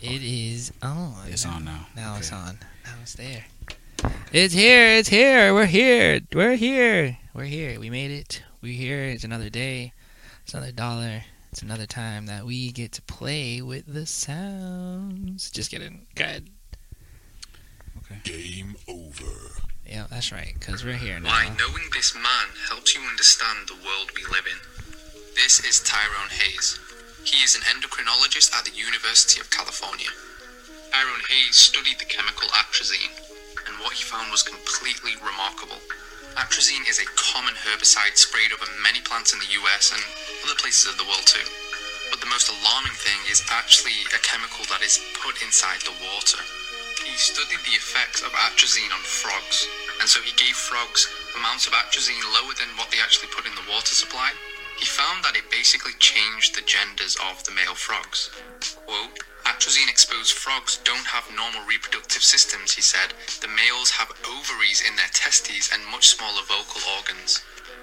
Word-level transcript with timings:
It 0.00 0.22
is 0.22 0.72
on. 0.82 1.14
It's 1.26 1.46
on 1.46 1.64
now. 1.64 1.86
Now 1.96 2.16
it's 2.18 2.30
on. 2.30 2.58
Now 2.84 2.94
it's 3.00 3.14
there. 3.14 3.46
It's 4.30 4.52
here. 4.52 4.88
It's 4.98 5.08
here. 5.08 5.54
We're 5.54 5.64
here. 5.66 6.20
We're 6.34 6.56
here. 6.56 7.18
We're 7.32 7.44
here. 7.44 7.80
We 7.80 7.88
made 7.88 8.10
it. 8.10 8.42
We're 8.60 8.74
here. 8.74 9.04
It's 9.04 9.24
another 9.24 9.48
day. 9.48 9.94
It's 10.44 10.52
another 10.52 10.72
dollar. 10.72 11.22
It's 11.50 11.62
another 11.62 11.86
time 11.86 12.26
that 12.26 12.44
we 12.44 12.72
get 12.72 12.92
to 12.92 13.02
play 13.02 13.62
with 13.62 13.84
the 13.86 14.04
sounds. 14.04 15.50
Just 15.50 15.70
kidding. 15.70 16.06
Good. 16.14 16.50
Okay. 17.98 18.20
Game 18.22 18.76
over. 18.86 19.62
Yeah, 19.86 20.06
that's 20.10 20.30
right. 20.30 20.54
Cause 20.60 20.84
we're 20.84 20.92
here 20.94 21.18
now. 21.18 21.30
Why 21.30 21.44
knowing 21.58 21.84
this 21.94 22.14
man 22.14 22.48
helps 22.68 22.94
you 22.94 23.00
understand 23.00 23.68
the 23.68 23.74
world 23.74 24.10
we 24.14 24.22
live 24.24 24.44
in. 24.46 24.58
This 25.36 25.64
is 25.64 25.80
Tyrone 25.80 26.30
Hayes. 26.30 26.78
He 27.26 27.42
is 27.42 27.58
an 27.58 27.66
endocrinologist 27.66 28.54
at 28.54 28.62
the 28.62 28.70
University 28.70 29.42
of 29.42 29.50
California. 29.50 30.14
Tyrone 30.94 31.26
Hayes 31.26 31.58
studied 31.58 31.98
the 31.98 32.06
chemical 32.06 32.46
atrazine, 32.54 33.10
and 33.66 33.82
what 33.82 33.98
he 33.98 34.06
found 34.06 34.30
was 34.30 34.46
completely 34.46 35.18
remarkable. 35.18 35.82
Atrazine 36.38 36.86
is 36.86 37.02
a 37.02 37.14
common 37.18 37.58
herbicide 37.66 38.14
sprayed 38.14 38.54
over 38.54 38.70
many 38.78 39.02
plants 39.02 39.34
in 39.34 39.42
the 39.42 39.58
US 39.58 39.90
and 39.90 39.98
other 40.46 40.54
places 40.54 40.86
of 40.86 41.02
the 41.02 41.08
world 41.10 41.26
too. 41.26 41.42
But 42.14 42.22
the 42.22 42.30
most 42.30 42.46
alarming 42.46 42.94
thing 42.94 43.18
is 43.26 43.42
actually 43.50 44.06
a 44.14 44.22
chemical 44.22 44.62
that 44.70 44.86
is 44.86 45.02
put 45.18 45.42
inside 45.42 45.82
the 45.82 45.98
water. 45.98 46.38
He 47.02 47.18
studied 47.18 47.60
the 47.66 47.74
effects 47.74 48.22
of 48.22 48.30
atrazine 48.38 48.94
on 48.94 49.02
frogs, 49.02 49.66
and 49.98 50.06
so 50.06 50.22
he 50.22 50.30
gave 50.38 50.54
frogs 50.54 51.10
amounts 51.34 51.66
of 51.66 51.74
atrazine 51.74 52.22
lower 52.38 52.54
than 52.54 52.70
what 52.78 52.94
they 52.94 53.02
actually 53.02 53.34
put 53.34 53.50
in 53.50 53.54
the 53.58 53.66
water 53.66 53.98
supply. 53.98 54.30
He 54.76 54.84
found 54.84 55.24
that 55.24 55.36
it 55.36 55.50
basically 55.50 55.92
changed 55.98 56.54
the 56.54 56.62
genders 56.62 57.16
of 57.16 57.42
the 57.44 57.52
male 57.52 57.74
frogs. 57.74 58.30
Quote, 58.84 59.24
atrazine 59.44 59.88
exposed 59.88 60.32
frogs 60.36 60.78
don't 60.84 61.06
have 61.06 61.24
normal 61.34 61.64
reproductive 61.64 62.22
systems, 62.22 62.72
he 62.72 62.82
said. 62.82 63.14
The 63.40 63.48
males 63.48 63.90
have 63.96 64.12
ovaries 64.28 64.84
in 64.86 64.96
their 64.96 65.08
testes 65.12 65.72
and 65.72 65.80
much 65.88 66.08
smaller 66.08 66.44
vocal 66.44 66.84
organs, 66.98 67.40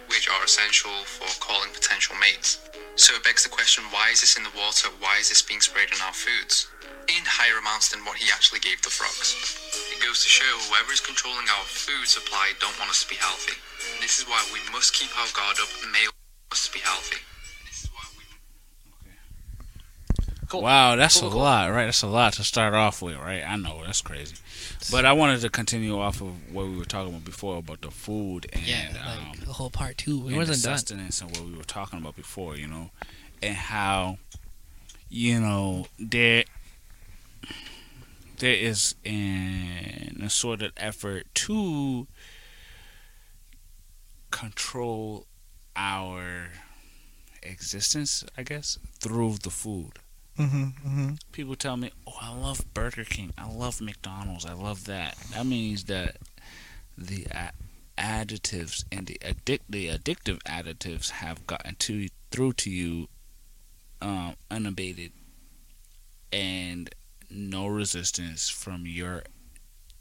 which 0.07 0.29
are 0.29 0.43
essential 0.43 1.03
for 1.09 1.27
calling 1.41 1.73
potential 1.73 2.15
mates. 2.21 2.59
So 2.95 3.15
it 3.15 3.23
begs 3.23 3.41
the 3.43 3.49
question 3.49 3.83
why 3.89 4.13
is 4.13 4.21
this 4.21 4.37
in 4.37 4.43
the 4.43 4.53
water? 4.53 4.89
Why 5.01 5.17
is 5.17 5.29
this 5.29 5.41
being 5.41 5.61
sprayed 5.61 5.89
on 5.97 6.01
our 6.05 6.13
foods? 6.13 6.69
In 7.09 7.25
higher 7.25 7.57
amounts 7.57 7.89
than 7.89 8.05
what 8.05 8.21
he 8.21 8.29
actually 8.31 8.61
gave 8.61 8.81
the 8.81 8.93
frogs. 8.93 9.33
It 9.91 9.99
goes 9.99 10.21
to 10.21 10.29
show 10.29 10.47
whoever 10.69 10.93
is 10.93 11.01
controlling 11.01 11.49
our 11.49 11.65
food 11.65 12.07
supply 12.07 12.53
don't 12.61 12.77
want 12.77 12.91
us 12.91 13.03
to 13.03 13.09
be 13.09 13.17
healthy. 13.17 13.57
This 13.99 14.19
is 14.19 14.29
why 14.29 14.45
we 14.53 14.61
must 14.71 14.93
keep 14.93 15.09
our 15.17 15.27
guard 15.33 15.57
up. 15.57 15.73
Male 15.91 16.13
must 16.53 16.71
be 16.71 16.79
healthy. 16.81 17.17
This 17.65 17.83
is 17.85 17.89
why 17.91 18.03
we 18.15 18.23
Cool. 20.47 20.61
Wow, 20.61 20.95
that's 20.95 21.19
Cool, 21.19 21.29
a 21.29 21.31
cool. 21.31 21.41
lot, 21.41 21.71
right? 21.71 21.85
That's 21.85 22.03
a 22.03 22.07
lot 22.07 22.33
to 22.33 22.43
start 22.43 22.75
off 22.75 23.01
with, 23.01 23.17
right? 23.17 23.41
I 23.41 23.55
know 23.55 23.81
that's 23.83 24.01
crazy, 24.01 24.35
but 24.91 25.03
I 25.03 25.13
wanted 25.13 25.41
to 25.41 25.49
continue 25.49 25.99
off 25.99 26.21
of 26.21 26.53
what 26.53 26.67
we 26.67 26.77
were 26.77 26.85
talking 26.85 27.09
about 27.11 27.25
before 27.25 27.57
about 27.57 27.81
the 27.81 27.89
food 27.89 28.45
and 28.53 28.61
Yeah, 28.67 28.89
um, 29.03 29.31
the 29.43 29.53
whole 29.53 29.71
part 29.71 29.97
two. 29.97 30.19
We 30.19 30.35
wasn't 30.35 30.61
the 30.61 30.67
done. 30.69 30.77
sustenance 30.77 31.21
and 31.21 31.31
what 31.31 31.43
we 31.43 31.57
were 31.57 31.63
talking 31.63 31.97
about 31.97 32.15
before, 32.15 32.55
you 32.55 32.67
know, 32.67 32.91
and 33.41 33.55
how 33.55 34.19
you 35.09 35.39
know 35.39 35.87
there 35.97 36.43
there 38.37 38.53
is 38.53 38.93
an 39.05 40.21
a 40.23 40.29
sort 40.29 40.61
of 40.61 40.71
effort 40.77 41.25
to 41.33 42.05
control 44.29 45.25
our 45.75 46.49
existence, 47.41 48.23
I 48.37 48.43
guess, 48.43 48.77
through 48.99 49.37
the 49.37 49.49
food. 49.49 49.93
Mm-hmm, 50.37 50.63
mm-hmm. 50.63 51.13
People 51.31 51.55
tell 51.55 51.77
me, 51.77 51.91
"Oh, 52.07 52.17
I 52.19 52.33
love 52.35 52.73
Burger 52.73 53.03
King. 53.03 53.33
I 53.37 53.47
love 53.47 53.81
McDonald's. 53.81 54.45
I 54.45 54.53
love 54.53 54.85
that." 54.85 55.15
That 55.33 55.45
means 55.45 55.83
that 55.85 56.17
the 56.97 57.27
a- 57.31 57.51
additives 57.97 58.83
and 58.91 59.05
the 59.05 59.17
addic- 59.21 59.61
the 59.69 59.89
addictive 59.89 60.41
additives 60.43 61.11
have 61.11 61.45
gotten 61.45 61.75
to 61.75 62.07
through 62.31 62.53
to 62.53 62.71
you 62.71 63.07
um, 64.01 64.35
unabated 64.49 65.11
and 66.31 66.89
no 67.29 67.67
resistance 67.67 68.49
from 68.49 68.85
your 68.87 69.23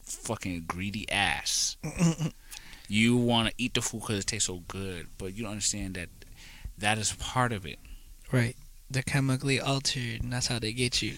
fucking 0.02 0.64
greedy 0.66 1.10
ass. 1.10 1.76
you 2.92 3.16
want 3.16 3.48
to 3.48 3.54
eat 3.56 3.72
the 3.72 3.80
food 3.80 4.02
because 4.02 4.18
it 4.18 4.26
tastes 4.26 4.46
so 4.48 4.62
good, 4.68 5.06
but 5.16 5.34
you 5.34 5.42
don't 5.42 5.52
understand 5.52 5.94
that 5.94 6.10
that 6.76 6.98
is 6.98 7.14
part 7.14 7.50
of 7.50 7.64
it. 7.64 7.78
Right. 8.30 8.54
They're 8.90 9.02
chemically 9.02 9.58
altered, 9.58 10.22
and 10.22 10.30
that's 10.30 10.48
how 10.48 10.58
they 10.58 10.74
get 10.74 11.00
you. 11.00 11.14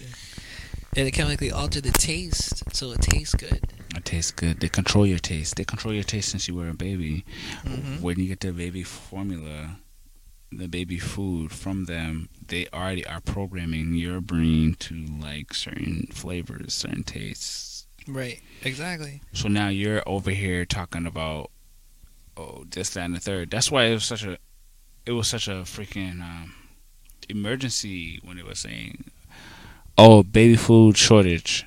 And 0.96 1.04
they 1.04 1.10
chemically 1.10 1.50
alter 1.50 1.80
the 1.80 1.90
taste, 1.90 2.62
so 2.72 2.92
it 2.92 3.02
tastes 3.02 3.34
good. 3.34 3.72
It 3.96 4.04
tastes 4.04 4.30
good. 4.30 4.60
They 4.60 4.68
control 4.68 5.04
your 5.04 5.18
taste. 5.18 5.56
They 5.56 5.64
control 5.64 5.92
your 5.92 6.04
taste 6.04 6.28
since 6.28 6.46
you 6.46 6.54
were 6.54 6.68
a 6.68 6.74
baby. 6.74 7.24
Mhm. 7.64 8.00
When 8.00 8.20
you 8.20 8.28
get 8.28 8.38
the 8.38 8.52
baby 8.52 8.84
formula, 8.84 9.80
the 10.52 10.68
baby 10.68 11.00
food 11.00 11.50
from 11.50 11.86
them, 11.86 12.28
they 12.46 12.68
already 12.68 13.04
are 13.04 13.20
programming 13.20 13.94
your 13.94 14.20
brain 14.20 14.76
to 14.78 14.94
like 14.94 15.52
certain 15.52 16.06
flavors, 16.12 16.72
certain 16.72 17.02
tastes. 17.02 17.86
Right. 18.06 18.40
Exactly. 18.62 19.22
So 19.32 19.48
now 19.48 19.70
you're 19.70 20.08
over 20.08 20.30
here 20.30 20.64
talking 20.64 21.04
about 21.06 21.50
oh 22.36 22.64
this, 22.70 22.90
that, 22.90 23.04
and 23.04 23.14
the 23.14 23.20
third. 23.20 23.50
That's 23.50 23.70
why 23.70 23.84
it 23.84 23.94
was 23.94 24.04
such 24.04 24.24
a 24.24 24.38
it 25.06 25.12
was 25.12 25.28
such 25.28 25.48
a 25.48 25.62
freaking 25.62 26.20
um, 26.20 26.54
emergency 27.28 28.20
when 28.24 28.38
it 28.38 28.46
was 28.46 28.58
saying 28.60 29.04
oh 29.98 30.22
baby 30.22 30.56
food 30.56 30.96
shortage. 30.96 31.66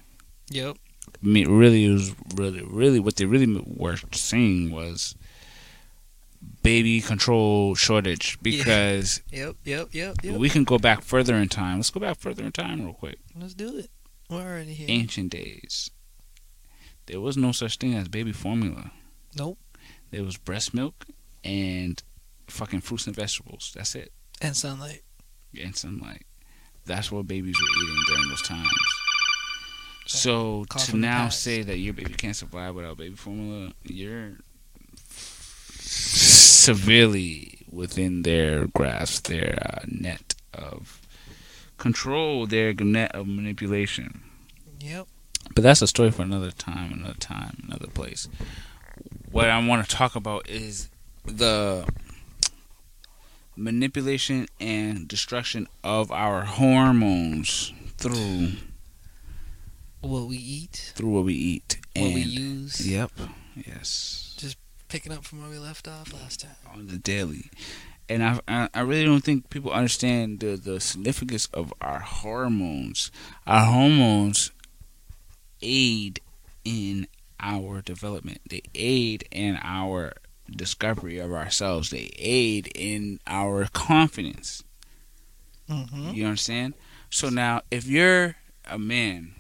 Yep. 0.50 0.78
I 1.24 1.26
mean, 1.28 1.50
really, 1.50 1.86
it 1.86 1.92
was 1.92 2.16
really, 2.36 2.62
really 2.64 3.00
what 3.00 3.16
they 3.16 3.26
really 3.26 3.62
were 3.66 3.98
saying 4.12 4.72
was 4.72 5.16
baby 6.64 7.02
control 7.02 7.76
shortage 7.76 8.38
Yeah. 8.44 8.58
because 8.58 9.22
Yep. 9.32 9.56
Yep. 9.64 9.90
Yep. 9.92 10.16
Yep. 10.24 10.36
we 10.38 10.50
can 10.50 10.64
go 10.64 10.78
back 10.78 11.02
further 11.02 11.36
in 11.36 11.50
time. 11.50 11.78
Let's 11.78 11.90
go 11.90 12.00
back 12.00 12.18
further 12.20 12.44
in 12.44 12.52
time 12.52 12.84
real 12.84 12.94
quick. 12.94 13.18
Let's 13.40 13.54
do 13.54 13.78
it. 13.78 13.90
We're 14.30 14.42
already 14.42 14.74
here. 14.74 14.88
Ancient 14.90 15.32
days, 15.32 15.90
there 17.06 17.22
was 17.22 17.38
no 17.38 17.52
such 17.54 17.78
thing 17.78 17.94
as 17.94 18.08
baby 18.10 18.34
formula. 18.34 18.92
Nope. 19.38 19.58
There 20.12 20.24
was 20.24 20.38
breast 20.38 20.74
milk 20.74 21.06
and 21.44 22.02
fucking 22.48 22.82
fruits 22.82 23.08
and 23.08 23.16
vegetables. 23.16 23.72
That's 23.76 23.96
it. 23.96 24.12
And 24.42 24.56
sunlight. 24.56 25.02
And 25.60 25.76
sunlight. 25.76 26.26
That's 26.86 27.12
what 27.12 27.28
babies 27.28 27.56
were 27.60 27.84
eating 27.84 28.04
during 28.08 28.30
those 28.30 28.42
times. 28.42 28.70
So 30.06 30.66
Call 30.70 30.82
to 30.84 30.96
now 30.96 31.24
past. 31.26 31.42
say 31.42 31.64
that 31.64 31.78
your 31.78 31.94
baby 31.94 32.14
can't 32.14 32.36
survive 32.36 32.76
without 32.76 32.98
baby 32.98 33.16
formula, 33.16 33.74
you're 33.84 34.38
severely 35.80 37.66
within 37.70 38.24
their 38.24 38.68
grasp, 38.68 39.28
their 39.28 39.60
uh, 39.62 39.82
net 39.88 40.36
of 40.54 41.02
control, 41.78 42.48
their 42.48 42.74
net 42.74 43.14
of 43.14 43.28
manipulation. 43.28 44.22
Yep. 44.80 45.08
But 45.54 45.64
that's 45.64 45.82
a 45.82 45.88
story 45.88 46.12
for 46.12 46.22
another 46.22 46.52
time, 46.52 46.94
another 46.94 47.16
time, 47.20 47.64
another 47.68 47.88
place. 47.88 48.28
What 49.38 49.52
I 49.52 49.64
want 49.68 49.88
to 49.88 49.96
talk 49.96 50.16
about 50.16 50.50
is 50.50 50.90
the 51.24 51.88
manipulation 53.56 54.48
and 54.60 55.08
destruction 55.08 55.68
of 55.84 56.12
our 56.12 56.42
hormones 56.46 57.72
through 57.98 58.54
What 60.02 60.28
we 60.28 60.38
eat, 60.38 60.92
through 60.96 61.10
what 61.12 61.26
we 61.26 61.36
eat 61.36 61.78
what 61.96 62.04
and 62.04 62.16
we 62.16 62.22
use. 62.22 62.90
yep, 62.90 63.12
yes, 63.56 64.34
Just 64.40 64.58
Picking 64.88 65.12
up 65.12 65.24
from 65.24 65.42
where 65.42 65.52
we 65.52 65.60
left 65.60 65.88
off 65.88 66.12
last 66.14 66.40
time. 66.40 66.56
on 66.74 66.88
the 66.88 66.98
daily. 66.98 67.52
And 68.10 68.24
I, 68.24 68.40
I, 68.48 68.70
I 68.74 68.80
really 68.80 69.06
don't 69.06 69.24
think 69.24 69.52
people 69.52 69.70
understand 69.72 70.40
the, 70.40 70.56
the 70.56 70.80
significance 70.80 71.46
of 71.54 71.72
our 71.80 72.00
hormones. 72.00 73.12
Our 73.46 73.66
hormones 73.66 74.50
aid 75.62 76.22
in 76.66 77.06
our 77.40 77.82
development. 77.82 78.42
They 78.50 78.64
aid 78.76 79.28
in 79.32 79.60
our 79.62 80.14
discovery 80.50 81.20
of 81.20 81.32
ourselves. 81.32 81.90
They 81.90 82.12
aid 82.18 82.72
in 82.76 83.20
our 83.28 83.68
confidence. 83.74 84.64
Mm-hmm. 85.70 86.12
You 86.12 86.26
understand? 86.26 86.74
So 87.10 87.30
now, 87.30 87.62
if 87.72 87.86
you're 87.86 88.36
a 88.70 88.78
man 88.78 89.36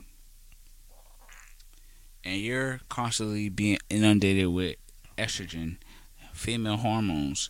and 2.24 2.40
you're 2.42 2.82
constantly 2.90 3.50
being 3.50 3.78
inundated 3.90 4.48
with 4.48 4.76
estrogen, 5.18 5.78
female 6.34 6.78
hormones, 6.78 7.50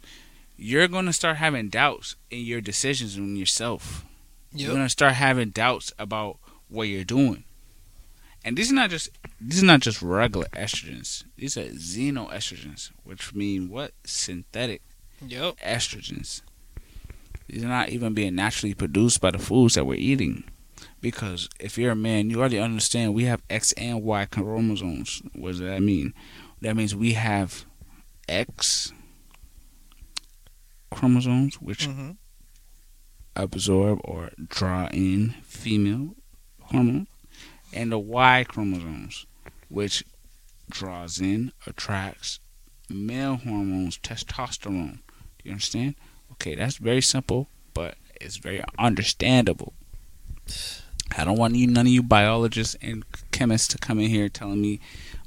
you're 0.56 0.88
going 0.88 1.06
to 1.06 1.14
start 1.14 1.38
having 1.38 1.70
doubts 1.70 2.16
in 2.32 2.40
your 2.40 2.62
decisions 2.62 3.18
on 3.18 3.36
yourself. 3.36 4.06
You're 4.54 4.72
going 4.72 4.86
to 4.86 4.90
start 4.90 5.14
having 5.14 5.50
doubts 5.50 5.94
about 6.00 6.38
what 6.68 6.88
you're 6.88 7.04
doing. 7.04 7.44
And 8.46 8.58
these 8.58 8.72
are 8.72 8.76
not 8.76 8.90
just 8.90 9.10
these 9.42 9.62
are 9.62 9.66
not 9.66 9.82
just 9.82 10.02
regular 10.02 10.48
estrogens. 10.54 11.24
These 11.36 11.58
are 11.58 11.66
xenoestrogens, 11.66 12.92
which 13.04 13.34
mean 13.36 13.70
what? 13.70 13.92
Synthetic 14.06 14.82
Yep. 15.26 15.58
estrogens. 15.58 16.42
These 17.48 17.64
are 17.64 17.68
not 17.70 17.90
even 17.90 18.14
being 18.14 18.36
naturally 18.36 18.74
produced 18.74 19.20
by 19.22 19.32
the 19.32 19.38
foods 19.40 19.76
that 19.76 19.86
we're 19.86 19.96
eating. 20.00 20.44
Because 21.02 21.50
if 21.60 21.78
you're 21.78 21.92
a 21.92 21.96
man, 21.96 22.30
you 22.30 22.40
already 22.40 22.60
understand 22.60 23.14
we 23.14 23.24
have 23.26 23.42
X 23.50 23.72
and 23.74 24.04
Y 24.04 24.26
chromosomes. 24.26 25.22
What 25.34 25.52
does 25.52 25.60
that 25.60 25.82
mean? 25.82 26.14
That 26.62 26.76
means 26.76 26.96
we 26.96 27.14
have 27.14 27.66
X 28.30 28.92
chromosomes, 30.92 31.62
which 31.62 31.88
Mm-hmm. 31.88 32.12
absorb 33.36 34.00
or 34.04 34.32
draw 34.50 34.88
in 34.88 35.36
female 35.44 36.16
hormones, 36.62 37.08
and 37.74 37.92
the 37.92 38.00
Y 38.00 38.46
chromosomes, 38.48 39.26
which 39.70 40.04
draws 40.70 41.20
in, 41.20 41.52
attracts 41.66 42.40
male 42.90 43.36
hormones, 43.36 43.98
testosterone. 44.00 45.00
Do 45.08 45.44
you 45.44 45.52
understand? 45.52 45.96
Okay, 46.34 46.56
that's 46.56 46.78
very 46.78 47.02
simple, 47.02 47.50
but 47.74 47.96
it's 48.22 48.38
very 48.38 48.64
understandable. 48.80 49.74
I 51.18 51.24
don't 51.24 51.38
want 51.38 51.56
you, 51.56 51.68
none 51.68 51.88
of 51.88 51.92
you 51.92 52.04
biologists 52.04 52.76
and 52.82 53.04
chemists 53.32 53.68
to 53.70 53.78
come 53.78 54.00
in 54.00 54.10
here 54.10 54.30
telling 54.30 54.62
me 54.62 54.80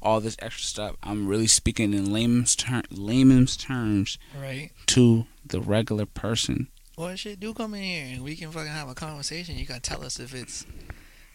all 0.03 0.21
this 0.21 0.37
extra 0.41 0.65
stuff. 0.65 0.97
I'm 1.03 1.27
really 1.27 1.47
speaking 1.47 1.95
in 1.95 2.13
layman's, 2.13 2.55
ter- 2.57 2.83
layman's 2.91 3.57
terms 3.57 4.19
Right. 4.39 4.71
to 4.87 5.27
the 5.45 5.61
regular 5.61 6.07
person. 6.07 6.69
Well, 6.97 7.17
shit, 7.17 7.41
do 7.41 7.55
come 7.55 7.75
in 7.75 7.83
here 7.83 8.07
and 8.15 8.23
we 8.25 8.37
can 8.37 8.51
fucking 8.51 8.71
have 8.73 8.89
a 8.89 8.95
conversation. 8.95 9.57
You 9.57 9.65
gotta 9.65 9.81
tell 9.81 10.05
us 10.05 10.21
if 10.21 10.35
it's, 10.35 10.67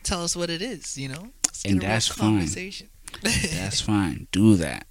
tell 0.06 0.24
us 0.24 0.36
what 0.36 0.50
it 0.50 0.62
is. 0.62 0.98
You 0.98 1.10
know. 1.10 1.30
Let's 1.46 1.66
And 1.66 1.82
that's 1.82 2.08
fine. 2.08 2.48
That's 3.24 3.80
fine. 3.80 4.28
Do 4.34 4.56
that. 4.58 4.88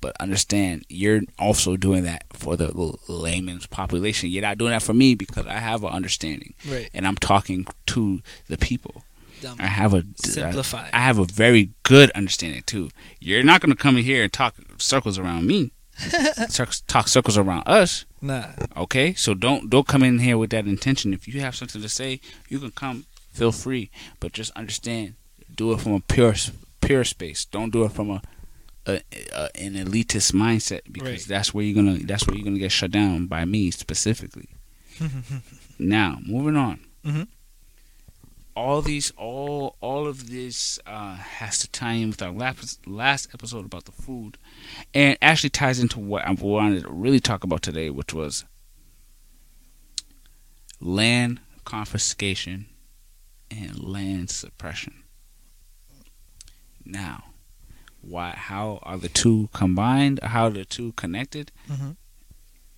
But 0.00 0.14
understand, 0.20 0.84
you're 0.88 1.22
also 1.38 1.76
doing 1.76 2.04
that 2.04 2.24
for 2.30 2.56
the 2.56 2.70
layman's 3.08 3.66
population. 3.66 4.28
You're 4.28 4.42
not 4.42 4.58
doing 4.58 4.70
that 4.70 4.82
for 4.82 4.92
me 4.92 5.14
because 5.14 5.46
I 5.46 5.54
have 5.54 5.82
an 5.82 5.88
understanding, 5.90 6.54
right. 6.68 6.90
and 6.92 7.06
I'm 7.06 7.16
talking 7.16 7.66
to 7.86 8.20
the 8.48 8.58
people. 8.58 9.02
Dumb. 9.40 9.56
I 9.58 9.66
have 9.66 9.94
a 9.94 10.04
Simplify. 10.16 10.88
I 10.92 11.00
have 11.00 11.18
a 11.18 11.24
very 11.24 11.70
good 11.84 12.10
understanding 12.10 12.62
too. 12.64 12.90
You're 13.18 13.42
not 13.42 13.60
going 13.60 13.72
to 13.72 13.82
come 13.82 13.96
in 13.96 14.04
here 14.04 14.22
and 14.22 14.32
talk 14.32 14.54
circles 14.78 15.18
around 15.18 15.46
me. 15.46 15.72
Talk 16.88 17.08
circles 17.08 17.38
around 17.38 17.62
us. 17.68 18.04
nah. 18.20 18.48
Okay, 18.76 19.14
so 19.14 19.32
don't 19.32 19.70
don't 19.70 19.86
come 19.86 20.02
in 20.02 20.18
here 20.18 20.36
with 20.36 20.50
that 20.50 20.66
intention. 20.66 21.14
If 21.14 21.28
you 21.28 21.40
have 21.40 21.54
something 21.54 21.80
to 21.80 21.88
say, 21.88 22.20
you 22.48 22.58
can 22.58 22.72
come. 22.72 23.06
Feel 23.34 23.52
free, 23.52 23.90
but 24.20 24.32
just 24.32 24.50
understand. 24.52 25.14
Do 25.54 25.72
it 25.72 25.80
from 25.80 25.92
a 25.92 26.00
pure 26.00 26.34
pure 26.80 27.04
space. 27.04 27.44
Don't 27.44 27.70
do 27.70 27.84
it 27.84 27.92
from 27.92 28.10
a, 28.10 28.22
a, 28.86 29.02
a 29.34 29.48
an 29.56 29.74
elitist 29.74 30.32
mindset 30.32 30.80
because 30.90 31.08
Right. 31.08 31.24
that's 31.28 31.52
where 31.52 31.64
you're 31.64 31.74
gonna 31.74 31.98
that's 32.04 32.26
where 32.26 32.36
you're 32.36 32.44
gonna 32.44 32.58
get 32.58 32.72
shut 32.72 32.90
down 32.92 33.26
by 33.26 33.44
me 33.44 33.70
specifically. 33.70 34.48
now, 35.78 36.18
moving 36.26 36.56
on. 36.56 36.80
Mhm. 37.04 37.28
All 38.56 38.82
these, 38.82 39.10
all, 39.16 39.74
all 39.80 40.06
of 40.06 40.30
this 40.30 40.78
uh, 40.86 41.16
has 41.16 41.58
to 41.58 41.68
tie 41.68 41.94
in 41.94 42.10
with 42.10 42.22
our 42.22 42.30
last 42.30 42.86
last 42.86 43.30
episode 43.34 43.64
about 43.66 43.84
the 43.86 43.90
food, 43.92 44.38
and 44.94 45.18
actually 45.20 45.50
ties 45.50 45.80
into 45.80 45.98
what 45.98 46.24
I 46.24 46.30
wanted 46.30 46.84
to 46.84 46.88
really 46.90 47.18
talk 47.18 47.42
about 47.42 47.62
today, 47.62 47.90
which 47.90 48.14
was 48.14 48.44
land 50.80 51.40
confiscation 51.64 52.66
and 53.50 53.82
land 53.82 54.30
suppression. 54.30 55.02
Now, 56.84 57.24
why? 58.00 58.30
How 58.30 58.78
are 58.82 58.98
the 58.98 59.08
two 59.08 59.48
combined? 59.52 60.20
How 60.22 60.46
are 60.46 60.50
the 60.50 60.64
two 60.64 60.92
connected? 60.92 61.50
Mhm. 61.68 61.96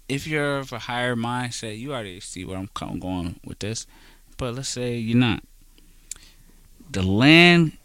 If 0.08 0.26
you're 0.26 0.58
of 0.58 0.72
a 0.72 0.78
higher 0.80 1.16
mindset, 1.16 1.78
you 1.78 1.92
already 1.92 2.20
see 2.20 2.44
where 2.44 2.58
I'm 2.58 2.70
going 3.00 3.40
with 3.44 3.58
this. 3.58 3.86
But 4.36 4.54
let's 4.54 4.68
say 4.68 4.96
you're 4.96 5.18
not. 5.18 5.42
The 6.90 7.02
land 7.02 7.76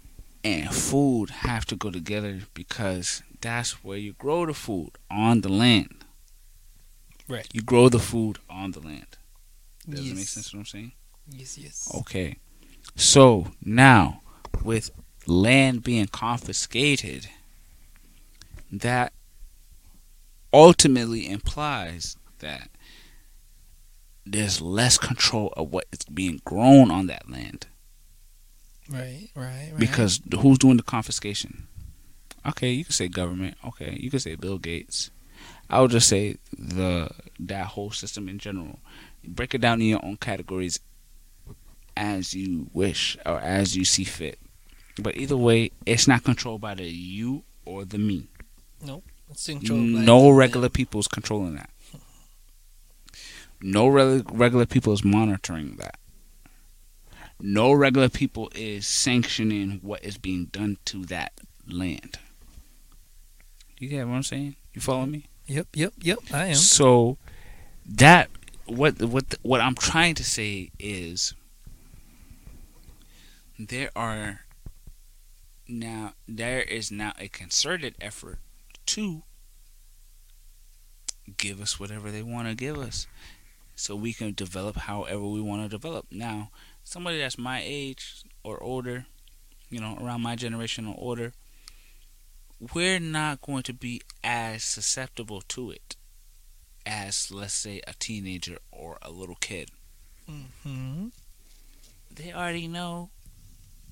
and 0.43 0.73
food 0.73 1.29
have 1.29 1.65
to 1.67 1.75
go 1.75 1.89
together 1.89 2.41
because 2.53 3.23
that's 3.41 3.83
where 3.83 3.97
you 3.97 4.13
grow 4.13 4.45
the 4.45 4.53
food 4.53 4.91
on 5.09 5.41
the 5.41 5.49
land. 5.49 6.05
Right. 7.27 7.47
You 7.53 7.61
grow 7.61 7.89
the 7.89 7.99
food 7.99 8.37
on 8.49 8.71
the 8.71 8.79
land. 8.81 9.17
Does 9.89 10.01
yes. 10.01 10.11
it 10.11 10.15
make 10.15 10.27
sense 10.27 10.53
what 10.53 10.59
I'm 10.59 10.65
saying? 10.65 10.91
Yes. 11.27 11.57
Yes. 11.57 11.91
Okay. 11.95 12.37
So 13.01 13.47
now, 13.65 14.21
with 14.63 14.91
land 15.25 15.81
being 15.81 16.05
confiscated, 16.05 17.27
that 18.71 19.11
ultimately 20.53 21.27
implies 21.27 22.15
that 22.39 22.69
there's 24.23 24.61
less 24.61 24.99
control 24.99 25.51
of 25.57 25.71
what 25.71 25.87
is 25.91 26.05
being 26.13 26.41
grown 26.45 26.91
on 26.91 27.07
that 27.07 27.27
land. 27.27 27.65
Right. 28.87 29.29
Right. 29.35 29.69
Right. 29.71 29.79
Because 29.79 30.21
who's 30.39 30.59
doing 30.59 30.77
the 30.77 30.83
confiscation? 30.83 31.67
Okay, 32.45 32.69
you 32.69 32.85
could 32.85 32.93
say 32.93 33.07
government. 33.07 33.57
Okay, 33.65 33.97
you 33.99 34.11
could 34.11 34.21
say 34.21 34.35
Bill 34.35 34.59
Gates. 34.59 35.09
I 35.71 35.81
would 35.81 35.89
just 35.89 36.07
say 36.07 36.35
the 36.55 37.09
that 37.39 37.65
whole 37.65 37.89
system 37.89 38.29
in 38.29 38.37
general. 38.37 38.77
Break 39.23 39.55
it 39.55 39.61
down 39.61 39.81
in 39.81 39.87
your 39.87 40.05
own 40.05 40.17
categories 40.17 40.79
as 41.95 42.33
you 42.33 42.69
wish 42.73 43.17
or 43.25 43.39
as 43.39 43.75
you 43.75 43.85
see 43.85 44.03
fit. 44.03 44.39
But 44.99 45.17
either 45.17 45.37
way, 45.37 45.71
it's 45.85 46.07
not 46.07 46.23
controlled 46.23 46.61
by 46.61 46.75
the 46.75 46.83
you 46.85 47.43
or 47.65 47.85
the 47.85 47.97
me. 47.97 48.27
No. 48.83 49.03
It's 49.29 49.45
controlled 49.45 49.93
by 49.93 49.99
No 49.99 50.29
regular 50.29 50.69
people 50.69 50.99
is 50.99 51.07
controlling 51.07 51.55
that. 51.55 51.69
No 53.61 53.87
reg- 53.87 54.31
regular 54.31 54.65
people 54.65 54.91
is 54.93 55.03
monitoring 55.03 55.75
that. 55.77 55.97
No 57.39 57.71
regular 57.73 58.09
people 58.09 58.51
is 58.53 58.85
sanctioning 58.87 59.79
what 59.81 60.03
is 60.03 60.17
being 60.17 60.45
done 60.45 60.77
to 60.85 61.05
that 61.05 61.33
land. 61.67 62.19
You 63.79 63.87
get 63.87 64.07
what 64.07 64.15
I'm 64.15 64.23
saying? 64.23 64.55
You 64.73 64.81
follow 64.81 65.05
me? 65.05 65.25
Yep. 65.47 65.67
Yep. 65.73 65.93
Yep. 66.01 66.19
I 66.33 66.45
am. 66.47 66.55
So 66.55 67.17
that 67.85 68.29
what 68.65 69.01
what 69.01 69.35
what 69.41 69.59
I'm 69.61 69.75
trying 69.75 70.15
to 70.15 70.23
say 70.23 70.71
is 70.79 71.33
there 73.67 73.89
are 73.95 74.41
now 75.67 76.13
there 76.27 76.61
is 76.61 76.91
now 76.91 77.13
a 77.19 77.27
concerted 77.27 77.95
effort 78.01 78.39
to 78.87 79.23
give 81.37 81.61
us 81.61 81.79
whatever 81.79 82.11
they 82.11 82.23
want 82.23 82.47
to 82.47 82.55
give 82.55 82.77
us 82.77 83.07
so 83.75 83.95
we 83.95 84.13
can 84.13 84.33
develop 84.33 84.75
however 84.75 85.25
we 85.25 85.41
want 85.41 85.63
to 85.63 85.69
develop. 85.69 86.05
Now, 86.11 86.51
somebody 86.83 87.19
that's 87.19 87.37
my 87.37 87.61
age 87.63 88.23
or 88.43 88.61
older, 88.61 89.05
you 89.69 89.79
know, 89.79 89.97
around 89.99 90.21
my 90.21 90.35
generation 90.35 90.85
or 90.85 90.95
older, 90.97 91.33
we're 92.73 92.99
not 92.99 93.41
going 93.41 93.63
to 93.63 93.73
be 93.73 94.01
as 94.23 94.63
susceptible 94.63 95.41
to 95.47 95.71
it 95.71 95.95
as, 96.85 97.31
let's 97.31 97.53
say, 97.53 97.81
a 97.87 97.93
teenager 97.93 98.57
or 98.71 98.97
a 99.01 99.09
little 99.09 99.37
kid. 99.39 99.69
mm-hmm. 100.29 101.07
They 102.13 102.33
already 102.33 102.67
know. 102.67 103.09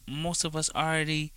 Most 0.10 0.44
of 0.44 0.56
us 0.56 0.70
already 0.76 1.32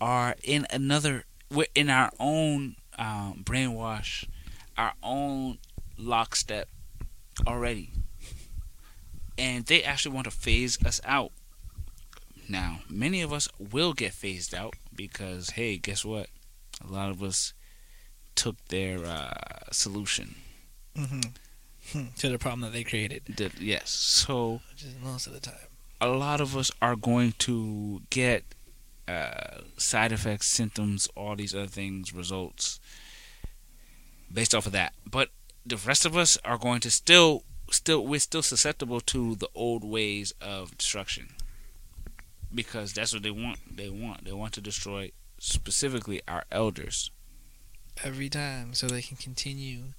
are 0.00 0.36
in 0.42 0.66
another. 0.70 1.24
We're 1.50 1.66
in 1.74 1.90
our 1.90 2.10
own 2.20 2.76
um, 2.98 3.42
brainwash, 3.44 4.26
our 4.76 4.92
own 5.02 5.58
lockstep 5.98 6.68
already, 7.46 7.90
and 9.38 9.64
they 9.66 9.82
actually 9.82 10.14
want 10.14 10.26
to 10.26 10.30
phase 10.30 10.78
us 10.84 11.00
out. 11.04 11.32
Now, 12.48 12.80
many 12.88 13.22
of 13.22 13.32
us 13.32 13.48
will 13.58 13.92
get 13.92 14.12
phased 14.12 14.54
out 14.54 14.74
because, 14.94 15.50
hey, 15.50 15.76
guess 15.76 16.04
what? 16.04 16.26
A 16.86 16.92
lot 16.92 17.10
of 17.10 17.22
us 17.22 17.52
took 18.34 18.56
their 18.68 19.04
uh, 19.04 19.70
solution. 19.72 20.36
hmm 20.96 21.20
To 22.18 22.28
the 22.28 22.38
problem 22.38 22.60
that 22.60 22.72
they 22.72 22.84
created, 22.84 23.22
Did, 23.34 23.54
yes, 23.58 23.90
so 23.90 24.60
which 24.70 24.84
is 24.84 24.94
most 25.02 25.26
of 25.26 25.32
the 25.32 25.40
time. 25.40 25.69
A 26.00 26.08
lot 26.08 26.40
of 26.40 26.56
us 26.56 26.70
are 26.80 26.96
going 26.96 27.32
to 27.38 28.02
get 28.10 28.44
uh, 29.08 29.60
side 29.76 30.12
effects, 30.12 30.46
symptoms, 30.48 31.08
all 31.16 31.36
these 31.36 31.54
other 31.54 31.66
things, 31.66 32.14
results 32.14 32.80
based 34.32 34.54
off 34.54 34.66
of 34.66 34.72
that. 34.72 34.92
But 35.08 35.28
the 35.66 35.76
rest 35.76 36.06
of 36.06 36.16
us 36.16 36.38
are 36.44 36.58
going 36.58 36.80
to 36.80 36.90
still, 36.90 37.42
still, 37.70 38.06
we're 38.06 38.20
still 38.20 38.42
susceptible 38.42 39.00
to 39.02 39.34
the 39.36 39.48
old 39.54 39.84
ways 39.84 40.32
of 40.40 40.76
destruction 40.78 41.28
because 42.54 42.92
that's 42.92 43.12
what 43.12 43.22
they 43.22 43.30
want. 43.30 43.76
They 43.76 43.90
want. 43.90 44.24
They 44.24 44.32
want 44.32 44.52
to 44.54 44.60
destroy 44.60 45.10
specifically 45.38 46.20
our 46.28 46.44
elders. 46.50 47.10
every 48.04 48.28
time 48.28 48.72
so 48.74 48.86
they 48.86 49.02
can 49.02 49.16
continue 49.16 49.92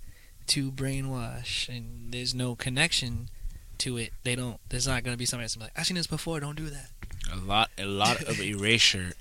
to 0.48 0.72
brainwash 0.72 1.70
and 1.70 2.12
there's 2.12 2.34
no 2.34 2.56
connection 2.56 3.30
to 3.82 3.98
it 3.98 4.12
they 4.24 4.36
don't 4.36 4.60
there's 4.70 4.88
not 4.88 5.04
going 5.04 5.14
to 5.14 5.18
be 5.18 5.26
somebody 5.26 5.46
that's 5.46 5.58
like 5.58 5.72
i've 5.76 5.86
seen 5.86 5.98
this 5.98 6.08
before 6.08 6.40
don't 6.40 6.56
do 6.56 6.70
that 6.70 6.90
A 7.32 7.38
lot, 7.38 7.70
a 7.78 7.86
lot 7.86 8.22
of 8.24 8.40
erasure 8.54 9.14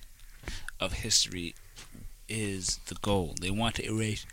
of 0.80 0.92
history 0.94 1.54
is 2.28 2.78
the 2.86 2.94
goal. 3.02 3.34
They 3.40 3.50
want 3.50 3.74
to 3.76 3.84
erase 3.84 4.24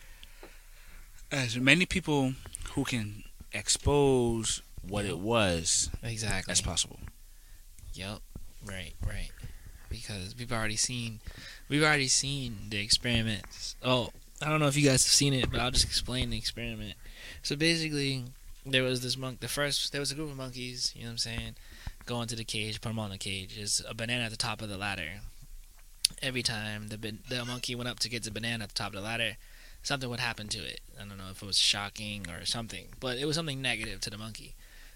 as 1.31 1.57
many 1.57 1.85
people 1.85 2.33
who 2.73 2.83
can 2.85 3.23
expose 3.51 4.61
what 4.87 5.05
it 5.05 5.19
was 5.19 5.89
exactly 6.01 6.51
as 6.51 6.61
possible. 6.61 6.99
Yep. 7.93 8.19
Right. 8.65 8.93
Right. 9.05 9.31
Because 9.89 10.35
we've 10.37 10.51
already 10.51 10.75
seen, 10.75 11.19
we've 11.69 11.83
already 11.83 12.07
seen 12.07 12.67
the 12.69 12.79
experiments. 12.79 13.75
Oh, 13.83 14.09
I 14.41 14.49
don't 14.49 14.59
know 14.59 14.67
if 14.67 14.77
you 14.77 14.87
guys 14.87 15.03
have 15.05 15.13
seen 15.13 15.33
it, 15.33 15.49
but 15.51 15.59
I'll 15.59 15.71
just 15.71 15.85
explain 15.85 16.29
the 16.29 16.37
experiment. 16.37 16.93
So 17.41 17.55
basically, 17.55 18.25
there 18.71 18.83
was 18.83 19.01
this 19.01 19.17
monk. 19.17 19.39
The 19.39 19.47
first, 19.47 19.91
there 19.91 20.01
was 20.01 20.11
a 20.11 20.15
group 20.15 20.29
of 20.29 20.37
monkeys. 20.37 20.93
You 20.95 21.03
know 21.03 21.07
what 21.07 21.11
I'm 21.11 21.17
saying? 21.17 21.55
Go 22.05 22.21
into 22.21 22.35
the 22.35 22.43
cage, 22.43 22.81
put 22.81 22.89
them 22.89 22.99
on 22.99 23.09
the 23.09 23.17
cage. 23.17 23.55
There's 23.55 23.81
a 23.87 23.93
banana 23.93 24.25
at 24.25 24.31
the 24.31 24.37
top 24.37 24.61
of 24.61 24.69
the 24.69 24.77
ladder. 24.77 25.21
Every 26.21 26.43
time 26.43 26.87
the 26.87 26.97
the 26.97 27.45
monkey 27.45 27.75
went 27.75 27.89
up 27.89 27.99
to 27.99 28.09
get 28.09 28.23
the 28.23 28.31
banana 28.31 28.63
at 28.63 28.69
the 28.69 28.75
top 28.75 28.89
of 28.89 28.93
the 28.93 29.01
ladder, 29.01 29.37
something 29.83 30.09
would 30.09 30.19
happen 30.19 30.47
to 30.49 30.59
it. 30.59 30.79
I 30.95 31.05
don't 31.05 31.17
know 31.17 31.29
if 31.31 31.41
it 31.41 31.45
was 31.45 31.57
shocking 31.57 32.27
or 32.29 32.45
something, 32.45 32.87
but 32.99 33.17
it 33.17 33.25
was 33.25 33.35
something 33.35 33.61
negative 33.61 33.99
to 34.01 34.09
the 34.09 34.17
monkey. 34.17 34.55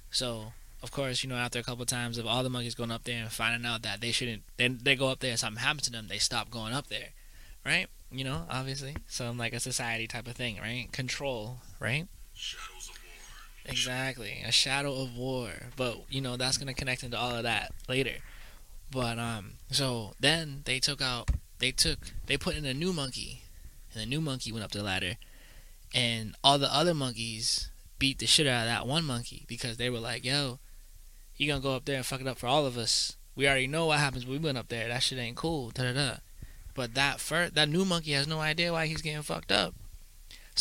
So 0.09 0.53
of 0.83 0.91
course, 0.91 1.23
you 1.23 1.29
know, 1.29 1.35
after 1.35 1.59
a 1.59 1.63
couple 1.63 1.83
of 1.83 1.87
times 1.87 2.17
of 2.17 2.25
all 2.25 2.43
the 2.43 2.49
monkeys 2.49 2.75
going 2.75 2.91
up 2.91 3.03
there 3.03 3.21
and 3.21 3.31
finding 3.31 3.69
out 3.69 3.83
that 3.83 4.01
they 4.01 4.11
shouldn't, 4.11 4.43
then 4.57 4.79
they 4.81 4.95
go 4.95 5.09
up 5.09 5.19
there 5.19 5.31
and 5.31 5.39
something 5.39 5.61
happens 5.61 5.83
to 5.83 5.91
them, 5.91 6.07
they 6.07 6.17
stop 6.17 6.49
going 6.49 6.73
up 6.73 6.87
there, 6.87 7.09
right? 7.65 7.87
You 8.11 8.23
know, 8.23 8.45
obviously, 8.49 8.95
so 9.07 9.31
like 9.31 9.53
a 9.53 9.59
society 9.59 10.07
type 10.07 10.27
of 10.27 10.33
thing, 10.33 10.57
right? 10.59 10.91
Control, 10.91 11.57
right? 11.79 12.07
War. 12.35 12.70
Exactly, 13.65 14.41
a 14.45 14.51
shadow 14.51 15.01
of 15.01 15.15
war. 15.15 15.51
But 15.75 15.97
you 16.09 16.21
know, 16.21 16.37
that's 16.37 16.57
gonna 16.57 16.73
connect 16.73 17.03
into 17.03 17.17
all 17.17 17.35
of 17.35 17.43
that 17.43 17.71
later. 17.87 18.15
But 18.91 19.19
um, 19.19 19.53
so 19.69 20.13
then 20.19 20.61
they 20.65 20.79
took 20.79 21.01
out, 21.01 21.31
they 21.59 21.71
took, 21.71 21.99
they 22.25 22.37
put 22.37 22.55
in 22.55 22.65
a 22.65 22.73
new 22.73 22.91
monkey, 22.91 23.43
and 23.93 24.01
the 24.01 24.05
new 24.05 24.19
monkey 24.19 24.51
went 24.51 24.65
up 24.65 24.71
the 24.71 24.83
ladder, 24.83 25.15
and 25.93 26.35
all 26.43 26.59
the 26.59 26.73
other 26.73 26.93
monkeys 26.93 27.69
beat 27.99 28.19
the 28.19 28.25
shit 28.25 28.47
out 28.47 28.63
of 28.63 28.67
that 28.67 28.87
one 28.87 29.05
monkey 29.05 29.45
because 29.47 29.77
they 29.77 29.89
were 29.89 29.99
like, 29.99 30.25
"Yo, 30.25 30.59
you 31.37 31.47
gonna 31.47 31.61
go 31.61 31.75
up 31.75 31.85
there 31.85 31.97
and 31.97 32.05
fuck 32.05 32.21
it 32.21 32.27
up 32.27 32.37
for 32.37 32.47
all 32.47 32.65
of 32.65 32.77
us? 32.77 33.15
We 33.35 33.47
already 33.47 33.67
know 33.67 33.85
what 33.85 33.99
happens 33.99 34.25
when 34.25 34.41
we 34.41 34.45
went 34.45 34.57
up 34.57 34.67
there. 34.67 34.87
That 34.87 35.03
shit 35.03 35.19
ain't 35.19 35.37
cool." 35.37 35.71
Da 35.71 35.83
da 35.83 35.93
da. 35.93 36.17
But 36.73 36.93
that 36.95 37.19
first, 37.19 37.53
that 37.55 37.69
new 37.69 37.85
monkey 37.85 38.11
has 38.13 38.27
no 38.27 38.39
idea 38.39 38.73
why 38.73 38.87
he's 38.87 39.01
getting 39.01 39.21
fucked 39.21 39.51
up. 39.51 39.75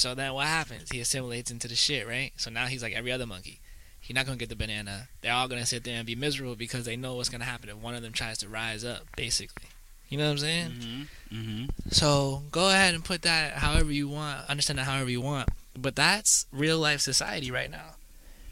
So 0.00 0.14
then 0.14 0.33
what 0.33 0.47
happens? 0.47 0.90
He 0.90 0.99
assimilates 1.00 1.50
into 1.50 1.69
the 1.69 1.75
shit, 1.75 2.09
right? 2.09 2.33
So 2.37 2.50
now 2.50 2.66
he's 2.66 2.83
like 2.83 2.95
every 2.95 3.12
other 3.12 3.26
monkey. 3.26 3.61
He's 4.00 4.14
not 4.14 4.25
gonna 4.25 4.38
get 4.38 4.49
the 4.49 4.57
banana. 4.57 5.09
They're 5.21 5.35
all 5.35 5.47
gonna 5.47 5.66
sit 5.66 5.85
there 5.85 5.97
and 5.97 6.07
be 6.07 6.14
miserable 6.14 6.57
because 6.57 6.87
they 6.87 6.97
know 6.97 7.16
what's 7.16 7.28
gonna 7.28 7.45
happen 7.45 7.69
if 7.69 7.76
one 7.76 7.95
of 7.95 8.00
them 8.00 8.14
tries 8.14 8.38
to 8.38 8.49
rise 8.49 8.83
up, 8.83 9.02
basically. 9.14 9.69
You 10.09 10.16
know 10.16 10.25
what 10.25 10.30
I'm 10.33 10.38
saying? 10.38 10.71
Mm-hmm. 10.71 11.37
Mm-hmm. 11.38 11.64
So 11.90 12.42
go 12.50 12.71
ahead 12.71 12.95
and 12.95 13.04
put 13.04 13.23
that 13.23 13.52
however 13.52 13.92
you 13.92 14.09
want, 14.09 14.49
understand 14.49 14.78
that 14.78 14.85
however 14.85 15.11
you 15.11 15.21
want. 15.21 15.50
But 15.78 15.97
that's 15.97 16.47
real 16.50 16.78
life 16.78 17.02
society 17.02 17.50
right 17.50 17.71
now. 17.71 17.97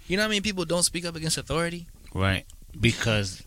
You 0.07 0.19
know 0.19 0.25
what 0.25 0.28
I 0.28 0.33
mean? 0.33 0.43
people 0.43 0.67
don't 0.67 0.83
speak 0.83 1.07
up 1.07 1.17
against 1.17 1.38
authority? 1.38 1.87
Right. 2.12 2.45
Because 2.78 3.43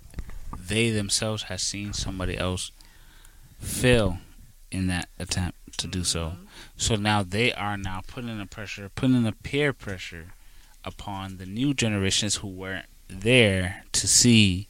they 0.59 0.89
themselves 0.89 1.43
have 1.43 1.61
seen 1.61 1.93
somebody 1.93 2.35
else 2.35 2.71
fail 3.59 4.17
in 4.71 4.87
that 4.87 5.09
attempt 5.19 5.77
to 5.77 5.87
do 5.87 6.03
so. 6.03 6.33
So 6.77 6.95
now 6.95 7.23
they 7.23 7.53
are 7.53 7.77
now 7.77 8.01
putting 8.05 8.37
the 8.37 8.45
pressure, 8.45 8.89
putting 8.93 9.23
the 9.23 9.31
peer 9.31 9.73
pressure 9.73 10.33
upon 10.83 11.37
the 11.37 11.45
new 11.45 11.73
generations 11.73 12.37
who 12.37 12.47
weren't 12.47 12.87
there 13.07 13.83
to 13.91 14.07
see 14.07 14.67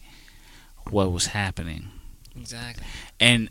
what 0.90 1.12
was 1.12 1.28
happening. 1.28 1.90
Exactly. 2.36 2.86
And 3.20 3.50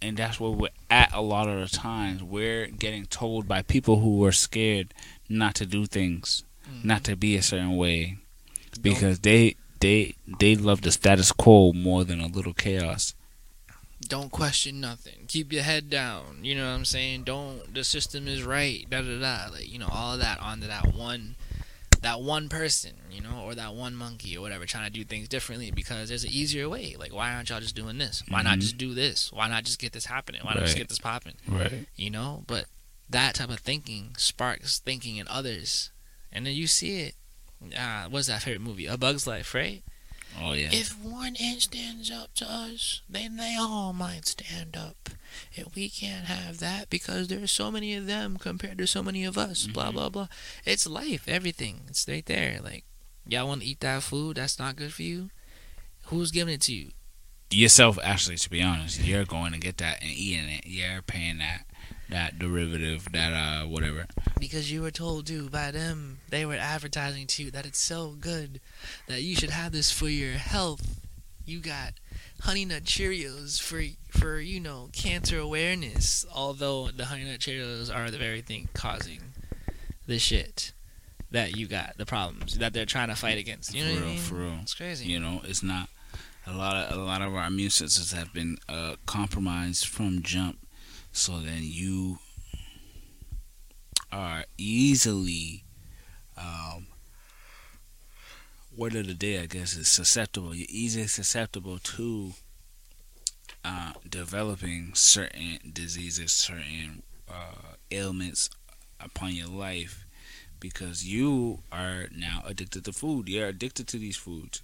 and 0.00 0.16
that's 0.16 0.40
where 0.40 0.50
we're 0.50 0.70
at 0.90 1.12
a 1.12 1.20
lot 1.20 1.48
of 1.48 1.60
the 1.60 1.76
times. 1.76 2.22
We're 2.22 2.66
getting 2.66 3.06
told 3.06 3.46
by 3.46 3.62
people 3.62 4.00
who 4.00 4.24
are 4.24 4.32
scared 4.32 4.94
not 5.28 5.54
to 5.56 5.66
do 5.66 5.86
things, 5.86 6.42
mm-hmm. 6.68 6.88
not 6.88 7.04
to 7.04 7.16
be 7.16 7.36
a 7.36 7.42
certain 7.42 7.76
way 7.76 8.18
because 8.80 9.20
they 9.20 9.56
they 9.80 10.14
they 10.38 10.56
love 10.56 10.82
the 10.82 10.90
status 10.90 11.32
quo 11.32 11.72
more 11.72 12.04
than 12.04 12.20
a 12.20 12.26
little 12.26 12.54
chaos. 12.54 13.14
Don't 14.02 14.30
question 14.30 14.80
nothing. 14.80 15.24
Keep 15.28 15.52
your 15.52 15.62
head 15.62 15.88
down. 15.88 16.40
You 16.42 16.54
know 16.56 16.66
what 16.68 16.74
I'm 16.76 16.84
saying? 16.84 17.24
Don't. 17.24 17.72
The 17.72 17.84
system 17.84 18.28
is 18.28 18.42
right. 18.42 18.84
Da 18.90 19.00
da 19.02 19.18
da. 19.18 19.52
Like 19.52 19.72
you 19.72 19.78
know 19.78 19.88
all 19.90 20.14
of 20.14 20.20
that 20.20 20.40
onto 20.40 20.66
that 20.66 20.94
one, 20.94 21.36
that 22.02 22.20
one 22.20 22.48
person. 22.48 22.92
You 23.10 23.22
know, 23.22 23.42
or 23.44 23.54
that 23.54 23.74
one 23.74 23.94
monkey 23.94 24.36
or 24.36 24.40
whatever, 24.40 24.66
trying 24.66 24.84
to 24.86 24.90
do 24.92 25.04
things 25.04 25.28
differently 25.28 25.70
because 25.70 26.08
there's 26.08 26.24
an 26.24 26.30
easier 26.32 26.68
way. 26.68 26.96
Like 26.98 27.14
why 27.14 27.32
aren't 27.34 27.48
y'all 27.50 27.60
just 27.60 27.76
doing 27.76 27.96
this? 27.98 28.22
Why 28.28 28.42
not 28.42 28.58
Mhm. 28.58 28.62
just 28.62 28.76
do 28.76 28.92
this? 28.92 29.32
Why 29.32 29.48
not 29.48 29.64
just 29.64 29.78
get 29.78 29.92
this 29.92 30.06
happening? 30.06 30.40
Why 30.42 30.54
not 30.54 30.64
just 30.64 30.76
get 30.76 30.88
this 30.88 30.98
popping? 30.98 31.34
Right. 31.48 31.86
you 31.96 32.10
know 32.10 32.42
but 32.46 32.66
that 33.08 33.34
type 33.36 33.50
of 33.50 33.60
thinking 33.60 34.14
sparks 34.18 34.78
thinking 34.80 35.16
in 35.16 35.28
others 35.28 35.90
and 36.32 36.44
then 36.46 36.54
you 36.54 36.66
see 36.66 37.00
it 37.02 37.14
uh 37.78 38.06
what's 38.08 38.26
that 38.26 38.42
favorite 38.42 38.60
movie 38.62 38.86
a 38.86 38.96
bug's 38.98 39.26
life 39.26 39.54
right 39.54 39.82
Oh 40.40 40.52
yeah. 40.52 40.70
if 40.72 40.98
one 40.98 41.36
ant 41.36 41.62
stands 41.62 42.10
up 42.10 42.34
to 42.34 42.50
us 42.50 43.02
then 43.08 43.36
they 43.36 43.56
all 43.58 43.92
might 43.92 44.26
stand 44.26 44.76
up. 44.76 45.10
And 45.56 45.66
we 45.74 45.88
can't 45.88 46.26
have 46.26 46.58
that 46.58 46.90
because 46.90 47.26
there's 47.28 47.50
so 47.50 47.70
many 47.70 47.94
of 47.94 48.06
them 48.06 48.36
compared 48.36 48.78
to 48.78 48.86
so 48.86 49.02
many 49.02 49.24
of 49.24 49.36
us. 49.36 49.66
Blah 49.66 49.90
Mhm. 49.90 49.94
blah 49.94 50.08
blah. 50.08 50.28
It's 50.64 50.86
life. 50.86 51.26
Everything. 51.28 51.82
It's 51.88 52.06
right 52.08 52.24
there. 52.26 52.60
Like 52.62 52.84
y'all 53.26 53.48
want 53.48 53.62
to 53.62 53.66
eat 53.66 53.80
that 53.80 54.02
food 54.02 54.36
that's 54.36 54.58
not 54.58 54.76
good 54.76 54.92
for 54.92 55.02
you? 55.02 55.30
Who's 56.06 56.30
giving 56.30 56.54
it 56.54 56.60
to 56.62 56.74
you? 56.74 56.90
Yourself, 57.50 57.98
actually, 58.02 58.36
to 58.36 58.50
be 58.50 58.60
honest, 58.62 59.00
you're 59.00 59.24
going 59.24 59.52
to 59.52 59.58
get 59.58 59.76
that 59.78 60.02
and 60.02 60.10
eating 60.10 60.48
it. 60.48 60.66
You're 60.66 61.02
paying 61.02 61.38
that 61.38 61.66
that 62.10 62.38
derivative, 62.38 63.08
that 63.12 63.32
uh 63.32 63.66
whatever. 63.66 64.06
because 64.38 64.70
you 64.70 64.82
were 64.82 64.90
told 64.90 65.26
to 65.26 65.48
by 65.48 65.70
them 65.70 66.18
they 66.30 66.44
were 66.44 66.54
advertising 66.56 67.26
to 67.26 67.44
you 67.44 67.50
that 67.50 67.66
it's 67.66 67.78
so 67.78 68.14
good 68.20 68.60
that 69.08 69.22
you 69.22 69.34
should 69.34 69.50
have 69.50 69.72
this 69.72 69.90
for 69.90 70.08
your 70.08 70.32
health 70.32 71.00
you 71.46 71.60
got 71.60 71.92
honey 72.42 72.64
nut 72.64 72.84
cheerios 72.84 73.60
for 73.60 73.82
for 74.16 74.38
you 74.38 74.60
know 74.60 74.88
cancer 74.92 75.38
awareness 75.38 76.24
although 76.34 76.88
the 76.88 77.06
honey 77.06 77.24
nut 77.24 77.40
cheerios 77.40 77.94
are 77.94 78.10
the 78.10 78.18
very 78.18 78.40
thing 78.42 78.68
causing 78.74 79.20
the 80.06 80.18
shit 80.18 80.72
that 81.30 81.56
you 81.56 81.66
got 81.66 81.96
the 81.96 82.06
problems 82.06 82.58
that 82.58 82.72
they're 82.72 82.84
trying 82.86 83.08
to 83.08 83.14
fight 83.16 83.38
against 83.38 83.74
you 83.74 83.82
know 83.84 83.94
for 83.94 84.00
what 84.00 84.04
I 84.04 84.08
mean? 84.10 84.18
for 84.18 84.34
real. 84.36 84.58
it's 84.62 84.74
crazy 84.74 85.06
You 85.06 85.18
know, 85.20 85.40
it's 85.44 85.62
not 85.62 85.88
a 86.46 86.52
lot 86.52 86.76
of 86.76 86.98
a 86.98 87.02
lot 87.02 87.22
of 87.22 87.34
our 87.34 87.46
immune 87.46 87.70
systems 87.70 88.12
have 88.12 88.32
been 88.34 88.58
uh, 88.68 88.96
compromised 89.06 89.86
from 89.86 90.20
jump. 90.22 90.58
So 91.14 91.38
then 91.38 91.60
you 91.62 92.18
are 94.10 94.44
easily, 94.58 95.62
um, 96.36 96.88
word 98.76 98.96
of 98.96 99.06
the 99.06 99.14
day, 99.14 99.38
I 99.40 99.46
guess, 99.46 99.76
is 99.76 99.86
susceptible. 99.86 100.56
You're 100.56 100.66
easily 100.68 101.06
susceptible 101.06 101.78
to 101.78 102.32
uh, 103.64 103.92
developing 104.08 104.90
certain 104.94 105.60
diseases, 105.72 106.32
certain 106.32 107.04
uh, 107.30 107.76
ailments 107.92 108.50
upon 108.98 109.34
your 109.34 109.46
life 109.48 110.06
because 110.58 111.06
you 111.06 111.60
are 111.70 112.08
now 112.12 112.42
addicted 112.44 112.84
to 112.86 112.92
food. 112.92 113.28
You're 113.28 113.46
addicted 113.46 113.86
to 113.88 113.98
these 113.98 114.16
foods. 114.16 114.62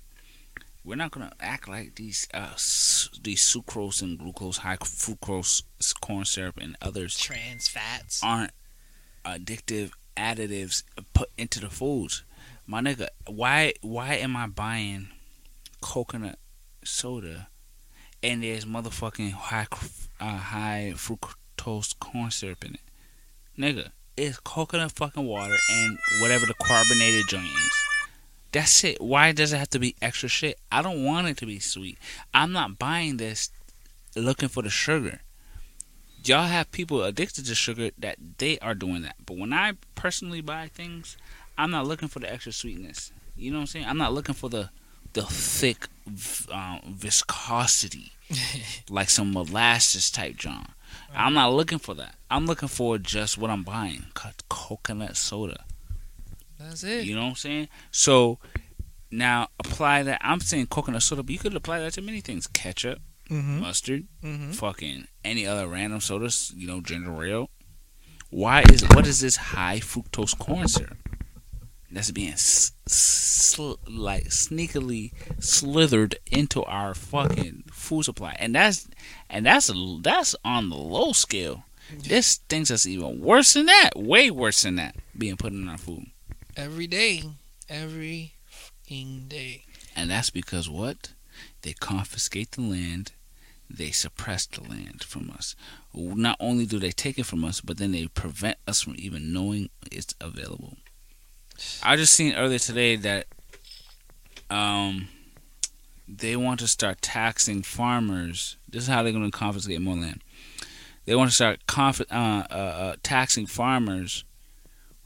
We're 0.82 0.96
not 0.96 1.10
gonna 1.10 1.32
act 1.40 1.68
like 1.68 1.96
these 1.96 2.26
uh, 2.32 2.54
these 3.22 3.42
sucrose 3.44 4.02
and 4.02 4.18
glucose, 4.18 4.58
high 4.58 4.76
fructose 4.76 5.62
corn 6.00 6.24
syrup, 6.24 6.58
and 6.60 6.76
others 6.80 7.18
trans 7.18 7.68
fats 7.68 8.22
aren't 8.24 8.52
addictive 9.24 9.92
additives 10.16 10.82
put 11.12 11.30
into 11.36 11.60
the 11.60 11.68
foods. 11.68 12.24
My 12.66 12.80
nigga, 12.80 13.08
why 13.26 13.74
why 13.82 14.14
am 14.14 14.36
I 14.36 14.46
buying 14.46 15.08
coconut 15.80 16.38
soda 16.84 17.48
and 18.22 18.42
there's 18.42 18.64
motherfucking 18.64 19.32
high 19.32 19.66
uh, 20.20 20.36
high 20.38 20.92
fructose 20.96 21.98
corn 21.98 22.30
syrup 22.30 22.64
in 22.64 22.74
it? 22.74 22.80
Nigga, 23.58 23.90
it's 24.16 24.38
coconut 24.38 24.92
fucking 24.92 25.26
water 25.26 25.56
and 25.70 25.98
whatever 26.20 26.46
the 26.46 26.54
carbonated 26.54 27.26
joint 27.28 27.44
is. 27.44 27.79
That's 28.52 28.82
it. 28.84 29.00
Why 29.00 29.32
does 29.32 29.52
it 29.52 29.58
have 29.58 29.70
to 29.70 29.78
be 29.78 29.94
extra 30.02 30.28
shit? 30.28 30.58
I 30.72 30.82
don't 30.82 31.04
want 31.04 31.28
it 31.28 31.36
to 31.38 31.46
be 31.46 31.58
sweet. 31.58 31.98
I'm 32.34 32.52
not 32.52 32.78
buying 32.78 33.16
this 33.16 33.50
looking 34.16 34.48
for 34.48 34.62
the 34.62 34.70
sugar 34.70 35.20
y'all 36.24 36.46
have 36.46 36.70
people 36.72 37.02
addicted 37.02 37.46
to 37.46 37.54
sugar 37.54 37.90
that 37.98 38.16
they 38.38 38.58
are 38.58 38.74
doing 38.74 39.02
that. 39.02 39.16
But 39.24 39.38
when 39.38 39.52
I 39.52 39.72
personally 39.94 40.40
buy 40.40 40.68
things, 40.68 41.16
I'm 41.56 41.70
not 41.70 41.86
looking 41.86 42.08
for 42.08 42.18
the 42.18 42.32
extra 42.32 42.52
sweetness. 42.52 43.12
You 43.36 43.50
know 43.50 43.58
what 43.58 43.62
I'm 43.62 43.66
saying? 43.68 43.86
I'm 43.86 43.98
not 43.98 44.12
looking 44.12 44.34
for 44.34 44.48
the 44.48 44.70
the 45.12 45.22
thick 45.22 45.88
um, 46.52 46.80
viscosity 46.86 48.12
like 48.90 49.10
some 49.10 49.32
molasses 49.32 50.08
type 50.10 50.36
John. 50.36 50.68
I'm 51.14 51.34
not 51.34 51.52
looking 51.52 51.78
for 51.78 51.94
that. 51.94 52.14
I'm 52.30 52.46
looking 52.46 52.68
for 52.68 52.96
just 52.96 53.36
what 53.36 53.50
I'm 53.50 53.64
buying, 53.64 54.06
co- 54.14 54.30
coconut 54.48 55.16
soda. 55.16 55.64
That's 56.60 56.84
it 56.84 57.04
You 57.06 57.14
know 57.14 57.22
what 57.22 57.28
I'm 57.30 57.34
saying? 57.36 57.68
So 57.90 58.38
now 59.10 59.48
apply 59.58 60.02
that. 60.04 60.20
I'm 60.22 60.40
saying 60.40 60.66
coconut 60.68 61.02
soda, 61.02 61.22
but 61.22 61.32
you 61.32 61.38
could 61.38 61.54
apply 61.56 61.80
that 61.80 61.92
to 61.94 62.02
many 62.02 62.20
things: 62.20 62.46
ketchup, 62.46 63.00
mm-hmm. 63.28 63.60
mustard, 63.60 64.06
Mm-hmm. 64.22 64.52
fucking 64.52 65.08
any 65.24 65.46
other 65.46 65.66
random 65.66 66.00
sodas, 66.00 66.52
you 66.56 66.66
know, 66.66 66.80
ginger 66.80 67.24
ale. 67.24 67.50
Why 68.30 68.62
is 68.72 68.82
what 68.94 69.06
is 69.06 69.20
this 69.20 69.36
high 69.36 69.80
fructose 69.80 70.38
corn 70.38 70.68
syrup? 70.68 70.96
that's 71.92 72.12
being 72.12 72.34
s- 72.34 72.70
sl- 72.86 73.72
like 73.88 74.26
sneakily 74.28 75.10
slithered 75.40 76.14
into 76.30 76.62
our 76.62 76.94
fucking 76.94 77.64
food 77.72 78.04
supply, 78.04 78.36
and 78.38 78.54
that's 78.54 78.86
and 79.28 79.44
that's 79.44 79.72
that's 80.02 80.36
on 80.44 80.68
the 80.70 80.76
low 80.76 81.10
scale. 81.12 81.64
This 82.04 82.36
things 82.48 82.68
that's 82.68 82.86
even 82.86 83.20
worse 83.20 83.54
than 83.54 83.66
that, 83.66 83.90
way 83.96 84.30
worse 84.30 84.62
than 84.62 84.76
that, 84.76 84.94
being 85.18 85.36
put 85.36 85.52
in 85.52 85.68
our 85.68 85.76
food, 85.78 86.06
Every 86.56 86.86
day, 86.86 87.22
every 87.68 88.34
day. 88.88 89.64
and 89.94 90.10
that's 90.10 90.30
because 90.30 90.68
what? 90.68 91.12
They 91.62 91.72
confiscate 91.74 92.52
the 92.52 92.62
land, 92.62 93.12
they 93.68 93.90
suppress 93.90 94.46
the 94.46 94.62
land 94.62 95.04
from 95.04 95.30
us. 95.30 95.54
Not 95.94 96.36
only 96.40 96.66
do 96.66 96.78
they 96.78 96.90
take 96.90 97.18
it 97.18 97.26
from 97.26 97.44
us, 97.44 97.60
but 97.60 97.78
then 97.78 97.92
they 97.92 98.06
prevent 98.08 98.58
us 98.66 98.82
from 98.82 98.94
even 98.98 99.32
knowing 99.32 99.70
it's 99.92 100.14
available. 100.20 100.76
I 101.82 101.96
just 101.96 102.14
seen 102.14 102.34
earlier 102.34 102.58
today 102.58 102.96
that 102.96 103.26
um 104.48 105.08
they 106.08 106.34
want 106.34 106.58
to 106.60 106.66
start 106.68 107.00
taxing 107.00 107.62
farmers. 107.62 108.56
This 108.68 108.84
is 108.84 108.88
how 108.88 109.02
they're 109.02 109.12
going 109.12 109.30
to 109.30 109.36
confiscate 109.36 109.80
more 109.80 109.94
land. 109.94 110.22
They 111.04 111.14
want 111.14 111.30
to 111.30 111.34
start 111.34 111.66
conf- 111.66 112.00
uh, 112.10 112.44
uh, 112.50 112.54
uh, 112.54 112.96
taxing 113.02 113.46
farmers 113.46 114.24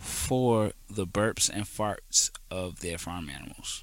for 0.04 0.72
the 0.88 1.06
burps 1.06 1.50
and 1.52 1.64
farts 1.64 2.30
of 2.50 2.80
their 2.80 2.98
farm 2.98 3.30
animals. 3.30 3.82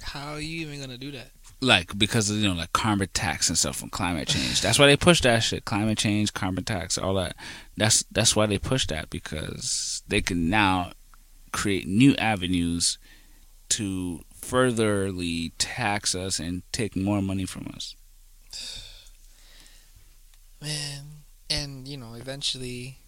How 0.00 0.34
are 0.34 0.40
you 0.40 0.60
even 0.60 0.80
gonna 0.80 0.96
do 0.96 1.10
that? 1.10 1.32
Like 1.60 1.98
because 1.98 2.30
of 2.30 2.36
you 2.36 2.48
know 2.48 2.54
like 2.54 2.72
carbon 2.72 3.08
tax 3.12 3.48
and 3.48 3.58
stuff 3.58 3.76
from 3.76 3.90
climate 3.90 4.28
change. 4.28 4.62
That's 4.62 4.78
why 4.78 4.86
they 4.86 4.96
push 4.96 5.20
that 5.22 5.40
shit. 5.40 5.64
Climate 5.64 5.98
change, 5.98 6.32
carbon 6.32 6.62
tax, 6.64 6.96
all 6.96 7.14
that. 7.14 7.34
That's 7.76 8.04
that's 8.12 8.36
why 8.36 8.46
they 8.46 8.58
push 8.58 8.86
that 8.86 9.10
because 9.10 10.02
they 10.06 10.20
can 10.20 10.48
now 10.48 10.92
create 11.52 11.88
new 11.88 12.14
avenues 12.14 12.96
to 13.70 14.24
furtherly 14.32 15.52
tax 15.58 16.14
us 16.14 16.38
and 16.38 16.62
take 16.72 16.94
more 16.94 17.20
money 17.20 17.44
from 17.44 17.66
us. 17.74 17.96
Man, 20.62 21.04
and 21.50 21.88
you 21.88 21.96
know, 21.96 22.14
eventually, 22.14 22.98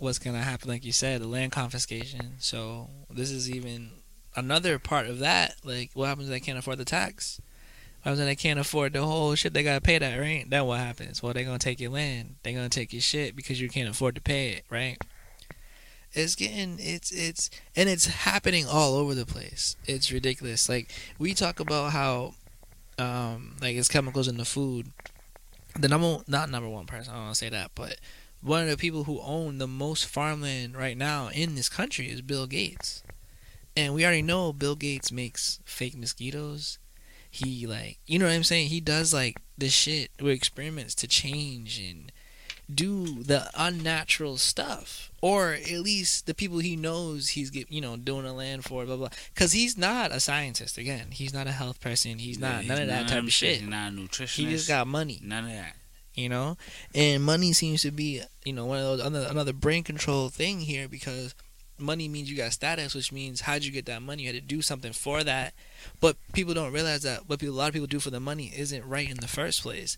what's 0.00 0.18
gonna 0.18 0.42
happen? 0.42 0.68
Like 0.68 0.84
you 0.84 0.92
said, 0.92 1.20
the 1.20 1.28
land 1.28 1.52
confiscation. 1.52 2.34
So 2.38 2.88
this 3.10 3.30
is 3.30 3.50
even 3.50 3.90
another 4.36 4.78
part 4.78 5.06
of 5.06 5.18
that. 5.20 5.56
Like, 5.64 5.90
what 5.94 6.06
happens 6.06 6.28
if 6.28 6.32
they 6.32 6.40
can't 6.40 6.58
afford 6.58 6.78
the 6.78 6.84
tax? 6.84 7.40
What 8.02 8.10
happens 8.10 8.20
if 8.20 8.26
they 8.26 8.36
can't 8.36 8.58
afford 8.58 8.92
the 8.92 9.04
whole 9.04 9.34
shit 9.34 9.52
they 9.52 9.62
gotta 9.62 9.80
pay 9.80 9.98
that, 9.98 10.18
right? 10.18 10.48
Then 10.48 10.66
what 10.66 10.80
happens? 10.80 11.22
Well, 11.22 11.32
they're 11.32 11.44
gonna 11.44 11.58
take 11.58 11.80
your 11.80 11.90
land. 11.90 12.36
They're 12.42 12.54
gonna 12.54 12.68
take 12.68 12.92
your 12.92 13.02
shit 13.02 13.36
because 13.36 13.60
you 13.60 13.68
can't 13.68 13.88
afford 13.88 14.14
to 14.14 14.20
pay 14.20 14.50
it, 14.50 14.64
right? 14.70 14.96
It's 16.12 16.34
getting 16.34 16.78
it's 16.80 17.12
it's 17.12 17.50
and 17.76 17.88
it's 17.88 18.06
happening 18.06 18.66
all 18.66 18.94
over 18.94 19.14
the 19.14 19.26
place. 19.26 19.76
It's 19.86 20.10
ridiculous. 20.10 20.68
Like 20.68 20.90
we 21.18 21.34
talk 21.34 21.60
about 21.60 21.92
how 21.92 22.34
um 22.98 23.56
like 23.60 23.76
it's 23.76 23.88
chemicals 23.88 24.28
in 24.28 24.36
the 24.36 24.44
food 24.44 24.90
the 25.78 25.88
number 25.88 26.18
not 26.26 26.50
number 26.50 26.68
one 26.68 26.86
person, 26.86 27.12
I 27.12 27.16
don't 27.16 27.24
want 27.26 27.34
to 27.34 27.38
say 27.38 27.48
that, 27.50 27.70
but 27.74 27.96
one 28.42 28.62
of 28.62 28.68
the 28.68 28.76
people 28.76 29.04
who 29.04 29.20
own 29.20 29.58
the 29.58 29.66
most 29.66 30.06
farmland 30.06 30.76
right 30.76 30.96
now 30.96 31.28
in 31.28 31.54
this 31.54 31.68
country 31.68 32.08
is 32.08 32.22
Bill 32.22 32.46
Gates. 32.46 33.02
And 33.76 33.94
we 33.94 34.04
already 34.04 34.22
know 34.22 34.52
Bill 34.52 34.76
Gates 34.76 35.12
makes 35.12 35.60
fake 35.64 35.96
mosquitoes. 35.96 36.78
He 37.30 37.66
like 37.66 37.98
you 38.06 38.18
know 38.18 38.26
what 38.26 38.34
I'm 38.34 38.42
saying? 38.42 38.68
He 38.68 38.80
does 38.80 39.14
like 39.14 39.40
this 39.56 39.72
shit 39.72 40.10
with 40.20 40.32
experiments 40.32 40.94
to 40.96 41.06
change 41.06 41.78
and 41.78 42.10
do 42.72 43.22
the 43.22 43.50
unnatural 43.54 44.36
stuff. 44.36 45.12
Or 45.22 45.52
at 45.52 45.80
least 45.80 46.26
the 46.26 46.34
people 46.34 46.58
he 46.58 46.76
knows 46.76 47.30
he's 47.30 47.50
get, 47.50 47.70
you 47.70 47.80
know 47.80 47.96
doing 47.96 48.26
a 48.26 48.32
land 48.32 48.64
for 48.64 48.84
blah 48.84 48.96
blah. 48.96 49.10
Cuz 49.36 49.52
he's 49.52 49.78
not 49.78 50.10
a 50.10 50.18
scientist 50.18 50.76
again. 50.76 51.08
He's 51.12 51.32
not 51.32 51.46
a 51.46 51.52
health 51.52 51.80
person. 51.80 52.18
He's 52.18 52.38
not 52.38 52.64
none 52.64 52.82
of 52.82 52.88
that 52.88 53.06
type 53.06 53.22
of 53.22 53.32
shit. 53.32 53.60
He's 53.60 53.68
not 53.68 53.92
a 53.92 53.94
nutritionist. 53.94 54.34
He 54.34 54.46
just 54.46 54.66
got 54.66 54.88
money 54.88 55.20
none 55.22 55.44
of 55.44 55.50
that. 55.50 55.76
You 56.20 56.28
know? 56.28 56.56
And 56.94 57.22
money 57.24 57.52
seems 57.52 57.82
to 57.82 57.90
be 57.90 58.22
you 58.44 58.52
know 58.52 58.66
one 58.66 58.78
of 58.78 58.84
those 58.84 59.00
another, 59.06 59.26
another 59.28 59.52
brain 59.52 59.82
control 59.82 60.28
thing 60.28 60.60
here 60.60 60.88
because 60.88 61.34
money 61.78 62.08
means 62.08 62.30
you 62.30 62.36
got 62.36 62.52
status 62.52 62.94
which 62.94 63.10
means 63.10 63.40
how'd 63.42 63.64
you 63.64 63.72
get 63.72 63.86
that 63.86 64.02
money? 64.02 64.22
You 64.22 64.28
had 64.32 64.34
to 64.36 64.40
do 64.56 64.60
something 64.62 64.92
for 64.92 65.24
that. 65.24 65.54
But 66.00 66.16
people 66.32 66.54
don't 66.54 66.72
realize 66.72 67.02
that 67.02 67.28
what 67.28 67.38
people, 67.40 67.54
a 67.54 67.58
lot 67.58 67.68
of 67.68 67.72
people 67.74 67.86
do 67.86 68.00
for 68.00 68.10
the 68.10 68.20
money 68.20 68.52
isn't 68.56 68.86
right 68.86 69.10
in 69.10 69.16
the 69.16 69.28
first 69.28 69.62
place. 69.62 69.96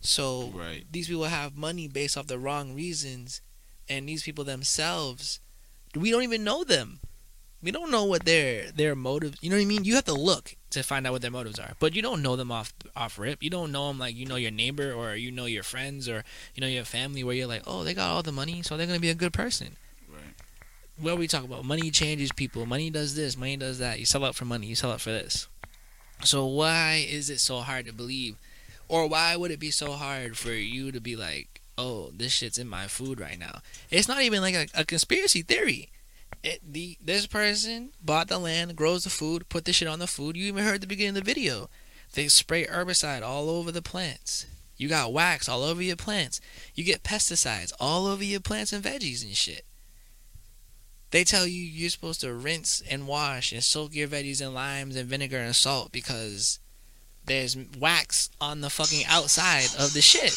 So 0.00 0.50
Right. 0.54 0.84
these 0.90 1.08
people 1.08 1.24
have 1.24 1.56
money 1.56 1.86
based 1.86 2.16
off 2.16 2.26
the 2.26 2.38
wrong 2.38 2.74
reasons 2.74 3.40
and 3.88 4.08
these 4.08 4.22
people 4.22 4.44
themselves 4.44 5.40
we 5.96 6.10
don't 6.10 6.22
even 6.22 6.44
know 6.44 6.62
them. 6.64 7.00
We 7.62 7.70
don't 7.70 7.90
know 7.90 8.04
what 8.04 8.24
their 8.24 8.70
their 8.72 8.94
motives 8.96 9.36
you 9.40 9.50
know 9.50 9.56
what 9.56 9.62
i 9.62 9.66
mean? 9.66 9.84
You 9.84 9.94
have 9.96 10.04
to 10.06 10.14
look 10.14 10.56
to 10.70 10.82
find 10.82 11.06
out 11.06 11.12
what 11.12 11.22
their 11.22 11.30
motives 11.30 11.58
are. 11.58 11.72
But 11.78 11.94
you 11.94 12.02
don't 12.02 12.22
know 12.22 12.36
them 12.36 12.50
off 12.50 12.72
off 12.96 13.18
rip. 13.18 13.42
You 13.42 13.50
don't 13.50 13.72
know 13.72 13.88
them 13.88 13.98
like 13.98 14.14
you 14.14 14.26
know 14.26 14.36
your 14.36 14.50
neighbor 14.50 14.92
or 14.92 15.14
you 15.16 15.30
know 15.30 15.46
your 15.46 15.62
friends 15.62 16.08
or 16.08 16.24
you 16.54 16.60
know 16.60 16.66
your 16.66 16.84
family 16.84 17.24
where 17.24 17.34
you're 17.34 17.46
like 17.46 17.62
oh 17.66 17.84
they 17.84 17.94
got 17.94 18.10
all 18.10 18.22
the 18.22 18.32
money 18.32 18.62
so 18.62 18.76
they're 18.76 18.86
gonna 18.86 19.00
be 19.00 19.10
a 19.10 19.14
good 19.14 19.32
person. 19.32 19.76
Right. 20.08 20.34
what 20.98 21.18
we 21.18 21.26
talk 21.26 21.44
about 21.44 21.64
money 21.64 21.90
changes 21.90 22.32
people. 22.32 22.66
Money 22.66 22.90
does 22.90 23.14
this 23.14 23.36
money 23.36 23.56
does 23.56 23.78
that. 23.78 23.98
You 23.98 24.06
sell 24.06 24.24
out 24.24 24.34
for 24.34 24.44
money 24.44 24.66
you 24.66 24.76
sell 24.76 24.92
out 24.92 25.00
for 25.00 25.10
this. 25.10 25.48
So 26.24 26.46
why 26.46 27.04
is 27.08 27.30
it 27.30 27.40
so 27.40 27.60
hard 27.60 27.86
to 27.86 27.92
believe? 27.92 28.36
Or 28.88 29.08
why 29.08 29.36
would 29.36 29.50
it 29.50 29.60
be 29.60 29.70
so 29.70 29.92
hard 29.92 30.36
for 30.36 30.52
you 30.52 30.92
to 30.92 31.00
be 31.00 31.16
like 31.16 31.60
oh 31.76 32.10
this 32.16 32.32
shit's 32.32 32.58
in 32.58 32.68
my 32.68 32.86
food 32.86 33.20
right 33.20 33.38
now? 33.38 33.60
It's 33.90 34.08
not 34.08 34.22
even 34.22 34.40
like 34.40 34.54
a, 34.54 34.66
a 34.74 34.84
conspiracy 34.84 35.42
theory 35.42 35.90
it, 36.42 36.60
the 36.72 36.96
this 37.02 37.26
person 37.26 37.90
bought 38.02 38.28
the 38.28 38.38
land 38.38 38.76
grows 38.76 39.04
the 39.04 39.10
food 39.10 39.48
put 39.48 39.64
the 39.64 39.72
shit 39.72 39.88
on 39.88 39.98
the 39.98 40.06
food. 40.06 40.36
You 40.36 40.46
even 40.46 40.64
heard 40.64 40.80
the 40.80 40.86
beginning 40.86 41.16
of 41.16 41.24
the 41.24 41.32
video. 41.32 41.68
They 42.14 42.28
spray 42.28 42.66
herbicide 42.66 43.22
all 43.22 43.48
over 43.48 43.70
the 43.70 43.82
plants. 43.82 44.46
You 44.76 44.88
got 44.88 45.12
wax 45.12 45.48
all 45.48 45.62
over 45.62 45.82
your 45.82 45.96
plants. 45.96 46.40
You 46.74 46.84
get 46.84 47.02
pesticides 47.02 47.72
all 47.78 48.06
over 48.06 48.24
your 48.24 48.40
plants 48.40 48.72
and 48.72 48.82
veggies 48.82 49.22
and 49.22 49.36
shit. 49.36 49.64
They 51.10 51.24
tell 51.24 51.46
you 51.46 51.62
you're 51.62 51.90
supposed 51.90 52.20
to 52.22 52.32
rinse 52.32 52.82
and 52.88 53.06
wash 53.06 53.52
and 53.52 53.62
soak 53.62 53.94
your 53.94 54.08
veggies 54.08 54.40
in 54.40 54.54
limes 54.54 54.96
and 54.96 55.08
vinegar 55.08 55.38
and 55.38 55.54
salt 55.54 55.92
because 55.92 56.60
there's 57.26 57.56
wax 57.78 58.30
on 58.40 58.60
the 58.60 58.70
fucking 58.70 59.04
outside 59.06 59.68
of 59.78 59.92
the 59.92 60.00
shit. 60.00 60.32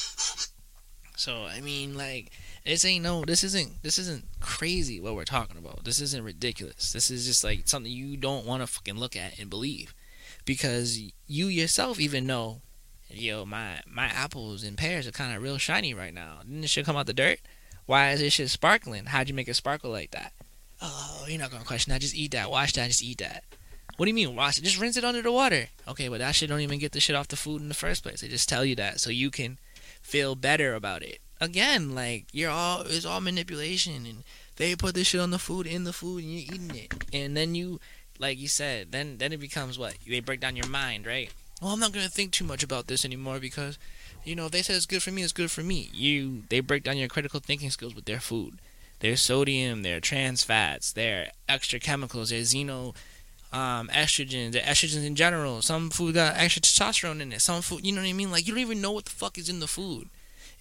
So 1.16 1.46
I 1.46 1.62
mean, 1.62 1.96
like, 1.96 2.32
this 2.66 2.86
ain't 2.86 3.04
no, 3.04 3.24
this 3.26 3.44
isn't, 3.44 3.84
this 3.84 3.98
isn't 3.98 4.26
crazy 4.40 5.00
what 5.00 5.16
we're 5.16 5.26
talking 5.26 5.58
about. 5.58 5.84
This 5.84 6.00
isn't 6.00 6.24
ridiculous. 6.24 6.94
This 6.94 7.12
is 7.12 7.26
just 7.26 7.44
like 7.44 7.68
something 7.68 7.92
you 7.92 8.18
don't 8.18 8.46
want 8.46 8.62
to 8.62 8.68
fucking 8.68 8.98
look 8.98 9.16
at 9.16 9.40
and 9.40 9.50
believe, 9.50 9.94
because 10.46 11.00
you 11.28 11.48
yourself 11.48 12.00
even 12.00 12.26
know, 12.26 12.62
yo, 13.10 13.46
my 13.46 13.82
my 13.86 14.06
apples 14.06 14.64
and 14.64 14.78
pears 14.78 15.08
are 15.08 15.12
kind 15.12 15.36
of 15.36 15.44
real 15.44 15.58
shiny 15.58 15.94
right 15.94 16.14
now. 16.14 16.40
Didn't 16.44 16.62
this 16.62 16.72
shit 16.72 16.86
come 16.86 16.96
out 16.96 17.06
the 17.06 17.14
dirt? 17.14 17.40
Why 17.86 18.12
is 18.12 18.22
this 18.22 18.34
shit 18.34 18.50
sparkling? 18.50 19.06
How'd 19.06 19.28
you 19.28 19.36
make 19.36 19.48
it 19.48 19.56
sparkle 19.56 19.92
like 19.92 20.12
that? 20.12 20.34
Oh, 20.82 21.26
you're 21.28 21.40
not 21.40 21.52
gonna 21.52 21.66
question 21.66 21.92
that. 21.92 22.02
Just 22.02 22.16
eat 22.16 22.32
that. 22.32 22.50
Wash 22.50 22.74
that. 22.74 22.88
Just 22.88 23.04
eat 23.04 23.20
that. 23.20 23.44
What 23.98 24.06
do 24.06 24.10
you 24.10 24.16
mean 24.16 24.36
wash 24.36 24.58
it? 24.58 24.64
Just 24.64 24.80
rinse 24.80 24.98
it 24.98 25.04
under 25.04 25.22
the 25.22 25.32
water. 25.32 25.68
Okay, 25.88 26.08
but 26.08 26.20
that 26.20 26.34
shit 26.34 26.50
don't 26.50 26.62
even 26.62 26.80
get 26.80 26.94
the 26.94 27.00
shit 27.00 27.16
off 27.16 27.28
the 27.28 27.36
food 27.36 27.62
in 27.62 27.68
the 27.68 27.76
first 27.76 28.04
place. 28.04 28.22
They 28.22 28.28
just 28.28 28.50
tell 28.50 28.66
you 28.66 28.76
that 28.78 29.00
so 29.00 29.10
you 29.10 29.30
can 29.30 29.60
feel 30.02 30.36
better 30.36 30.74
about 30.74 31.04
it. 31.04 31.20
Again, 31.44 31.94
like 31.94 32.26
you're 32.32 32.50
all 32.50 32.82
it's 32.82 33.06
all 33.06 33.20
manipulation 33.20 34.06
and 34.06 34.24
they 34.56 34.76
put 34.78 34.96
this 34.96 35.08
shit 35.08 35.20
on 35.20 35.32
the 35.32 35.40
food 35.40 35.68
in 35.68 35.84
the 35.84 35.92
food 35.92 36.24
and 36.24 36.32
you're 36.32 36.56
eating 36.56 36.74
it. 36.74 36.94
And 37.12 37.36
then 37.36 37.54
you 37.54 37.82
like 38.18 38.40
you 38.40 38.48
said, 38.48 38.94
then 38.94 39.18
then 39.18 39.34
it 39.34 39.42
becomes 39.42 39.78
what? 39.78 39.96
They 40.08 40.22
break 40.22 40.40
down 40.40 40.56
your 40.56 40.70
mind, 40.70 41.06
right? 41.06 41.30
Well, 41.62 41.72
I'm 41.72 41.82
not 41.82 41.92
gonna 41.92 42.08
think 42.08 42.32
too 42.32 42.46
much 42.46 42.64
about 42.64 42.88
this 42.88 43.04
anymore 43.04 43.40
because 43.40 43.78
you 44.24 44.36
know, 44.36 44.46
if 44.46 44.52
they 44.54 44.62
said 44.62 44.78
it's 44.78 44.86
good 44.86 45.04
for 45.04 45.12
me, 45.12 45.22
it's 45.22 45.34
good 45.34 45.52
for 45.52 45.64
me. 45.64 45.90
You 45.94 46.44
they 46.48 46.62
break 46.62 46.84
down 46.84 46.98
your 46.98 47.10
critical 47.10 47.42
thinking 47.42 47.72
skills 47.72 47.94
with 47.94 48.06
their 48.06 48.22
food. 48.22 48.60
Their 49.02 49.18
sodium, 49.18 49.84
their 49.84 50.00
trans 50.00 50.44
fats, 50.44 50.94
their 50.94 51.32
extra 51.50 51.78
chemicals, 51.78 52.30
their 52.30 52.40
xeno 52.40 52.96
um, 53.52 53.90
estrogens, 53.90 54.54
the 54.54 54.60
estrogens 54.60 55.06
in 55.06 55.16
general. 55.16 55.62
Some 55.62 55.90
food 55.90 56.16
got 56.16 56.38
extra 56.38 56.62
testosterone 56.62 57.20
in 57.20 57.34
it. 57.34 57.42
Some 57.42 57.62
food, 57.62 57.86
you 57.86 57.92
know 57.92 58.02
what 58.02 58.08
I 58.08 58.14
mean? 58.14 58.32
Like 58.32 58.48
you 58.48 58.54
don't 58.54 58.62
even 58.62 58.82
know 58.82 58.94
what 58.94 59.06
the 59.06 59.12
fuck 59.12 59.38
is 59.38 59.50
in 59.50 59.60
the 59.60 59.68
food. 59.68 60.08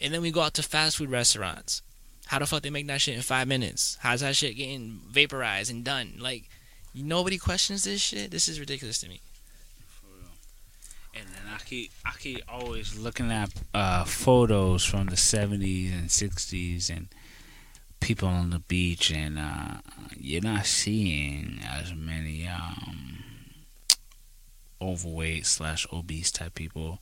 And 0.03 0.13
then 0.13 0.21
we 0.21 0.33
go 0.33 0.41
out 0.41 0.55
to 0.55 0.63
fast 0.63 0.97
food 0.97 1.11
restaurants. 1.11 1.81
How 2.27 2.39
the 2.39 2.47
fuck 2.47 2.63
they 2.63 2.71
make 2.71 2.87
that 2.89 3.01
shit 3.01 3.15
in 3.15 3.23
five 3.23 3.47
minutes? 3.47 3.99
How's 4.01 4.21
that 4.21 4.37
shit 4.37 4.57
getting 4.57 5.01
vaporized 5.09 5.71
and 5.71 5.85
done? 5.85 6.15
Like 6.19 6.49
nobody 6.95 7.39
questions 7.39 7.85
this 7.85 8.01
shit. 8.01 8.31
This 8.31 8.49
is 8.49 8.59
ridiculous 8.59 8.99
to 9.01 9.09
me. 9.09 9.21
And 11.15 11.27
then 11.29 11.43
I 11.55 11.59
keep 11.59 11.91
I 12.05 12.13
keep 12.19 12.41
always 12.49 12.99
looking 12.99 13.31
at 13.31 13.51
uh, 13.75 14.05
photos 14.05 14.85
from 14.85 15.07
the 15.07 15.17
seventies 15.17 15.93
and 15.93 16.11
sixties 16.11 16.89
and 16.91 17.09
people 18.01 18.29
on 18.29 18.51
the 18.51 18.59
beach 18.59 19.13
and 19.13 19.39
uh, 19.39 19.77
you're 20.19 20.43
not 20.43 20.67
seeing 20.67 21.61
as 21.71 21.95
many 21.95 22.49
um, 22.49 23.23
overweight 24.81 25.47
slash 25.47 25.87
obese 25.93 26.33
type 26.33 26.55
people. 26.55 26.99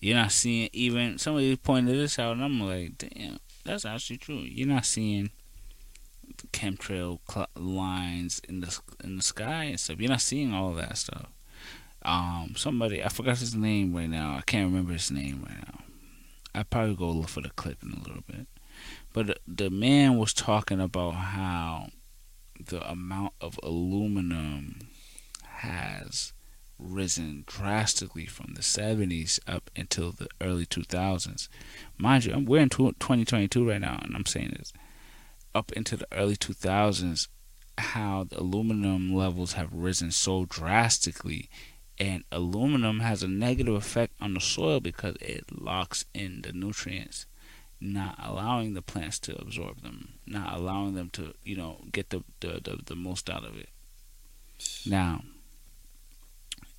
You're 0.00 0.16
not 0.16 0.32
seeing 0.32 0.70
even 0.72 1.18
somebody 1.18 1.54
pointed 1.56 1.98
this 1.98 2.18
out 2.18 2.32
and 2.32 2.44
I'm 2.44 2.60
like, 2.60 2.96
damn, 2.98 3.38
that's 3.64 3.84
actually 3.84 4.16
true. 4.16 4.38
You're 4.38 4.68
not 4.68 4.86
seeing 4.86 5.30
the 6.38 6.46
chemtrail 6.48 7.18
cl- 7.30 7.48
lines 7.54 8.40
in 8.48 8.60
the 8.60 8.78
in 9.04 9.18
the 9.18 9.22
sky 9.22 9.64
and 9.64 9.80
stuff. 9.80 10.00
You're 10.00 10.10
not 10.10 10.22
seeing 10.22 10.54
all 10.54 10.72
that 10.72 10.96
stuff. 10.96 11.26
Um, 12.02 12.54
somebody 12.56 13.04
I 13.04 13.08
forgot 13.08 13.38
his 13.38 13.54
name 13.54 13.94
right 13.94 14.08
now. 14.08 14.36
I 14.36 14.40
can't 14.42 14.70
remember 14.70 14.94
his 14.94 15.10
name 15.10 15.44
right 15.46 15.58
now. 15.68 15.80
I 16.54 16.62
probably 16.62 16.96
go 16.96 17.10
look 17.10 17.28
for 17.28 17.42
the 17.42 17.50
clip 17.50 17.82
in 17.82 17.92
a 17.92 17.98
little 17.98 18.24
bit. 18.26 18.46
But 19.12 19.26
the, 19.26 19.36
the 19.46 19.70
man 19.70 20.16
was 20.16 20.32
talking 20.32 20.80
about 20.80 21.14
how 21.14 21.88
the 22.58 22.88
amount 22.88 23.34
of 23.40 23.58
aluminum 23.62 24.88
has 25.42 26.32
risen 26.80 27.44
drastically 27.46 28.26
from 28.26 28.54
the 28.54 28.62
70s 28.62 29.38
up 29.46 29.70
until 29.76 30.12
the 30.12 30.28
early 30.40 30.66
2000s. 30.66 31.48
Mind 31.98 32.24
you, 32.24 32.32
I'm- 32.32 32.44
we're 32.44 32.62
in 32.62 32.68
2022 32.68 33.68
right 33.68 33.80
now, 33.80 33.98
and 34.02 34.14
I'm 34.14 34.26
saying 34.26 34.54
this 34.58 34.72
up 35.54 35.72
into 35.72 35.96
the 35.96 36.06
early 36.12 36.36
2000s, 36.36 37.28
how 37.78 38.24
the 38.24 38.40
aluminum 38.40 39.14
levels 39.14 39.54
have 39.54 39.72
risen 39.72 40.10
so 40.10 40.44
drastically. 40.44 41.50
And 41.98 42.24
aluminum 42.32 43.00
has 43.00 43.22
a 43.22 43.28
negative 43.28 43.74
effect 43.74 44.14
on 44.20 44.32
the 44.32 44.40
soil 44.40 44.80
because 44.80 45.16
it 45.20 45.60
locks 45.60 46.06
in 46.14 46.40
the 46.42 46.52
nutrients 46.52 47.26
not 47.80 48.14
allowing 48.22 48.74
the 48.74 48.82
plants 48.82 49.18
to 49.18 49.40
absorb 49.40 49.80
them, 49.82 50.14
not 50.26 50.54
allowing 50.54 50.94
them 50.94 51.08
to, 51.10 51.34
you 51.44 51.56
know, 51.56 51.82
get 51.92 52.10
the 52.10 52.22
the, 52.40 52.60
the, 52.62 52.78
the 52.84 52.94
most 52.94 53.30
out 53.30 53.44
of 53.44 53.56
it. 53.56 53.70
Now, 54.86 55.22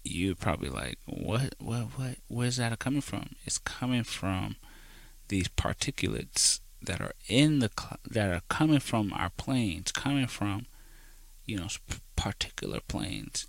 you're 0.03 0.35
probably 0.35 0.69
like, 0.69 0.97
what, 1.05 1.55
what, 1.59 1.81
what, 1.97 2.15
where's 2.27 2.57
that 2.57 2.77
coming 2.79 3.01
from? 3.01 3.35
It's 3.45 3.57
coming 3.57 4.03
from 4.03 4.55
these 5.27 5.47
particulates 5.47 6.59
that 6.81 6.99
are 6.99 7.13
in 7.27 7.59
the 7.59 7.69
cl- 7.77 7.99
that 8.09 8.31
are 8.31 8.41
coming 8.49 8.79
from 8.79 9.13
our 9.13 9.29
planes, 9.29 9.91
coming 9.91 10.27
from, 10.27 10.65
you 11.45 11.57
know, 11.57 11.67
particular 12.15 12.79
planes, 12.87 13.47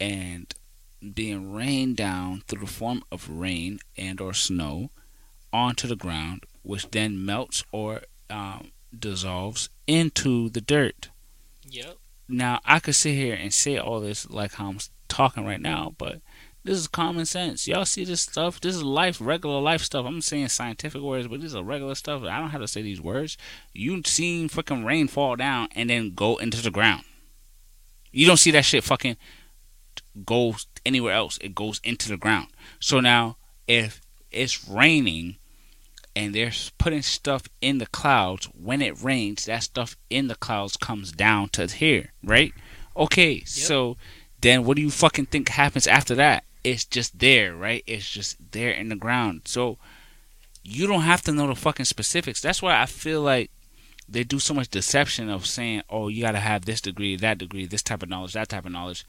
and 0.00 0.52
being 1.14 1.52
rained 1.52 1.96
down 1.96 2.42
through 2.46 2.60
the 2.60 2.72
form 2.72 3.02
of 3.10 3.30
rain 3.30 3.78
and 3.96 4.20
or 4.20 4.34
snow 4.34 4.90
onto 5.52 5.86
the 5.88 5.96
ground, 5.96 6.44
which 6.62 6.90
then 6.90 7.24
melts 7.24 7.64
or 7.72 8.02
um, 8.28 8.70
dissolves 8.96 9.68
into 9.86 10.50
the 10.50 10.60
dirt. 10.60 11.10
Yep. 11.68 11.96
Now, 12.28 12.60
I 12.64 12.78
could 12.80 12.94
sit 12.94 13.14
here 13.14 13.34
and 13.34 13.52
say 13.52 13.78
all 13.78 14.00
this 14.00 14.28
like 14.28 14.54
how 14.54 14.68
I'm 14.68 14.78
talking 15.10 15.44
right 15.44 15.60
now, 15.60 15.94
but 15.98 16.20
this 16.64 16.78
is 16.78 16.88
common 16.88 17.26
sense. 17.26 17.66
Y'all 17.66 17.84
see 17.84 18.04
this 18.04 18.20
stuff? 18.20 18.60
This 18.60 18.76
is 18.76 18.82
life, 18.82 19.18
regular 19.20 19.60
life 19.60 19.82
stuff. 19.82 20.06
I'm 20.06 20.20
saying 20.20 20.48
scientific 20.48 21.00
words, 21.00 21.26
but 21.26 21.40
this 21.40 21.54
is 21.54 21.60
regular 21.60 21.94
stuff. 21.94 22.22
I 22.22 22.38
don't 22.38 22.50
have 22.50 22.60
to 22.60 22.68
say 22.68 22.82
these 22.82 23.00
words. 23.00 23.38
You 23.72 24.02
seen 24.04 24.48
freaking 24.48 24.84
rain 24.84 25.08
fall 25.08 25.36
down 25.36 25.68
and 25.74 25.88
then 25.88 26.14
go 26.14 26.36
into 26.36 26.62
the 26.62 26.70
ground. 26.70 27.04
You 28.12 28.26
don't 28.26 28.36
see 28.36 28.50
that 28.50 28.64
shit 28.64 28.84
fucking 28.84 29.16
go 30.24 30.54
anywhere 30.84 31.14
else. 31.14 31.38
It 31.40 31.54
goes 31.54 31.80
into 31.82 32.08
the 32.08 32.16
ground. 32.16 32.48
So 32.78 33.00
now, 33.00 33.36
if 33.66 34.00
it's 34.30 34.68
raining 34.68 35.36
and 36.14 36.34
they're 36.34 36.52
putting 36.76 37.02
stuff 37.02 37.44
in 37.60 37.78
the 37.78 37.86
clouds, 37.86 38.46
when 38.46 38.82
it 38.82 39.02
rains, 39.02 39.46
that 39.46 39.62
stuff 39.62 39.96
in 40.10 40.28
the 40.28 40.34
clouds 40.34 40.76
comes 40.76 41.12
down 41.12 41.48
to 41.50 41.66
here, 41.66 42.12
right? 42.22 42.52
Okay, 42.96 43.44
so 43.44 43.96
then 44.40 44.64
what 44.64 44.76
do 44.76 44.82
you 44.82 44.90
fucking 44.90 45.26
think 45.26 45.48
happens 45.48 45.86
after 45.86 46.14
that? 46.14 46.44
It's 46.62 46.84
just 46.84 47.18
there, 47.18 47.54
right? 47.54 47.82
It's 47.86 48.08
just 48.08 48.52
there 48.52 48.70
in 48.70 48.88
the 48.88 48.96
ground. 48.96 49.42
So 49.44 49.78
you 50.62 50.86
don't 50.86 51.02
have 51.02 51.22
to 51.22 51.32
know 51.32 51.46
the 51.46 51.54
fucking 51.54 51.86
specifics. 51.86 52.40
That's 52.40 52.62
why 52.62 52.80
I 52.80 52.86
feel 52.86 53.22
like 53.22 53.50
they 54.08 54.24
do 54.24 54.38
so 54.38 54.54
much 54.54 54.68
deception 54.68 55.30
of 55.30 55.46
saying, 55.46 55.82
"Oh, 55.88 56.08
you 56.08 56.22
got 56.22 56.32
to 56.32 56.40
have 56.40 56.64
this 56.64 56.80
degree, 56.80 57.16
that 57.16 57.38
degree, 57.38 57.66
this 57.66 57.82
type 57.82 58.02
of 58.02 58.08
knowledge, 58.08 58.32
that 58.32 58.48
type 58.48 58.66
of 58.66 58.72
knowledge." 58.72 59.04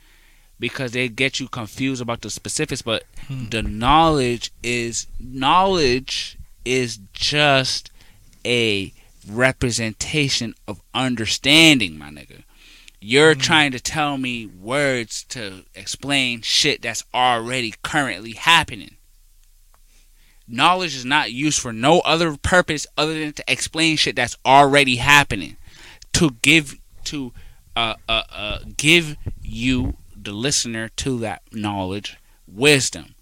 Because 0.59 0.91
they 0.91 1.09
get 1.09 1.39
you 1.39 1.47
confused 1.47 2.01
about 2.01 2.21
the 2.21 2.29
specifics, 2.29 2.83
but 2.83 3.03
hmm. 3.27 3.49
the 3.49 3.63
knowledge 3.63 4.51
is 4.61 5.07
knowledge 5.19 6.37
is 6.63 6.99
just 7.13 7.89
a 8.45 8.93
representation 9.27 10.53
of 10.67 10.81
understanding, 10.93 11.97
my 11.97 12.09
nigga. 12.09 12.43
You're 13.03 13.33
trying 13.33 13.71
to 13.71 13.79
tell 13.79 14.15
me 14.19 14.45
words 14.45 15.23
to 15.29 15.65
explain 15.73 16.41
shit 16.41 16.83
that's 16.83 17.03
already 17.15 17.73
currently 17.81 18.33
happening. 18.33 18.97
Knowledge 20.47 20.95
is 20.95 21.03
not 21.03 21.31
used 21.31 21.59
for 21.59 21.73
no 21.73 22.01
other 22.01 22.37
purpose 22.37 22.85
other 22.95 23.17
than 23.19 23.33
to 23.33 23.43
explain 23.47 23.97
shit 23.97 24.15
that's 24.15 24.37
already 24.45 24.97
happening. 24.97 25.57
To 26.13 26.31
give 26.43 26.79
to 27.05 27.33
uh, 27.75 27.95
uh, 28.07 28.23
uh, 28.29 28.59
give 28.77 29.17
you 29.41 29.97
the 30.15 30.33
listener 30.33 30.89
to 30.97 31.17
that 31.19 31.41
knowledge 31.51 32.17
wisdom, 32.47 33.15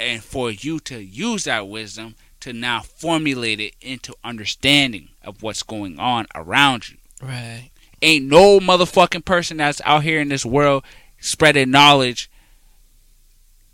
and 0.00 0.24
for 0.24 0.50
you 0.50 0.80
to 0.80 0.98
use 0.98 1.44
that 1.44 1.68
wisdom 1.68 2.16
to 2.40 2.52
now 2.52 2.80
formulate 2.80 3.60
it 3.60 3.74
into 3.80 4.14
understanding 4.24 5.10
of 5.22 5.42
what's 5.42 5.62
going 5.62 6.00
on 6.00 6.26
around 6.34 6.88
you. 6.88 6.96
Right. 7.22 7.70
Ain't 8.02 8.26
no 8.26 8.60
motherfucking 8.60 9.24
person 9.24 9.58
that's 9.58 9.80
out 9.84 10.02
here 10.02 10.20
in 10.20 10.28
this 10.28 10.46
world 10.46 10.84
spreading 11.18 11.70
knowledge 11.70 12.30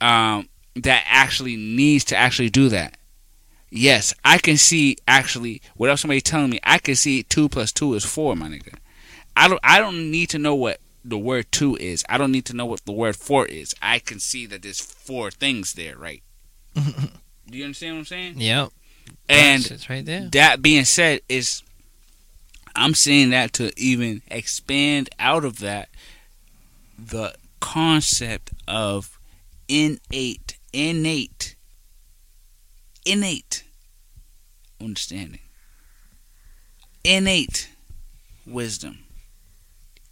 um, 0.00 0.48
that 0.74 1.04
actually 1.08 1.56
needs 1.56 2.04
to 2.06 2.16
actually 2.16 2.50
do 2.50 2.68
that. 2.68 2.96
Yes, 3.70 4.14
I 4.24 4.38
can 4.38 4.56
see 4.56 4.96
actually 5.06 5.60
without 5.76 5.98
somebody 5.98 6.20
telling 6.20 6.50
me, 6.50 6.60
I 6.64 6.78
can 6.78 6.94
see 6.94 7.22
two 7.22 7.48
plus 7.48 7.72
two 7.72 7.94
is 7.94 8.04
four, 8.04 8.36
my 8.36 8.48
nigga. 8.48 8.74
I 9.36 9.48
don't 9.48 9.60
I 9.62 9.80
don't 9.80 10.10
need 10.10 10.30
to 10.30 10.38
know 10.38 10.54
what 10.54 10.80
the 11.04 11.18
word 11.18 11.46
two 11.50 11.76
is. 11.76 12.04
I 12.08 12.18
don't 12.18 12.32
need 12.32 12.46
to 12.46 12.56
know 12.56 12.66
what 12.66 12.84
the 12.84 12.92
word 12.92 13.16
four 13.16 13.46
is. 13.46 13.74
I 13.82 13.98
can 13.98 14.18
see 14.18 14.46
that 14.46 14.62
there's 14.62 14.80
four 14.80 15.30
things 15.30 15.74
there, 15.74 15.96
right? 15.96 16.22
do 16.74 16.82
you 17.50 17.64
understand 17.64 17.94
what 17.94 17.98
I'm 18.00 18.04
saying? 18.06 18.34
Yep. 18.38 18.70
And 19.28 19.86
right 19.88 20.04
there. 20.04 20.28
that 20.32 20.62
being 20.62 20.84
said 20.84 21.20
is 21.28 21.62
i'm 22.76 22.94
saying 22.94 23.30
that 23.30 23.52
to 23.52 23.72
even 23.76 24.22
expand 24.30 25.08
out 25.18 25.44
of 25.44 25.58
that 25.58 25.88
the 26.98 27.34
concept 27.60 28.52
of 28.68 29.18
innate 29.68 30.58
innate 30.72 31.56
innate 33.04 33.64
understanding. 34.80 35.40
Innate 37.04 37.70
wisdom. 38.46 39.00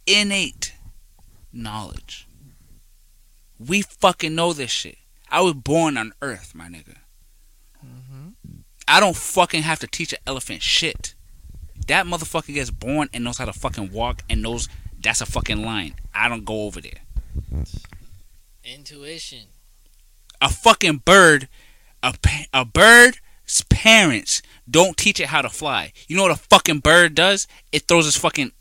Innate 0.07 0.73
knowledge. 1.51 2.27
We 3.59 3.81
fucking 3.81 4.35
know 4.35 4.53
this 4.53 4.71
shit. 4.71 4.97
I 5.29 5.41
was 5.41 5.53
born 5.53 5.97
on 5.97 6.13
earth 6.21 6.53
my 6.53 6.67
nigga. 6.67 6.97
Mm-hmm. 7.85 8.29
I 8.87 8.99
don't 8.99 9.15
fucking 9.15 9.63
have 9.63 9.79
to 9.79 9.87
teach 9.87 10.13
an 10.13 10.19
elephant 10.27 10.61
shit. 10.61 11.14
That 11.87 12.05
motherfucker 12.05 12.53
gets 12.53 12.71
born 12.71 13.09
and 13.13 13.23
knows 13.23 13.37
how 13.37 13.45
to 13.45 13.53
fucking 13.53 13.91
walk 13.91 14.23
and 14.29 14.41
knows 14.41 14.67
that's 15.01 15.21
a 15.21 15.25
fucking 15.25 15.63
line. 15.63 15.95
I 16.13 16.27
don't 16.29 16.45
go 16.45 16.63
over 16.63 16.81
there. 16.81 17.01
Intuition. 18.63 19.47
A 20.41 20.49
fucking 20.49 20.97
bird, 21.05 21.47
a, 22.01 22.13
pa- 22.21 22.45
a 22.53 22.65
bird's 22.65 23.19
parents 23.69 24.41
don't 24.69 24.97
teach 24.97 25.19
it 25.19 25.27
how 25.27 25.41
to 25.41 25.49
fly. 25.49 25.93
You 26.07 26.15
know 26.17 26.23
what 26.23 26.31
a 26.31 26.35
fucking 26.35 26.79
bird 26.79 27.13
does? 27.15 27.47
It 27.71 27.83
throws 27.87 28.07
its 28.07 28.17
fucking 28.17 28.51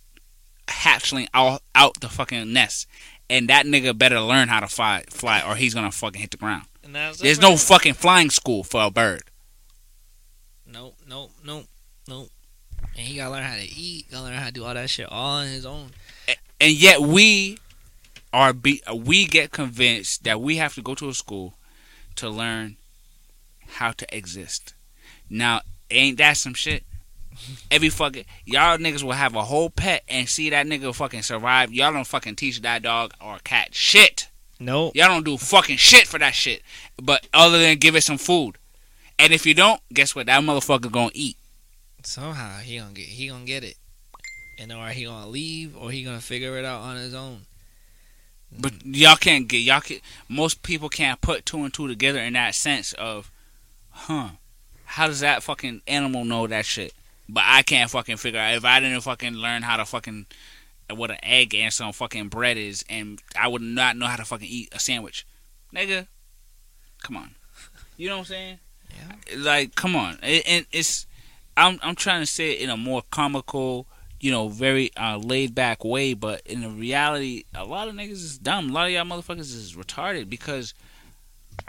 hatchling 0.68 1.28
out, 1.32 1.62
out 1.74 2.00
the 2.00 2.08
fucking 2.08 2.52
nest. 2.52 2.86
And 3.30 3.48
that 3.48 3.64
nigga 3.64 3.96
better 3.96 4.20
learn 4.20 4.48
how 4.48 4.60
to 4.60 4.68
fly, 4.68 5.04
fly 5.08 5.40
or 5.40 5.56
he's 5.56 5.72
gonna 5.72 5.90
fucking 5.90 6.20
hit 6.20 6.30
the 6.30 6.36
ground. 6.36 6.66
There's 7.22 7.40
no 7.40 7.56
fucking 7.56 7.94
flying 7.94 8.28
school 8.30 8.62
for 8.62 8.82
a 8.82 8.90
bird. 8.90 9.22
Nope, 10.66 10.96
nope, 11.08 11.30
nope, 11.44 11.64
nope. 12.06 12.28
And 12.96 13.06
he 13.06 13.16
gotta 13.16 13.30
learn 13.30 13.42
how 13.42 13.56
to 13.56 13.62
eat, 13.62 14.10
gotta 14.10 14.24
learn 14.24 14.34
how 14.34 14.46
to 14.46 14.52
do 14.52 14.64
all 14.64 14.74
that 14.74 14.90
shit 14.90 15.08
all 15.10 15.40
on 15.40 15.46
his 15.46 15.66
own. 15.66 15.90
and 16.60 16.72
yet 16.72 17.00
we 17.00 17.58
are 18.32 18.52
be 18.52 18.82
we 18.94 19.26
get 19.26 19.52
convinced 19.52 20.24
that 20.24 20.40
we 20.40 20.56
have 20.56 20.74
to 20.74 20.82
go 20.82 20.94
to 20.94 21.08
a 21.08 21.14
school 21.14 21.54
to 22.16 22.28
learn 22.28 22.76
how 23.66 23.92
to 23.92 24.16
exist. 24.16 24.74
Now, 25.28 25.62
ain't 25.90 26.18
that 26.18 26.36
some 26.36 26.54
shit? 26.54 26.84
Every 27.70 27.88
fucking 27.88 28.24
y'all 28.44 28.78
niggas 28.78 29.02
will 29.02 29.12
have 29.12 29.34
a 29.34 29.42
whole 29.42 29.70
pet 29.70 30.04
and 30.08 30.28
see 30.28 30.50
that 30.50 30.66
nigga 30.66 30.94
fucking 30.94 31.22
survive. 31.22 31.72
Y'all 31.72 31.92
don't 31.92 32.06
fucking 32.06 32.36
teach 32.36 32.60
that 32.62 32.82
dog 32.82 33.12
or 33.20 33.38
cat 33.44 33.74
shit. 33.74 34.28
Nope. 34.60 34.94
Y'all 34.94 35.08
don't 35.08 35.24
do 35.24 35.36
fucking 35.36 35.76
shit 35.76 36.06
for 36.06 36.18
that 36.18 36.34
shit. 36.34 36.62
But 37.02 37.28
other 37.34 37.58
than 37.58 37.78
give 37.78 37.96
it 37.96 38.02
some 38.02 38.18
food. 38.18 38.56
And 39.18 39.32
if 39.32 39.46
you 39.46 39.54
don't, 39.54 39.80
guess 39.92 40.14
what? 40.14 40.26
That 40.26 40.42
motherfucker 40.42 40.90
gonna 40.90 41.10
eat. 41.14 41.36
Somehow 42.06 42.58
he 42.58 42.78
gonna 42.78 42.92
get 42.92 43.06
he 43.06 43.28
gonna 43.28 43.44
get 43.44 43.64
it. 43.64 43.76
And 44.58 44.72
or 44.72 44.88
he 44.88 45.04
gonna 45.04 45.26
leave 45.28 45.76
or 45.76 45.90
he 45.90 46.04
gonna 46.04 46.20
figure 46.20 46.56
it 46.58 46.64
out 46.64 46.82
on 46.82 46.96
his 46.96 47.14
own. 47.14 47.40
But 48.56 48.72
y'all 48.84 49.16
can't 49.16 49.48
get 49.48 49.58
y'all 49.58 49.80
can 49.80 49.98
most 50.28 50.62
people 50.62 50.88
can't 50.88 51.20
put 51.20 51.44
two 51.44 51.64
and 51.64 51.74
two 51.74 51.88
together 51.88 52.20
in 52.20 52.34
that 52.34 52.54
sense 52.54 52.92
of, 52.94 53.30
huh? 53.90 54.28
How 54.84 55.06
does 55.08 55.20
that 55.20 55.42
fucking 55.42 55.82
animal 55.88 56.24
know 56.24 56.46
that 56.46 56.64
shit? 56.64 56.94
But 57.28 57.42
I 57.46 57.62
can't 57.62 57.90
fucking 57.90 58.18
figure 58.18 58.38
out 58.38 58.54
if 58.54 58.64
I 58.64 58.78
didn't 58.80 59.00
fucking 59.00 59.34
learn 59.34 59.62
how 59.62 59.76
to 59.78 59.84
fucking 59.84 60.26
what 60.94 61.10
an 61.10 61.16
egg 61.22 61.54
and 61.54 61.72
some 61.72 61.92
fucking 61.92 62.28
bread 62.28 62.58
is, 62.58 62.84
and 62.90 63.20
I 63.36 63.48
would 63.48 63.62
not 63.62 63.96
know 63.96 64.06
how 64.06 64.16
to 64.16 64.24
fucking 64.24 64.46
eat 64.48 64.68
a 64.72 64.78
sandwich, 64.78 65.26
nigga. 65.74 66.06
Come 67.02 67.16
on, 67.16 67.34
you 67.96 68.08
know 68.08 68.16
what 68.16 68.20
I'm 68.20 68.24
saying? 68.26 68.58
Yeah. 68.90 69.36
Like, 69.38 69.74
come 69.74 69.96
on, 69.96 70.18
It- 70.22 70.44
and 70.46 70.66
it's 70.70 71.06
I'm 71.56 71.78
I'm 71.82 71.94
trying 71.94 72.20
to 72.20 72.26
say 72.26 72.52
it 72.52 72.60
in 72.60 72.70
a 72.70 72.76
more 72.76 73.02
comical, 73.10 73.86
you 74.20 74.30
know, 74.30 74.48
very 74.48 74.90
uh, 74.96 75.18
laid 75.18 75.54
back 75.54 75.84
way, 75.84 76.14
but 76.14 76.42
in 76.46 76.62
the 76.62 76.68
reality, 76.68 77.44
a 77.54 77.64
lot 77.64 77.88
of 77.88 77.94
niggas 77.94 78.12
is 78.12 78.38
dumb. 78.38 78.70
A 78.70 78.72
lot 78.72 78.86
of 78.86 78.92
y'all 78.92 79.04
motherfuckers 79.04 79.40
is 79.40 79.74
retarded 79.76 80.28
because 80.28 80.74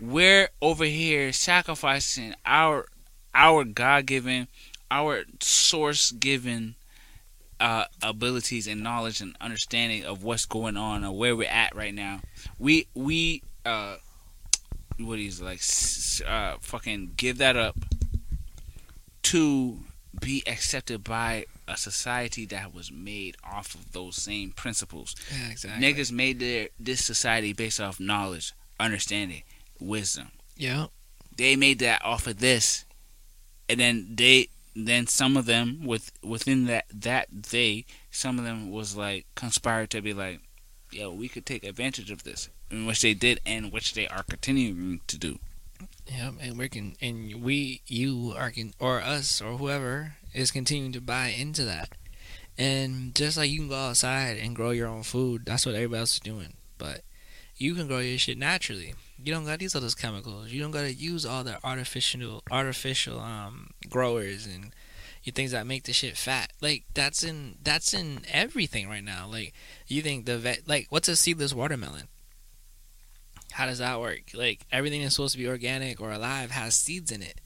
we're 0.02 0.50
over 0.62 0.86
here 0.86 1.32
sacrificing 1.32 2.36
our 2.46 2.88
our 3.34 3.64
God 3.64 4.06
given, 4.06 4.48
our 4.90 5.26
source 5.42 6.12
given 6.12 6.76
uh, 7.60 7.86
abilities 8.02 8.68
and 8.68 8.82
knowledge 8.82 9.22
and 9.22 9.36
understanding 9.40 10.04
of 10.04 10.24
what's 10.24 10.46
going 10.46 10.78
on 10.78 11.04
or 11.04 11.16
where 11.18 11.36
we're 11.36 11.50
at 11.50 11.76
right 11.76 11.94
now. 11.94 12.22
We 12.58 12.88
we 12.94 13.44
uh 13.66 13.98
what 14.98 15.20
he's 15.20 15.42
like 15.42 15.60
uh 16.28 16.58
fucking 16.62 17.14
give 17.18 17.40
that 17.40 17.58
up 17.58 17.76
to 19.26 19.80
be 20.22 20.44
accepted 20.46 21.04
by 21.04 21.46
a 21.68 21.76
society 21.76 22.46
that 22.46 22.74
was 22.74 22.92
made 22.92 23.36
off 23.44 23.74
of 23.74 23.92
those 23.92 24.16
same 24.16 24.52
principles. 24.52 25.16
Yeah, 25.32 25.52
exactly. 25.52 25.84
Niggas 25.84 26.12
made 26.12 26.40
their 26.40 26.70
this 26.80 27.04
society 27.04 27.54
based 27.54 27.82
off 27.82 28.00
knowledge, 28.00 28.54
understanding, 28.80 29.44
wisdom. 29.80 30.30
Yeah. 30.56 30.88
They 31.36 31.56
made 31.56 31.80
that 31.80 32.06
off 32.06 32.28
of 32.28 32.40
this, 32.40 32.86
and 33.68 33.80
then 33.80 34.08
they 34.16 34.50
then 34.76 35.08
some 35.08 35.36
of 35.36 35.46
them 35.46 35.82
with 35.84 36.12
within 36.24 36.66
that 36.66 36.86
that 36.94 37.28
they 37.32 37.86
some 38.12 38.38
of 38.38 38.46
them 38.46 38.72
was 38.72 38.96
like 38.96 39.26
conspired 39.36 39.90
to 39.90 40.02
be 40.02 40.14
like, 40.14 40.40
yo, 40.92 41.12
we 41.12 41.28
could 41.28 41.46
take 41.46 41.64
advantage 41.64 42.12
of 42.12 42.24
this, 42.24 42.50
in 42.70 42.86
which 42.86 43.02
they 43.02 43.14
did, 43.14 43.42
and 43.46 43.72
which 43.72 43.96
they 43.96 44.08
are 44.08 44.24
continuing 44.24 45.02
to 45.08 45.18
do. 45.18 45.40
Yeah, 46.08 46.32
and 46.40 46.58
we 46.58 46.70
can, 46.70 46.96
and 47.02 47.44
we, 47.44 47.82
you 47.88 48.34
are, 48.38 48.52
can, 48.52 48.74
or 48.80 49.02
us, 49.02 49.42
or 49.42 49.58
whoever 49.58 50.14
is 50.34 50.52
continuing 50.52 50.92
to 50.94 51.02
buy 51.02 51.28
into 51.28 51.66
that. 51.66 51.90
And 52.58 53.14
just 53.16 53.38
like 53.38 53.50
you 53.50 53.60
can 53.60 53.70
go 53.70 53.76
outside 53.76 54.38
and 54.38 54.56
grow 54.56 54.70
your 54.70 54.88
own 54.88 55.04
food, 55.04 55.44
that's 55.46 55.66
what 55.66 55.76
everybody 55.76 56.00
else 56.00 56.14
is 56.14 56.20
doing. 56.20 56.54
But 56.78 57.02
you 57.58 57.74
can 57.74 57.88
grow 57.88 58.00
your 58.00 58.18
shit 58.18 58.38
naturally. 58.38 58.94
You 59.22 59.34
don't 59.34 59.46
got 59.46 59.60
these 59.60 59.74
those 59.74 59.96
chemicals. 59.96 60.52
You 60.52 60.62
don't 60.62 60.72
got 60.72 60.82
to 60.82 60.94
use 60.94 61.26
all 61.26 61.44
the 61.44 61.58
artificial, 61.64 62.44
artificial 62.52 63.20
um 63.20 63.72
growers 63.90 64.46
and 64.46 64.74
you 65.24 65.32
things 65.32 65.52
that 65.52 65.66
make 65.66 65.84
the 65.84 65.94
shit 65.94 66.16
fat. 66.16 66.54
Like 66.62 66.84
that's 66.94 67.24
in 67.24 67.56
that's 67.64 67.94
in 67.94 68.22
everything 68.32 68.88
right 68.88 69.04
now. 69.04 69.28
Like 69.28 69.54
you 69.88 70.02
think 70.02 70.26
the 70.26 70.38
vet, 70.38 70.68
like 70.68 70.88
what's 70.90 71.08
a 71.08 71.16
seedless 71.16 71.54
watermelon? 71.54 72.08
How 73.56 73.68
does 73.68 73.78
that 73.78 74.02
work? 74.02 74.32
Like 74.34 74.66
everything 74.70 75.02
that's 75.02 75.16
supposed 75.16 75.32
to 75.32 75.38
be 75.38 75.48
organic 75.48 76.02
or 76.02 76.12
alive 76.12 76.52
has 76.52 76.76
seeds 76.76 77.10
in 77.10 77.22
it. 77.22 77.40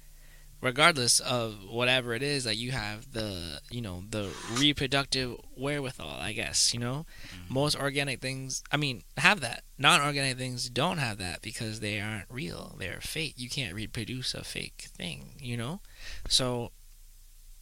Regardless 0.59 1.19
of 1.19 1.57
whatever 1.69 2.15
it 2.15 2.23
is, 2.23 2.47
like 2.47 2.57
you 2.57 2.71
have 2.71 3.13
the 3.13 3.61
you 3.69 3.79
know, 3.79 4.01
the 4.09 4.31
reproductive 4.57 5.37
wherewithal, 5.55 6.19
I 6.19 6.31
guess, 6.33 6.73
you 6.73 6.79
know? 6.79 7.05
Mm-hmm. 7.27 7.53
Most 7.53 7.79
organic 7.79 8.21
things 8.21 8.63
I 8.71 8.77
mean, 8.77 9.03
have 9.17 9.41
that. 9.41 9.63
Non 9.77 10.01
organic 10.01 10.39
things 10.39 10.67
don't 10.71 10.97
have 10.97 11.19
that 11.19 11.43
because 11.43 11.79
they 11.79 12.01
aren't 12.01 12.25
real. 12.31 12.75
They're 12.79 13.01
fake. 13.01 13.35
You 13.37 13.47
can't 13.47 13.75
reproduce 13.75 14.33
a 14.33 14.43
fake 14.43 14.87
thing, 14.97 15.35
you 15.39 15.57
know? 15.57 15.79
So 16.27 16.71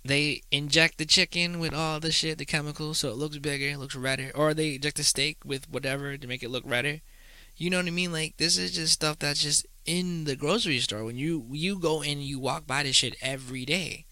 they 0.05 0.41
inject 0.51 0.99
the 0.99 1.05
chicken 1.05 1.59
with 1.59 1.73
all 1.73 1.99
the 1.99 2.13
shit, 2.13 2.37
the 2.37 2.45
chemicals, 2.45 2.99
so 2.99 3.09
it 3.09 3.17
looks 3.17 3.39
bigger, 3.39 3.77
looks 3.77 3.93
redder. 3.93 4.31
Or 4.33 4.53
they 4.53 4.75
inject 4.75 4.95
the 4.95 5.03
steak 5.03 5.39
with 5.43 5.69
whatever 5.69 6.15
to 6.15 6.27
make 6.27 6.43
it 6.43 6.49
look 6.49 6.63
redder. 6.65 7.01
You 7.57 7.71
know 7.71 7.77
what 7.77 7.87
I 7.87 7.91
mean? 7.91 8.11
Like 8.11 8.37
this 8.37 8.57
is 8.57 8.71
just 8.71 8.93
stuff 8.93 9.19
that's 9.19 9.41
just 9.41 9.65
in 9.85 10.25
the 10.25 10.35
grocery 10.35 10.79
store. 10.79 11.03
When 11.03 11.17
you 11.17 11.47
you 11.51 11.79
go 11.79 12.01
in, 12.03 12.21
you 12.21 12.39
walk 12.39 12.67
by 12.67 12.83
this 12.83 12.95
shit 12.95 13.15
every 13.21 13.65
day. 13.65 14.05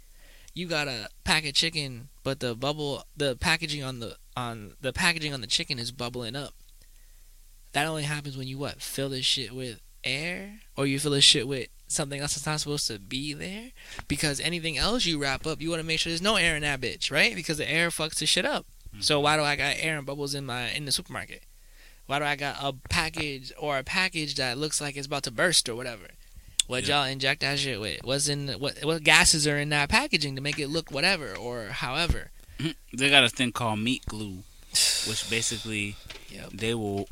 You 0.54 0.68
got 0.68 0.88
a 0.88 1.10
pack 1.24 1.46
of 1.46 1.54
chicken, 1.54 2.10
but 2.24 2.40
the 2.40 2.56
bubble, 2.56 3.04
the 3.16 3.36
packaging 3.36 3.84
on 3.84 4.00
the 4.00 4.18
on 4.36 4.74
the 4.82 4.94
packaging 4.94 5.34
on 5.34 5.42
the 5.42 5.48
chicken 5.48 5.78
is 5.78 5.92
bubbling 5.92 6.36
up. 6.36 6.54
That 7.74 7.88
only 7.88 8.04
happens 8.04 8.38
when 8.38 8.48
you 8.48 8.58
what 8.58 8.82
fill 8.82 9.10
this 9.10 9.26
shit 9.26 9.54
with 9.54 9.80
air, 10.04 10.62
or 10.76 10.88
you 10.88 10.98
fill 10.98 11.12
this 11.12 11.24
shit 11.24 11.48
with 11.48 11.68
something 11.88 12.20
else 12.20 12.34
that's 12.34 12.46
not 12.46 12.62
supposed 12.62 12.88
to 12.88 13.00
be 13.00 13.34
there. 13.34 13.72
Because 14.08 14.40
anything 14.40 14.78
else 14.78 15.06
you 15.06 15.22
wrap 15.22 15.46
up, 15.46 15.62
you 15.62 15.70
want 15.70 15.82
to 15.82 15.88
make 15.88 16.00
sure 16.00 16.10
there's 16.10 16.22
no 16.22 16.38
air 16.38 16.56
in 16.56 16.64
that 16.64 16.82
bitch, 16.82 17.12
right? 17.12 17.36
Because 17.36 17.58
the 17.58 17.70
air 17.70 17.90
fucks 17.90 18.16
the 18.16 18.26
shit 18.26 18.46
up. 18.46 18.66
Mm. 18.96 19.04
So 19.04 19.20
why 19.20 19.36
do 19.36 19.44
I 19.44 19.56
got 19.56 19.76
air 19.78 19.98
and 19.98 20.06
bubbles 20.06 20.34
in 20.34 20.46
my 20.46 20.70
in 20.70 20.86
the 20.86 20.92
supermarket? 20.92 21.44
Why 22.08 22.20
do 22.20 22.26
I 22.26 22.36
got 22.36 22.58
a 22.62 22.74
package 22.90 23.52
or 23.58 23.78
a 23.80 23.84
package 23.84 24.36
that 24.36 24.58
looks 24.58 24.80
like 24.80 24.96
it's 24.96 25.08
about 25.08 25.24
to 25.24 25.32
burst 25.32 25.68
or 25.70 25.76
whatever? 25.76 26.08
What 26.68 26.86
Yeah. 26.88 27.02
y'all 27.04 27.12
inject 27.12 27.42
that 27.42 27.60
shit 27.60 27.80
with? 27.80 28.04
What's 28.04 28.28
in 28.28 28.50
what 28.60 28.84
what 28.84 29.04
gases 29.04 29.48
are 29.48 29.58
in 29.58 29.70
that 29.70 29.90
packaging 29.90 30.36
to 30.36 30.42
make 30.42 30.60
it 30.60 30.68
look 30.68 30.92
whatever 30.92 31.36
or 31.36 31.68
however? 31.70 32.32
They 32.94 33.10
got 33.10 33.24
a 33.24 33.30
thing 33.30 33.52
called 33.52 33.80
meat 33.80 34.06
glue, 34.08 34.44
which 35.08 35.30
basically 35.30 35.96
Yep. 36.32 36.50
they 36.54 36.74
will 36.74 37.08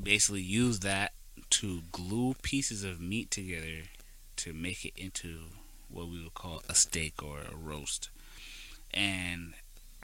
basically 0.00 0.42
use 0.42 0.80
that 0.80 1.12
to 1.50 1.82
glue 1.92 2.34
pieces 2.42 2.82
of 2.84 3.00
meat 3.00 3.30
together 3.30 3.82
to 4.36 4.52
make 4.52 4.84
it 4.84 4.92
into 4.96 5.44
what 5.88 6.08
we 6.08 6.22
would 6.22 6.34
call 6.34 6.62
a 6.68 6.74
steak 6.74 7.22
or 7.22 7.38
a 7.50 7.54
roast. 7.54 8.10
And 8.92 9.54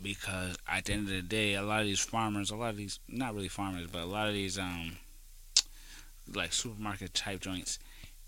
because 0.02 0.56
at 0.68 0.84
the 0.84 0.92
end 0.92 1.08
of 1.08 1.14
the 1.14 1.22
day, 1.22 1.54
a 1.54 1.62
lot 1.62 1.80
of 1.80 1.86
these 1.86 2.00
farmers, 2.00 2.50
a 2.50 2.56
lot 2.56 2.70
of 2.70 2.76
these 2.76 3.00
not 3.08 3.34
really 3.34 3.48
farmers, 3.48 3.86
but 3.90 4.02
a 4.02 4.06
lot 4.06 4.28
of 4.28 4.34
these 4.34 4.58
um 4.58 4.96
like 6.32 6.52
supermarket 6.52 7.14
type 7.14 7.40
joints, 7.40 7.78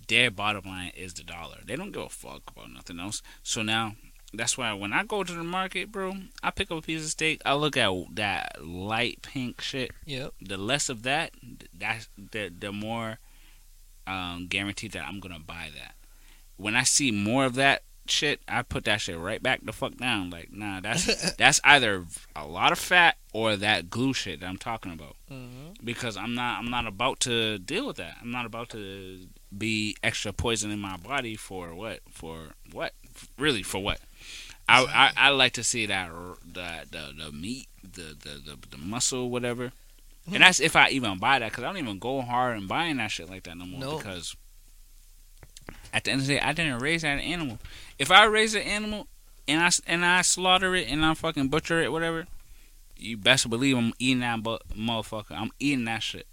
their 0.09 0.31
bottom 0.31 0.65
line 0.65 0.93
is 0.97 1.15
the 1.15 1.23
dollar. 1.23 1.59
They 1.65 1.77
don't 1.77 1.93
give 1.93 2.03
a 2.03 2.09
fuck 2.09 2.43
about 2.51 2.71
nothing 2.71 2.99
else. 2.99 3.23
So 3.43 3.63
now 3.63 3.95
that's 4.35 4.57
why 4.57 4.73
when 4.73 4.93
I 4.93 5.05
go 5.05 5.23
to 5.23 5.33
the 5.33 5.45
market, 5.45 5.93
bro, 5.93 6.15
I 6.43 6.51
pick 6.51 6.71
up 6.71 6.79
a 6.79 6.83
piece 6.83 7.05
of 7.05 7.11
steak. 7.11 7.43
I 7.45 7.55
look 7.55 7.77
at 7.77 7.91
that 8.15 8.65
light 8.65 9.23
pink 9.23 9.61
shit. 9.61 9.93
Yep. 10.07 10.35
The 10.41 10.57
less 10.57 10.89
of 10.89 11.03
that, 11.03 11.33
that's 11.77 12.09
the 12.17 12.53
the 12.57 12.73
more 12.73 13.19
um, 14.07 14.47
guaranteed 14.49 14.93
that 14.93 15.07
I'm 15.07 15.21
gonna 15.21 15.39
buy 15.39 15.71
that. 15.75 15.95
When 16.57 16.77
I 16.77 16.83
see 16.83 17.11
more 17.11 17.45
of 17.45 17.55
that 17.55 17.83
shit, 18.07 18.41
I 18.49 18.63
put 18.63 18.85
that 18.85 19.01
shit 19.01 19.19
right 19.19 19.43
back 19.43 19.61
the 19.65 19.73
fuck 19.73 19.97
down. 19.97 20.31
Like, 20.31 20.53
nah, 20.53 20.81
that's 20.81 21.33
that's 21.37 21.61
either 21.65 22.05
a 22.35 22.47
lot 22.47 22.73
of 22.73 22.79
fat 22.79 23.17
or 23.33 23.57
that 23.57 23.91
glue 23.91 24.13
shit 24.13 24.41
that 24.41 24.47
I'm 24.47 24.59
talking 24.59 24.93
about. 24.93 25.17
Mm-hmm. 25.31 25.85
Because 25.85 26.17
I'm 26.17 26.35
not 26.35 26.59
I'm 26.59 26.71
not 26.71 26.87
about 26.87 27.21
to 27.21 27.59
deal 27.59 27.87
with 27.87 27.97
that. 27.97 28.17
I'm 28.21 28.31
not 28.31 28.47
about 28.47 28.71
to 28.71 29.27
be 29.57 29.97
extra 30.03 30.33
poison 30.33 30.71
in 30.71 30.81
my 30.81 30.97
body 30.97 31.37
for 31.37 31.75
what? 31.75 32.01
For 32.11 32.51
what? 32.73 32.95
Really 33.39 33.63
for 33.63 33.83
what? 33.83 34.01
I, 34.69 34.85
I, 34.85 35.29
I 35.29 35.31
like 35.31 35.53
to 35.55 35.65
see 35.65 35.87
that 35.87 36.11
the 36.11 36.87
the, 36.91 37.13
the 37.25 37.33
meat, 37.33 37.69
the, 37.83 38.17
the, 38.19 38.41
the, 38.45 38.59
the 38.71 38.79
muscle, 38.79 39.31
whatever. 39.31 39.73
And 40.33 40.43
that's 40.43 40.61
if 40.61 40.77
I 40.77 40.89
even 40.91 41.19
buy 41.19 41.41
that, 41.41 41.51
because 41.51 41.65
I 41.65 41.67
don't 41.67 41.79
even 41.79 41.99
go 41.99 42.21
hard 42.21 42.57
and 42.57 42.69
buying 42.69 42.99
that 42.99 43.11
shit 43.11 43.29
like 43.29 43.43
that 43.45 43.57
no 43.59 43.67
more. 43.67 43.81
No. 43.81 43.99
Because 43.99 44.37
at 45.93 46.05
the 46.05 46.11
end 46.11 46.21
of 46.23 46.27
the 46.27 46.35
day, 46.35 46.41
I 46.41 46.53
didn't 46.53 46.79
raise 46.81 47.03
that 47.03 47.19
animal. 47.21 47.59
If 47.99 48.11
I 48.11 48.25
raise 48.25 48.55
an 48.55 48.63
animal 48.63 49.07
and 49.49 49.61
I 49.63 49.71
and 49.87 50.05
I 50.05 50.23
slaughter 50.23 50.75
it 50.75 50.89
and 50.89 51.05
I 51.05 51.15
fucking 51.15 51.49
butcher 51.49 51.81
it, 51.81 51.93
whatever, 51.93 52.27
you 52.97 53.17
best 53.17 53.49
believe 53.51 53.77
I'm 53.77 53.93
eating 53.99 54.21
that 54.21 54.43
bu- 54.43 54.59
motherfucker. 54.77 55.33
I'm 55.33 55.51
eating 55.59 55.85
that 55.87 56.03
shit. 56.03 56.27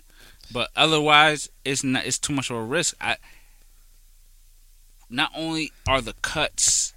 But 0.52 0.69
otherwise, 0.76 1.50
it's 1.65 1.84
not. 1.84 2.06
It's 2.06 2.19
too 2.19 2.34
much 2.34 2.50
of 2.50 2.58
a 2.58 2.63
risk. 2.63 2.95
I. 3.02 3.17
Not 5.10 5.32
only 5.36 5.72
are 5.88 6.02
the 6.02 6.13
cuts 6.22 6.93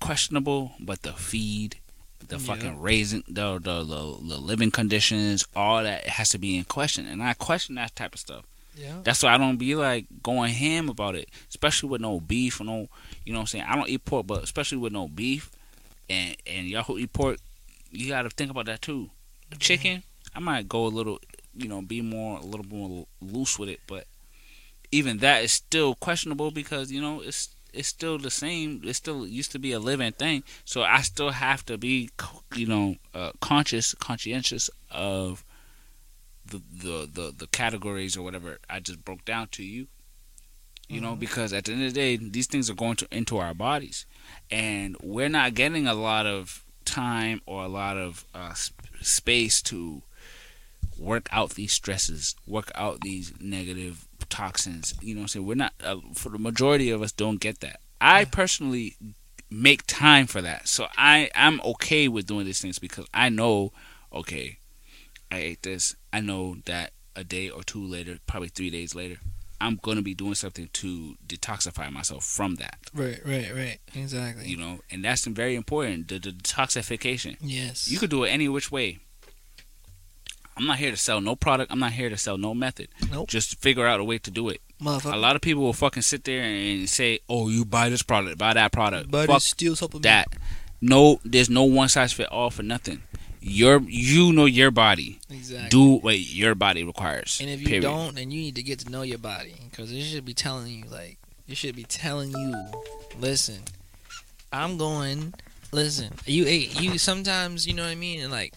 questionable, 0.00 0.72
but 0.80 1.02
the 1.02 1.12
feed, 1.12 1.76
the 2.26 2.36
Yeah. 2.38 2.42
fucking 2.42 2.80
raising, 2.80 3.22
the, 3.28 3.58
the 3.58 3.82
the 3.84 4.18
the 4.22 4.38
living 4.38 4.70
conditions, 4.70 5.44
all 5.54 5.82
that 5.82 6.06
has 6.08 6.30
to 6.30 6.38
be 6.38 6.56
in 6.56 6.64
question. 6.64 7.06
And 7.06 7.22
I 7.22 7.34
question 7.34 7.74
that 7.74 7.94
type 7.96 8.14
of 8.14 8.20
stuff. 8.20 8.44
Yeah. 8.78 9.00
That's 9.02 9.22
why 9.22 9.34
I 9.34 9.38
don't 9.38 9.56
be 9.56 9.74
like 9.74 10.06
going 10.22 10.52
ham 10.52 10.88
about 10.88 11.14
it, 11.16 11.28
especially 11.48 11.88
with 11.88 12.00
no 12.00 12.20
beef 12.20 12.60
or 12.60 12.64
no, 12.64 12.88
you 13.24 13.32
know 13.32 13.40
what 13.40 13.42
I'm 13.42 13.46
saying. 13.46 13.64
I 13.66 13.74
don't 13.74 13.88
eat 13.88 14.04
pork, 14.04 14.26
but 14.26 14.42
especially 14.44 14.78
with 14.78 14.92
no 14.92 15.08
beef, 15.08 15.50
and 16.08 16.36
and 16.46 16.68
y'all 16.68 16.84
who 16.84 16.98
eat 16.98 17.12
pork, 17.12 17.38
you 17.90 18.08
got 18.08 18.22
to 18.22 18.30
think 18.30 18.50
about 18.50 18.66
that 18.66 18.82
too. 18.82 19.10
Chicken, 19.58 20.02
I 20.34 20.40
might 20.40 20.68
go 20.68 20.86
a 20.86 20.88
little, 20.88 21.18
you 21.56 21.68
know, 21.68 21.82
be 21.82 22.02
more 22.02 22.38
a 22.38 22.42
little 22.42 22.66
more 22.66 23.06
loose 23.20 23.58
with 23.58 23.68
it, 23.68 23.80
but 23.86 24.06
even 24.92 25.18
that 25.18 25.42
is 25.44 25.52
still 25.52 25.94
questionable 25.94 26.50
because 26.50 26.90
you 26.90 27.00
know 27.00 27.20
it's 27.20 27.50
it's 27.72 27.88
still 27.88 28.18
the 28.18 28.30
same. 28.30 28.82
It 28.84 28.94
still 28.94 29.26
used 29.26 29.52
to 29.52 29.58
be 29.58 29.72
a 29.72 29.78
living 29.78 30.12
thing, 30.12 30.42
so 30.64 30.82
I 30.82 31.02
still 31.02 31.30
have 31.30 31.64
to 31.66 31.76
be, 31.76 32.10
you 32.54 32.66
know, 32.66 32.96
uh, 33.14 33.32
conscious, 33.40 33.94
conscientious 33.94 34.70
of 34.90 35.44
the, 36.50 36.62
the 36.72 37.08
the 37.12 37.34
the 37.36 37.46
categories 37.48 38.16
or 38.16 38.22
whatever 38.22 38.58
I 38.68 38.80
just 38.80 39.04
broke 39.04 39.24
down 39.24 39.48
to 39.52 39.62
you. 39.62 39.88
You 40.88 41.02
know, 41.02 41.14
Mhm. 41.14 41.20
because 41.20 41.52
at 41.52 41.64
the 41.66 41.72
end 41.72 41.84
of 41.84 41.92
the 41.92 42.00
day, 42.00 42.16
these 42.16 42.46
things 42.46 42.70
are 42.70 42.74
going 42.74 42.96
to 42.96 43.08
into 43.14 43.36
our 43.36 43.52
bodies, 43.52 44.06
and 44.50 44.96
we're 45.02 45.28
not 45.28 45.52
getting 45.54 45.86
a 45.86 45.92
lot 45.94 46.24
of 46.26 46.64
time 46.86 47.42
or 47.44 47.62
a 47.64 47.68
lot 47.68 47.98
of 47.98 48.24
uh, 48.34 48.54
sp- 48.56 48.88
space 49.02 49.60
to 49.62 50.02
work 50.98 51.28
out 51.30 51.50
these 51.50 51.72
stresses, 51.74 52.34
work 52.46 52.72
out 52.74 53.02
these 53.02 53.34
negative 53.38 54.08
toxins. 54.30 54.94
You 55.02 55.14
know, 55.14 55.22
I'm 55.22 55.28
saying 55.28 55.44
we're 55.46 55.54
not. 55.56 55.74
Uh, 55.84 55.96
for 56.14 56.30
the 56.30 56.38
majority 56.38 56.88
of 56.90 57.02
us, 57.02 57.12
don't 57.12 57.38
get 57.38 57.60
that. 57.60 57.80
I 58.00 58.24
personally 58.24 58.96
make 59.50 59.86
time 59.86 60.26
for 60.26 60.40
that, 60.40 60.68
so 60.68 60.86
I 60.96 61.30
I'm 61.34 61.60
okay 61.62 62.08
with 62.08 62.26
doing 62.26 62.46
these 62.46 62.60
things 62.62 62.78
because 62.78 63.06
I 63.12 63.28
know, 63.28 63.72
okay, 64.10 64.58
I 65.30 65.36
ate 65.38 65.62
this. 65.62 65.96
I 66.12 66.20
know 66.20 66.56
that 66.66 66.92
a 67.16 67.24
day 67.24 67.48
or 67.50 67.62
two 67.62 67.84
later, 67.84 68.18
probably 68.26 68.48
three 68.48 68.70
days 68.70 68.94
later, 68.94 69.16
I'm 69.60 69.78
gonna 69.82 70.02
be 70.02 70.14
doing 70.14 70.34
something 70.34 70.68
to 70.74 71.16
detoxify 71.26 71.90
myself 71.92 72.24
from 72.24 72.54
that. 72.56 72.78
Right, 72.94 73.20
right, 73.26 73.52
right. 73.54 73.78
Exactly. 73.94 74.46
You 74.46 74.56
know, 74.56 74.80
and 74.90 75.04
that's 75.04 75.24
very 75.26 75.56
important. 75.56 76.08
The, 76.08 76.18
the 76.20 76.30
detoxification. 76.30 77.36
yes. 77.40 77.90
You 77.90 77.98
could 77.98 78.10
do 78.10 78.24
it 78.24 78.28
any 78.28 78.48
which 78.48 78.70
way. 78.70 78.98
I'm 80.56 80.66
not 80.66 80.78
here 80.78 80.90
to 80.90 80.96
sell 80.96 81.20
no 81.20 81.36
product. 81.36 81.70
I'm 81.70 81.78
not 81.78 81.92
here 81.92 82.08
to 82.10 82.16
sell 82.16 82.36
no 82.36 82.52
method. 82.52 82.88
Nope. 83.12 83.28
Just 83.28 83.60
figure 83.60 83.86
out 83.86 84.00
a 84.00 84.04
way 84.04 84.18
to 84.18 84.30
do 84.30 84.48
it. 84.48 84.60
Motherfucker. 84.82 85.12
A 85.12 85.16
lot 85.16 85.36
of 85.36 85.42
people 85.42 85.62
will 85.62 85.72
fucking 85.72 86.02
sit 86.02 86.24
there 86.24 86.42
and 86.42 86.88
say, 86.88 87.20
"Oh, 87.28 87.48
you 87.48 87.64
buy 87.64 87.88
this 87.88 88.02
product, 88.02 88.38
buy 88.38 88.54
that 88.54 88.72
product." 88.72 89.10
But 89.10 89.26
Fuck 89.28 89.36
it's 89.36 89.44
still 89.44 89.76
supplement. 89.76 90.02
that. 90.04 90.26
No, 90.80 91.20
there's 91.24 91.50
no 91.50 91.64
one 91.64 91.88
size 91.88 92.12
fit 92.12 92.28
all 92.30 92.50
for 92.50 92.62
nothing. 92.62 93.02
Your 93.40 93.80
you 93.80 94.32
know 94.32 94.46
your 94.46 94.70
body. 94.70 95.20
Exactly. 95.30 95.68
Do 95.68 95.98
what 95.98 96.18
your 96.18 96.54
body 96.54 96.84
requires. 96.84 97.38
And 97.40 97.50
if 97.50 97.60
you 97.60 97.66
period. 97.66 97.82
don't, 97.82 98.14
then 98.16 98.30
you 98.30 98.40
need 98.40 98.56
to 98.56 98.62
get 98.62 98.80
to 98.80 98.90
know 98.90 99.02
your 99.02 99.18
body 99.18 99.54
because 99.70 99.92
it 99.92 100.02
should 100.02 100.24
be 100.24 100.34
telling 100.34 100.72
you, 100.72 100.84
like, 100.90 101.18
it 101.46 101.56
should 101.56 101.76
be 101.76 101.84
telling 101.84 102.30
you, 102.30 102.54
listen, 103.18 103.60
I'm 104.52 104.76
going. 104.76 105.34
Listen, 105.70 106.14
you 106.24 106.46
ate. 106.46 106.80
You 106.80 106.98
sometimes, 106.98 107.66
you 107.66 107.74
know 107.74 107.82
what 107.82 107.90
I 107.90 107.94
mean, 107.94 108.20
and 108.20 108.32
like, 108.32 108.54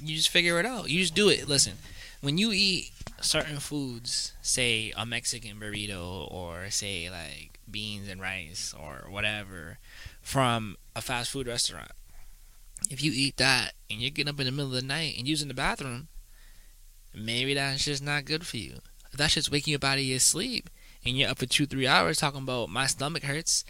you 0.00 0.16
just 0.16 0.28
figure 0.28 0.60
it 0.60 0.66
out. 0.66 0.88
You 0.88 1.00
just 1.00 1.14
do 1.14 1.28
it. 1.28 1.48
Listen, 1.48 1.74
when 2.20 2.38
you 2.38 2.52
eat 2.52 2.90
certain 3.20 3.58
foods, 3.58 4.32
say 4.40 4.92
a 4.96 5.04
Mexican 5.04 5.58
burrito 5.58 6.30
or 6.32 6.70
say 6.70 7.10
like 7.10 7.58
beans 7.70 8.08
and 8.08 8.20
rice 8.20 8.74
or 8.78 9.10
whatever 9.10 9.78
from 10.22 10.76
a 10.94 11.00
fast 11.00 11.30
food 11.30 11.46
restaurant. 11.46 11.90
If 12.90 13.02
you 13.02 13.12
eat 13.14 13.36
that 13.38 13.72
and 13.90 14.00
you're 14.00 14.10
getting 14.10 14.32
up 14.32 14.40
in 14.40 14.46
the 14.46 14.52
middle 14.52 14.74
of 14.74 14.80
the 14.80 14.86
night 14.86 15.14
and 15.18 15.26
using 15.26 15.48
the 15.48 15.54
bathroom, 15.54 16.08
maybe 17.14 17.54
that's 17.54 17.84
just 17.84 18.02
not 18.02 18.24
good 18.24 18.46
for 18.46 18.56
you. 18.56 18.80
If 19.10 19.18
that's 19.18 19.34
just 19.34 19.50
waking 19.50 19.70
your 19.72 19.78
body 19.78 20.02
out 20.02 20.04
of 20.04 20.08
your 20.08 20.18
sleep 20.18 20.68
and 21.04 21.16
you're 21.16 21.30
up 21.30 21.38
for 21.38 21.46
two, 21.46 21.66
three 21.66 21.86
hours 21.86 22.18
talking 22.18 22.42
about 22.42 22.68
my 22.68 22.86
stomach 22.86 23.22
hurts, 23.22 23.64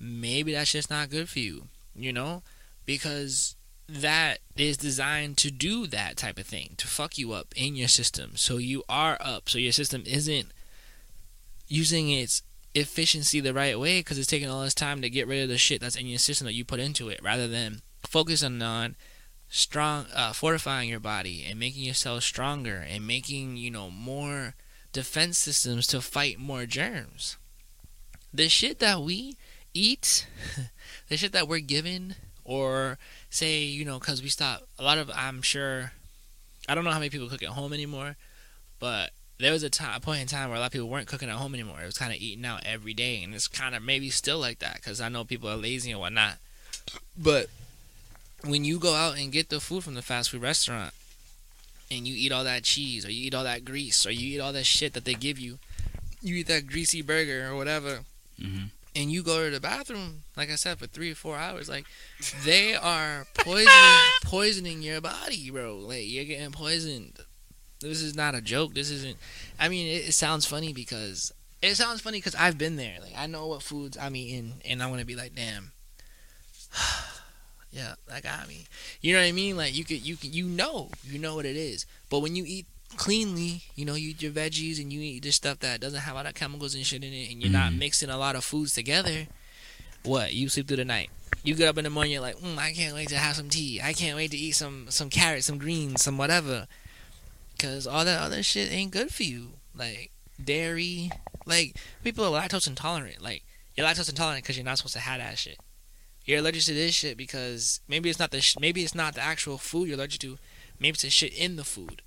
maybe 0.00 0.52
that's 0.52 0.72
just 0.72 0.90
not 0.90 1.10
good 1.10 1.28
for 1.28 1.40
you, 1.40 1.64
you 1.94 2.12
know? 2.12 2.42
Because 2.86 3.56
that 3.88 4.38
is 4.56 4.76
designed 4.76 5.36
to 5.38 5.50
do 5.50 5.86
that 5.88 6.16
type 6.16 6.38
of 6.38 6.46
thing, 6.46 6.74
to 6.78 6.86
fuck 6.86 7.18
you 7.18 7.32
up 7.32 7.48
in 7.56 7.76
your 7.76 7.88
system. 7.88 8.32
So 8.36 8.56
you 8.56 8.82
are 8.88 9.18
up, 9.20 9.48
so 9.48 9.58
your 9.58 9.72
system 9.72 10.04
isn't 10.06 10.52
using 11.68 12.10
its 12.10 12.42
efficiency 12.74 13.40
the 13.40 13.54
right 13.54 13.78
way 13.78 14.00
because 14.00 14.18
it's 14.18 14.28
taking 14.28 14.48
all 14.48 14.62
this 14.62 14.74
time 14.74 15.00
to 15.00 15.10
get 15.10 15.28
rid 15.28 15.42
of 15.42 15.48
the 15.48 15.58
shit 15.58 15.80
that's 15.80 15.96
in 15.96 16.06
your 16.06 16.18
system 16.18 16.44
that 16.46 16.54
you 16.54 16.64
put 16.64 16.80
into 16.80 17.08
it 17.08 17.20
rather 17.22 17.46
than 17.46 17.82
focusing 18.06 18.62
on 18.62 18.96
strong 19.48 20.06
uh, 20.14 20.32
fortifying 20.32 20.88
your 20.88 21.00
body 21.00 21.44
and 21.48 21.58
making 21.58 21.84
yourself 21.84 22.22
stronger 22.22 22.84
and 22.88 23.06
making 23.06 23.56
you 23.56 23.70
know 23.70 23.90
more 23.90 24.54
defense 24.92 25.38
systems 25.38 25.86
to 25.86 26.00
fight 26.00 26.38
more 26.38 26.66
germs 26.66 27.36
the 28.32 28.48
shit 28.48 28.78
that 28.78 29.00
we 29.00 29.36
eat 29.72 30.26
the 31.08 31.16
shit 31.16 31.32
that 31.32 31.46
we're 31.46 31.60
given 31.60 32.16
or 32.44 32.98
say 33.30 33.60
you 33.60 33.84
know 33.84 33.98
because 33.98 34.22
we 34.22 34.28
stop 34.28 34.66
a 34.78 34.82
lot 34.82 34.98
of 34.98 35.10
i'm 35.14 35.42
sure 35.42 35.92
i 36.68 36.74
don't 36.74 36.84
know 36.84 36.90
how 36.90 36.98
many 36.98 37.10
people 37.10 37.28
cook 37.28 37.42
at 37.42 37.50
home 37.50 37.72
anymore 37.72 38.16
but 38.80 39.10
there 39.38 39.52
was 39.52 39.62
a 39.62 39.70
time, 39.70 39.96
a 39.96 40.00
point 40.00 40.20
in 40.20 40.26
time 40.26 40.48
where 40.48 40.56
a 40.56 40.60
lot 40.60 40.66
of 40.66 40.72
people 40.72 40.88
weren't 40.88 41.08
cooking 41.08 41.28
at 41.28 41.36
home 41.36 41.54
anymore. 41.54 41.80
It 41.82 41.86
was 41.86 41.98
kind 41.98 42.12
of 42.12 42.20
eating 42.20 42.44
out 42.44 42.62
every 42.64 42.94
day, 42.94 43.22
and 43.22 43.34
it's 43.34 43.48
kind 43.48 43.74
of 43.74 43.82
maybe 43.82 44.10
still 44.10 44.38
like 44.38 44.60
that 44.60 44.76
because 44.76 45.00
I 45.00 45.08
know 45.08 45.24
people 45.24 45.50
are 45.50 45.56
lazy 45.56 45.90
and 45.90 46.00
whatnot. 46.00 46.38
But 47.16 47.48
when 48.44 48.64
you 48.64 48.78
go 48.78 48.94
out 48.94 49.16
and 49.18 49.32
get 49.32 49.48
the 49.48 49.60
food 49.60 49.84
from 49.84 49.94
the 49.94 50.02
fast 50.02 50.30
food 50.30 50.42
restaurant, 50.42 50.92
and 51.90 52.06
you 52.08 52.14
eat 52.16 52.32
all 52.32 52.44
that 52.44 52.62
cheese, 52.64 53.04
or 53.06 53.10
you 53.10 53.26
eat 53.26 53.34
all 53.34 53.44
that 53.44 53.64
grease, 53.64 54.04
or 54.06 54.10
you 54.10 54.36
eat 54.36 54.40
all 54.40 54.52
that 54.52 54.66
shit 54.66 54.92
that 54.94 55.04
they 55.04 55.14
give 55.14 55.38
you, 55.38 55.58
you 56.22 56.36
eat 56.36 56.46
that 56.48 56.66
greasy 56.66 57.02
burger 57.02 57.46
or 57.50 57.56
whatever, 57.56 58.00
Mhm. 58.40 58.70
and 58.96 59.12
you 59.12 59.22
go 59.22 59.44
to 59.44 59.50
the 59.50 59.60
bathroom, 59.60 60.22
like 60.36 60.50
I 60.50 60.56
said, 60.56 60.78
for 60.78 60.86
three 60.86 61.12
or 61.12 61.14
four 61.14 61.36
hours, 61.36 61.68
like 61.68 61.84
they 62.44 62.74
are 62.74 63.26
poisoning 63.34 64.00
poisoning 64.22 64.82
your 64.82 65.00
body, 65.00 65.50
bro. 65.50 65.76
Like 65.76 66.04
you're 66.06 66.24
getting 66.24 66.52
poisoned. 66.52 67.18
This 67.80 68.00
is 68.00 68.14
not 68.14 68.34
a 68.34 68.40
joke. 68.40 68.72
This 68.74 68.90
isn't. 68.90 69.18
I 69.60 69.68
mean, 69.68 69.86
it, 69.86 70.08
it 70.08 70.12
sounds 70.14 70.46
funny 70.46 70.72
because 70.72 71.32
it 71.60 71.74
sounds 71.76 72.00
funny 72.00 72.18
because 72.18 72.34
I've 72.34 72.56
been 72.56 72.76
there. 72.76 72.96
Like 73.00 73.12
I 73.16 73.26
know 73.26 73.46
what 73.48 73.62
foods 73.62 73.98
I'm 74.00 74.16
eating, 74.16 74.54
and 74.64 74.82
I'm 74.82 74.90
gonna 74.90 75.04
be 75.04 75.16
like, 75.16 75.34
damn. 75.34 75.72
yeah, 77.74 77.94
that 78.08 78.22
got 78.22 78.46
me. 78.48 78.64
You 79.00 79.12
know 79.14 79.20
what 79.20 79.26
I 79.26 79.32
mean? 79.32 79.56
Like 79.56 79.76
you 79.76 79.84
could, 79.84 80.06
you 80.06 80.16
could, 80.16 80.34
you 80.34 80.46
know, 80.46 80.90
you 81.04 81.18
know 81.18 81.34
what 81.34 81.44
it 81.44 81.56
is. 81.56 81.84
But 82.08 82.20
when 82.20 82.36
you 82.36 82.44
eat 82.46 82.66
cleanly, 82.96 83.62
you 83.74 83.84
know, 83.84 83.94
you 83.94 84.10
eat 84.10 84.22
your 84.22 84.30
veggies 84.32 84.80
and 84.80 84.92
you 84.92 85.00
eat 85.00 85.24
this 85.24 85.34
stuff 85.34 85.58
that 85.60 85.80
doesn't 85.80 86.00
have 86.00 86.14
a 86.14 86.16
lot 86.18 86.26
of 86.26 86.34
chemicals 86.34 86.74
and 86.76 86.86
shit 86.86 87.02
in 87.02 87.12
it, 87.12 87.32
and 87.32 87.42
you're 87.42 87.50
not 87.50 87.72
Mhm. 87.72 87.78
mixing 87.78 88.10
a 88.10 88.16
lot 88.16 88.36
of 88.36 88.44
foods 88.44 88.72
together. 88.72 89.26
What 90.04 90.32
you 90.34 90.48
sleep 90.48 90.68
through 90.68 90.76
the 90.76 90.84
night. 90.84 91.10
You 91.42 91.54
get 91.54 91.68
up 91.68 91.76
in 91.78 91.84
the 91.84 91.90
morning, 91.90 92.12
you're 92.12 92.20
like, 92.22 92.36
mm, 92.38 92.56
I 92.58 92.72
can't 92.72 92.94
wait 92.94 93.08
to 93.08 93.18
have 93.18 93.36
some 93.36 93.50
tea. 93.50 93.80
I 93.82 93.92
can't 93.92 94.16
wait 94.16 94.30
to 94.30 94.36
eat 94.36 94.52
some 94.52 94.86
some 94.90 95.10
carrots, 95.10 95.46
some 95.46 95.58
greens, 95.58 96.02
some 96.02 96.16
whatever. 96.16 96.68
Cause 97.58 97.86
all 97.86 98.04
that 98.04 98.20
other 98.20 98.42
shit 98.42 98.70
ain't 98.72 98.90
good 98.92 99.12
for 99.12 99.22
you. 99.24 99.54
Like 99.74 100.10
dairy, 100.42 101.10
like 101.46 101.76
people 102.02 102.24
are 102.24 102.40
lactose 102.42 102.66
intolerant. 102.66 103.20
Like 103.22 103.42
you're 103.76 103.86
lactose 103.86 104.08
intolerant 104.08 104.44
because 104.44 104.56
you're 104.56 104.64
not 104.64 104.78
supposed 104.78 104.94
to 104.94 105.00
have 105.00 105.20
that 105.20 105.38
shit. 105.38 105.58
You're 106.24 106.38
allergic 106.38 106.64
to 106.64 106.74
this 106.74 106.94
shit 106.94 107.16
because 107.16 107.80
maybe 107.86 108.08
it's 108.08 108.18
not 108.18 108.30
the 108.30 108.40
sh- 108.40 108.56
maybe 108.58 108.82
it's 108.82 108.94
not 108.94 109.14
the 109.14 109.20
actual 109.20 109.58
food 109.58 109.88
you're 109.88 109.96
allergic 109.96 110.20
to. 110.20 110.38
Maybe 110.80 110.90
it's 110.90 111.02
the 111.02 111.10
shit 111.10 111.34
in 111.34 111.56
the 111.56 111.64
food. 111.64 112.02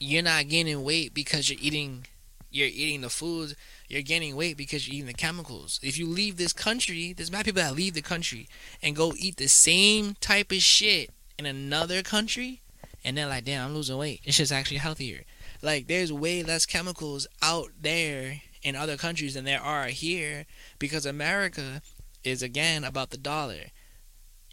You're 0.00 0.22
not 0.22 0.48
gaining 0.48 0.82
weight 0.82 1.14
because 1.14 1.48
you're 1.48 1.60
eating 1.62 2.06
you're 2.50 2.68
eating 2.68 3.00
the 3.00 3.10
foods. 3.10 3.54
You're 3.88 4.02
gaining 4.02 4.36
weight 4.36 4.56
because 4.56 4.86
you're 4.86 4.94
eating 4.94 5.06
the 5.06 5.14
chemicals. 5.14 5.80
If 5.82 5.98
you 5.98 6.06
leave 6.06 6.36
this 6.36 6.52
country, 6.52 7.12
there's 7.12 7.30
mad 7.30 7.44
people 7.44 7.62
that 7.62 7.74
leave 7.74 7.94
the 7.94 8.02
country 8.02 8.48
and 8.82 8.96
go 8.96 9.12
eat 9.16 9.36
the 9.36 9.48
same 9.48 10.14
type 10.20 10.52
of 10.52 10.58
shit 10.58 11.10
in 11.38 11.46
another 11.46 12.02
country, 12.02 12.62
and 13.04 13.16
they're 13.16 13.26
like, 13.26 13.44
"Damn, 13.44 13.66
I'm 13.66 13.74
losing 13.74 13.96
weight. 13.96 14.20
It's 14.24 14.36
just 14.36 14.52
actually 14.52 14.78
healthier." 14.78 15.24
Like, 15.62 15.86
there's 15.86 16.12
way 16.12 16.42
less 16.42 16.66
chemicals 16.66 17.26
out 17.42 17.70
there 17.80 18.42
in 18.62 18.76
other 18.76 18.96
countries 18.96 19.34
than 19.34 19.44
there 19.44 19.60
are 19.60 19.86
here 19.86 20.46
because 20.78 21.06
America 21.06 21.82
is 22.24 22.42
again 22.42 22.84
about 22.84 23.10
the 23.10 23.16
dollar, 23.16 23.66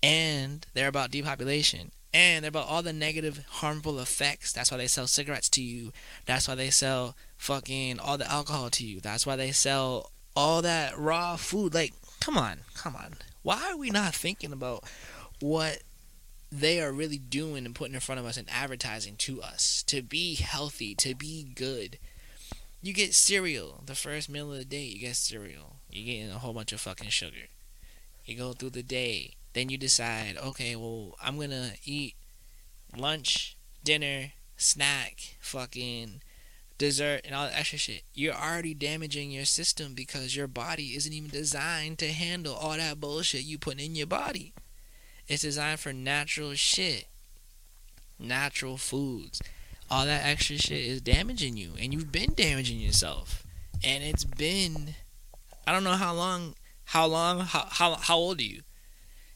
and 0.04 0.66
they're 0.74 0.88
about 0.88 1.12
depopulation, 1.12 1.92
and 2.14 2.44
they're 2.44 2.50
about 2.50 2.68
all 2.68 2.84
the 2.84 2.94
negative, 2.94 3.46
harmful 3.48 4.00
effects. 4.00 4.52
That's 4.52 4.72
why 4.72 4.78
they 4.78 4.88
sell 4.88 5.08
cigarettes 5.08 5.50
to 5.50 5.64
you. 5.64 5.92
That's 6.26 6.48
why 6.48 6.56
they 6.56 6.70
sell 6.70 7.16
fucking 7.38 8.00
all 8.00 8.18
the 8.18 8.30
alcohol 8.30 8.70
to 8.72 8.86
you. 8.86 9.00
That's 9.00 9.26
why 9.26 9.36
they 9.36 9.52
sell 9.52 10.12
all 10.36 10.62
that 10.62 10.98
raw 10.98 11.36
food. 11.36 11.74
Like, 11.74 11.94
come 12.20 12.38
on, 12.38 12.60
come 12.76 12.96
on. 12.96 13.14
Why 13.44 13.72
are 13.72 13.78
we 13.78 13.90
not 13.90 14.14
thinking 14.14 14.52
about 14.52 14.84
what 15.40 15.84
they 16.52 16.82
are 16.82 16.92
really 16.92 17.18
doing 17.18 17.66
and 17.66 17.74
putting 17.74 17.94
in 17.96 18.02
front 18.02 18.20
of 18.20 18.26
us 18.26 18.38
and 18.38 18.50
advertising 18.50 19.16
to 19.16 19.42
us 19.42 19.84
to 19.88 20.02
be 20.02 20.36
healthy, 20.36 20.94
to 20.96 21.16
be 21.16 21.44
good? 21.44 21.98
You 22.82 22.94
get 22.94 23.14
cereal 23.14 23.84
the 23.86 23.96
first 23.96 24.30
meal 24.30 24.52
of 24.52 24.58
the 24.58 24.66
day. 24.66 24.84
You 24.84 25.00
get 25.00 25.16
cereal. 25.16 25.78
You're 25.90 26.06
getting 26.06 26.32
a 26.32 26.40
whole 26.40 26.54
bunch 26.54 26.74
of 26.74 26.82
fucking 26.82 27.10
sugar. 27.10 27.48
You 28.32 28.38
go 28.38 28.54
through 28.54 28.70
the 28.70 28.84
day. 28.84 29.34
Then 29.52 29.68
you 29.68 29.78
decide, 29.78 30.38
okay, 30.38 30.78
well, 30.78 31.18
I'm 31.22 31.38
gonna 31.38 31.74
eat 31.84 32.16
lunch, 32.96 33.58
dinner, 33.84 34.32
snack, 34.56 35.36
fucking 35.42 36.22
dessert, 36.78 37.22
and 37.26 37.36
all 37.36 37.48
that 37.48 37.60
extra 37.60 37.78
shit. 37.78 38.04
You're 38.14 38.34
already 38.34 38.74
damaging 38.74 39.32
your 39.32 39.44
system 39.44 39.94
because 39.94 40.34
your 40.34 40.48
body 40.48 40.96
isn't 40.96 41.12
even 41.12 41.30
designed 41.30 42.00
to 42.00 42.14
handle 42.14 42.56
all 42.56 42.78
that 42.78 43.02
bullshit 43.02 43.44
you 43.44 43.58
put 43.58 43.82
in 43.82 43.96
your 43.96 44.08
body. 44.08 44.54
It's 45.28 45.42
designed 45.42 45.82
for 45.82 45.92
natural 45.92 46.54
shit, 46.54 47.08
natural 48.18 48.78
foods. 48.78 49.42
All 49.90 50.06
that 50.06 50.26
extra 50.26 50.58
shit 50.58 50.86
is 50.86 51.02
damaging 51.02 51.58
you, 51.58 51.74
and 51.78 51.94
you've 51.94 52.14
been 52.14 52.34
damaging 52.34 52.80
yourself. 52.80 53.44
And 53.84 54.06
it's 54.06 54.24
been, 54.24 54.96
I 55.68 55.74
don't 55.74 55.84
know 55.84 55.92
how 55.92 56.14
long, 56.14 56.56
how 56.92 57.06
long, 57.06 57.40
how 57.40 57.68
how, 57.70 57.96
how 57.96 58.18
old 58.18 58.40
are 58.40 58.44
you? 58.44 58.64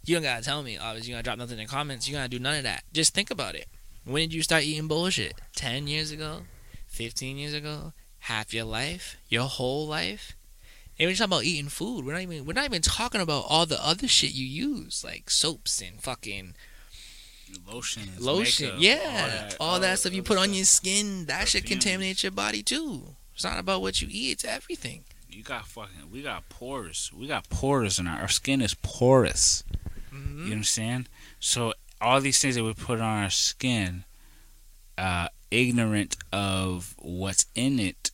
You 0.03 0.15
don't 0.15 0.23
gotta 0.23 0.43
tell 0.43 0.61
me. 0.61 0.77
Obviously, 0.77 1.09
you 1.09 1.15
gotta 1.15 1.23
drop 1.23 1.37
nothing 1.37 1.57
in 1.57 1.65
the 1.65 1.71
comments. 1.71 2.07
You 2.07 2.15
gotta 2.15 2.27
do 2.27 2.37
none 2.37 2.57
of 2.57 2.63
that. 2.63 2.83
Just 2.91 3.13
think 3.13 3.31
about 3.31 3.55
it. 3.55 3.67
When 4.03 4.23
did 4.23 4.33
you 4.33 4.43
start 4.43 4.63
eating 4.63 4.89
bullshit? 4.89 5.39
Ten 5.55 5.87
years 5.87 6.11
ago, 6.11 6.41
fifteen 6.85 7.37
years 7.37 7.53
ago, 7.53 7.93
half 8.19 8.53
your 8.53 8.65
life, 8.65 9.15
your 9.29 9.45
whole 9.45 9.87
life. 9.87 10.35
And 10.99 11.07
we're 11.07 11.11
just 11.11 11.19
talking 11.19 11.31
about 11.31 11.45
eating 11.45 11.69
food. 11.69 12.05
We're 12.05 12.11
not 12.13 12.21
even 12.23 12.45
we're 12.45 12.53
not 12.53 12.65
even 12.65 12.81
talking 12.81 13.21
about 13.21 13.45
all 13.47 13.65
the 13.65 13.81
other 13.81 14.07
shit 14.07 14.33
you 14.33 14.45
use, 14.45 15.01
like 15.03 15.29
soaps 15.29 15.81
and 15.81 16.01
fucking 16.01 16.55
Lotions, 17.65 18.19
lotion. 18.19 18.65
makeup, 18.67 18.81
yeah, 18.81 19.49
all 19.59 19.79
that, 19.79 19.91
all 19.91 19.97
stuff 19.97 20.13
you 20.13 20.23
put 20.23 20.37
on 20.37 20.53
your 20.53 20.65
skin, 20.65 21.25
that 21.27 21.47
shit 21.47 21.65
contaminates 21.65 22.21
your 22.23 22.31
body 22.31 22.63
too. 22.63 23.15
It's 23.33 23.43
not 23.45 23.59
about 23.59 23.81
what 23.81 24.01
you 24.01 24.09
eat; 24.11 24.31
it's 24.31 24.45
everything. 24.45 25.05
You 25.35 25.43
got 25.43 25.67
fucking. 25.67 26.11
We 26.11 26.21
got 26.21 26.47
pores. 26.47 27.11
We 27.13 27.27
got 27.27 27.49
pores 27.49 27.99
in 27.99 28.07
our, 28.07 28.21
our 28.21 28.27
skin 28.29 28.61
is 28.61 28.73
porous. 28.73 29.65
Mm-hmm. 30.13 30.45
You 30.45 30.51
understand? 30.53 31.09
So 31.41 31.73
all 31.99 32.21
these 32.21 32.39
things 32.39 32.55
that 32.55 32.63
we 32.63 32.73
put 32.73 33.01
on 33.01 33.23
our 33.23 33.29
skin, 33.29 34.05
uh, 34.97 35.27
ignorant 35.51 36.15
of 36.31 36.95
what's 36.99 37.47
in 37.53 37.79
it, 37.79 38.11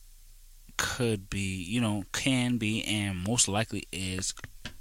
could 0.76 1.30
be, 1.30 1.62
you 1.62 1.80
know, 1.80 2.06
can 2.12 2.56
be, 2.56 2.82
and 2.82 3.22
most 3.22 3.46
likely 3.46 3.86
is 3.92 4.34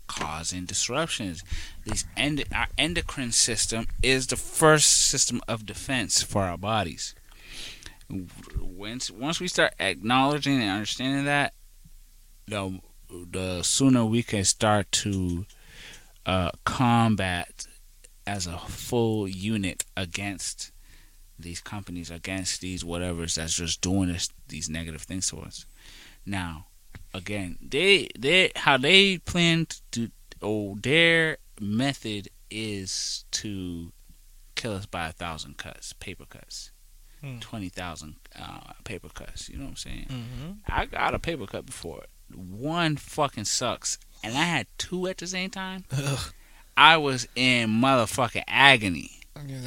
causing 0.08 0.66
disruptions. 0.66 1.44
These 1.86 2.06
end, 2.18 2.44
our 2.56 2.70
endocrine 2.76 3.34
system 3.34 3.86
is 4.02 4.26
the 4.26 4.36
first 4.36 4.88
system 4.88 5.42
of 5.48 5.68
defense 5.68 6.24
for 6.24 6.42
our 6.42 6.58
bodies. 6.58 7.14
Once 8.60 9.12
once 9.12 9.40
we 9.40 9.48
start 9.48 9.74
acknowledging 9.80 10.60
and 10.60 10.72
understanding 10.72 11.26
that, 11.26 11.54
the 12.52 12.80
the 13.32 13.64
sooner 13.64 14.06
we 14.06 14.24
can 14.24 14.44
start 14.44 14.92
to 14.92 15.46
uh, 16.26 16.52
combat 16.66 17.66
as 18.28 18.46
a 18.48 18.58
full 18.60 19.28
unit 19.28 19.84
against 19.98 20.72
these 21.40 21.60
companies, 21.60 22.12
against 22.12 22.62
these 22.62 22.84
whatevers 22.84 23.36
that's 23.36 23.56
just 23.56 23.82
doing 23.82 24.10
this, 24.14 24.30
these 24.48 24.70
negative 24.70 25.02
things 25.02 25.28
to 25.32 25.38
us. 25.40 25.66
Now, 26.26 26.68
again, 27.14 27.58
they 27.62 28.10
they 28.18 28.52
how 28.56 28.78
they 28.78 29.18
plan 29.18 29.66
to 29.66 29.80
do, 29.92 30.10
oh 30.42 30.78
their 30.82 31.38
method 31.60 32.30
is 32.52 33.26
to 33.32 33.92
kill 34.56 34.74
us 34.74 34.86
by 34.86 35.08
a 35.08 35.12
thousand 35.12 35.58
cuts, 35.58 35.94
paper 35.94 36.26
cuts, 36.26 36.72
Hmm. 37.22 37.40
twenty 37.40 37.70
thousand 37.70 38.16
uh, 38.40 38.74
paper 38.84 39.10
cuts. 39.10 39.50
You 39.50 39.58
know 39.58 39.66
what 39.66 39.72
I'm 39.72 39.76
saying? 39.78 40.08
Mm-hmm. 40.10 40.52
I 40.68 40.86
got 40.86 41.14
a 41.14 41.20
paper 41.20 41.46
cut 41.48 41.66
before. 41.66 42.04
One 42.36 42.98
fucking 42.98 43.46
sucks, 43.46 43.98
and 44.24 44.38
I 44.38 44.44
had 44.44 44.68
two 44.78 45.08
at 45.08 45.18
the 45.18 45.28
same 45.28 45.50
time. 45.50 45.86
I 46.78 46.98
was 46.98 47.28
in 47.36 47.70
motherfucking 47.70 48.44
agony. 48.48 49.12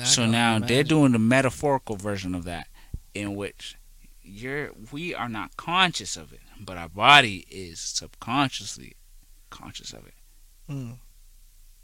so 0.05 0.27
now 0.27 0.59
they're 0.59 0.85
doing 0.85 1.13
the 1.13 1.19
metaphorical 1.19 1.97
version 1.97 2.35
of 2.35 2.45
that, 2.45 2.69
in 3.15 3.35
which 3.35 3.77
you're 4.23 4.71
we 4.91 5.15
are 5.15 5.29
not 5.29 5.57
conscious 5.57 6.17
of 6.17 6.33
it, 6.33 6.41
but 6.59 6.77
our 6.77 6.89
body 6.89 7.47
is 7.51 7.79
subconsciously 7.81 8.95
conscious 9.51 9.93
of 9.93 10.07
it. 10.07 10.15
Mm. 10.69 10.99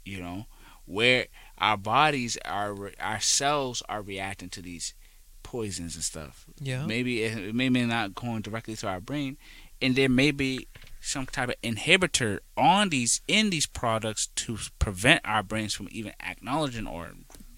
You 0.03 0.19
know, 0.19 0.45
where 0.85 1.27
our 1.57 1.77
bodies 1.77 2.37
are, 2.43 2.91
our 2.99 3.19
cells 3.19 3.83
are 3.87 4.01
reacting 4.01 4.49
to 4.49 4.61
these 4.61 4.93
poisons 5.43 5.95
and 5.95 6.03
stuff. 6.03 6.45
Yeah. 6.59 6.85
Maybe 6.85 7.23
it, 7.23 7.37
it 7.37 7.55
may 7.55 7.69
not 7.69 8.15
going 8.15 8.41
directly 8.41 8.75
to 8.77 8.87
our 8.87 8.99
brain, 8.99 9.37
and 9.81 9.95
there 9.95 10.09
may 10.09 10.31
be 10.31 10.67
some 10.99 11.25
type 11.25 11.49
of 11.49 11.61
inhibitor 11.61 12.39
on 12.55 12.89
these 12.89 13.21
in 13.27 13.49
these 13.49 13.65
products 13.65 14.27
to 14.35 14.57
prevent 14.79 15.21
our 15.25 15.41
brains 15.41 15.73
from 15.73 15.87
even 15.91 16.13
acknowledging 16.19 16.87
or 16.87 17.11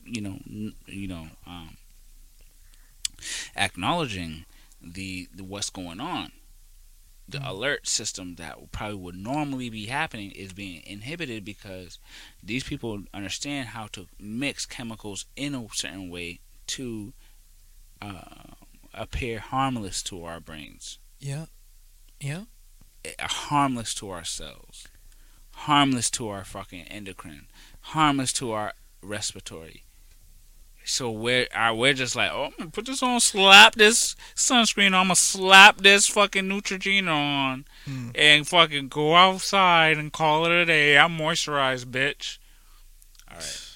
you 0.05 0.21
know 0.21 0.39
n- 0.49 0.75
you 0.85 1.07
know 1.07 1.27
um, 1.45 1.77
acknowledging 3.55 4.45
the, 4.81 5.27
the 5.33 5.43
what's 5.43 5.69
going 5.69 5.99
on. 5.99 6.31
The 7.27 7.41
alert 7.49 7.87
system 7.87 8.35
that 8.35 8.71
probably 8.71 8.97
would 8.97 9.15
normally 9.15 9.69
be 9.69 9.85
happening 9.85 10.31
is 10.31 10.51
being 10.51 10.83
inhibited 10.85 11.45
because 11.45 11.97
these 12.43 12.65
people 12.65 13.03
understand 13.13 13.69
how 13.69 13.87
to 13.93 14.07
mix 14.19 14.65
chemicals 14.65 15.25
in 15.35 15.55
a 15.55 15.65
certain 15.71 16.09
way 16.09 16.41
to 16.67 17.13
uh, 18.01 18.51
appear 18.93 19.39
harmless 19.39 20.03
to 20.03 20.25
our 20.25 20.41
brains. 20.41 20.99
Yeah. 21.19 21.45
Yeah. 22.23 22.43
eh, 23.05 23.11
harmless 23.19 23.93
to 23.95 24.09
ourselves, 24.11 24.87
harmless 25.51 26.09
to 26.11 26.29
our 26.29 26.43
fucking 26.45 26.83
endocrine, 26.85 27.47
harmless 27.81 28.31
to 28.33 28.51
our 28.51 28.73
respiratory. 29.01 29.83
So 30.85 31.09
we're 31.11 31.47
uh, 31.55 31.73
we're 31.75 31.93
just 31.93 32.15
like, 32.15 32.31
oh, 32.31 32.45
I'm 32.45 32.51
gonna 32.57 32.69
put 32.71 32.85
this 32.85 33.01
on, 33.03 33.19
slap 33.21 33.75
this 33.75 34.15
sunscreen 34.35 34.87
on, 34.87 34.93
I'm 34.95 35.05
gonna 35.07 35.15
slap 35.15 35.77
this 35.81 36.07
fucking 36.07 36.45
Neutrogena 36.49 37.07
on, 37.09 37.65
Mm. 37.87 38.11
and 38.15 38.47
fucking 38.47 38.87
go 38.89 39.15
outside 39.15 39.97
and 39.97 40.11
call 40.11 40.45
it 40.45 40.51
a 40.51 40.65
day. 40.65 40.97
I'm 40.97 41.17
moisturized, 41.17 41.85
bitch. 41.85 42.37
All 43.31 43.37
right, 43.37 43.69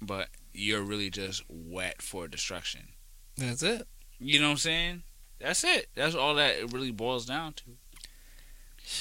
but 0.00 0.28
you're 0.52 0.82
really 0.82 1.10
just 1.10 1.42
wet 1.48 2.00
for 2.02 2.28
destruction. 2.28 2.88
That's 3.36 3.62
it. 3.64 3.86
You 4.20 4.38
know 4.40 4.46
what 4.46 4.52
I'm 4.52 4.58
saying? 4.58 5.02
That's 5.40 5.64
it. 5.64 5.88
That's 5.94 6.14
all 6.14 6.34
that 6.36 6.56
it 6.56 6.72
really 6.72 6.90
boils 6.90 7.26
down 7.26 7.54
to. 7.54 7.64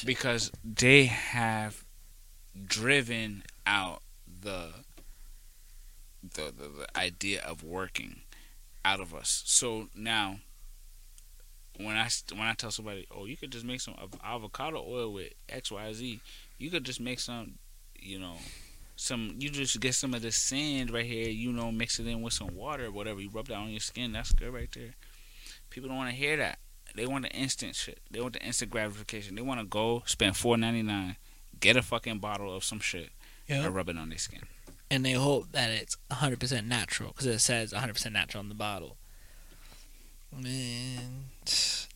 Because 0.05 0.51
they 0.63 1.05
have 1.05 1.83
driven 2.67 3.43
out 3.65 4.01
the 4.41 4.69
the, 6.21 6.53
the, 6.57 6.69
the 6.69 6.97
idea 6.97 7.41
of 7.41 7.63
working 7.63 8.21
out 8.85 9.01
of 9.01 9.13
us. 9.13 9.43
So 9.45 9.89
now 9.93 10.37
when 11.77 11.95
I 11.97 12.07
when 12.31 12.47
I 12.47 12.53
tell 12.53 12.71
somebody, 12.71 13.07
"Oh, 13.11 13.25
you 13.25 13.35
could 13.35 13.51
just 13.51 13.65
make 13.65 13.81
some 13.81 13.95
avocado 14.23 14.83
oil 14.87 15.13
with 15.13 15.33
XYZ." 15.49 16.19
You 16.59 16.69
could 16.69 16.83
just 16.83 17.01
make 17.01 17.19
some, 17.19 17.55
you 17.99 18.19
know, 18.19 18.35
some 18.95 19.35
you 19.39 19.49
just 19.49 19.79
get 19.79 19.95
some 19.95 20.13
of 20.13 20.21
this 20.21 20.37
sand 20.37 20.91
right 20.91 21.05
here, 21.05 21.29
you 21.29 21.51
know, 21.51 21.71
mix 21.71 21.99
it 21.99 22.07
in 22.07 22.21
with 22.21 22.33
some 22.33 22.55
water 22.55 22.91
whatever. 22.91 23.19
You 23.19 23.29
rub 23.29 23.47
that 23.47 23.55
on 23.55 23.69
your 23.69 23.79
skin. 23.79 24.13
That's 24.13 24.31
good 24.31 24.53
right 24.53 24.69
there. 24.73 24.93
People 25.73 25.89
don't 25.89 25.97
want 25.97 26.11
to 26.11 26.15
hear 26.15 26.37
that. 26.37 26.59
They 26.95 27.07
want 27.07 27.23
the 27.23 27.31
instant 27.31 27.75
shit. 27.75 27.99
They 28.11 28.21
want 28.21 28.33
the 28.33 28.43
instant 28.43 28.69
gratification. 28.69 29.33
They 29.33 29.41
want 29.41 29.59
to 29.59 29.65
go 29.65 30.03
spend 30.05 30.37
four 30.37 30.55
ninety 30.55 30.83
nine, 30.83 31.15
get 31.59 31.75
a 31.75 31.81
fucking 31.81 32.19
bottle 32.19 32.55
of 32.55 32.63
some 32.63 32.79
shit, 32.79 33.09
Yeah. 33.47 33.65
and 33.65 33.73
rub 33.75 33.89
it 33.89 33.97
on 33.97 34.09
their 34.09 34.19
skin. 34.19 34.43
And 34.91 35.03
they 35.03 35.13
hope 35.13 35.51
that 35.53 35.71
it's 35.71 35.97
100% 36.11 36.67
natural 36.67 37.09
because 37.09 37.25
it 37.25 37.39
says 37.39 37.73
100% 37.73 38.11
natural 38.11 38.41
on 38.43 38.49
the 38.49 38.53
bottle. 38.55 38.97
Man, 40.31 41.25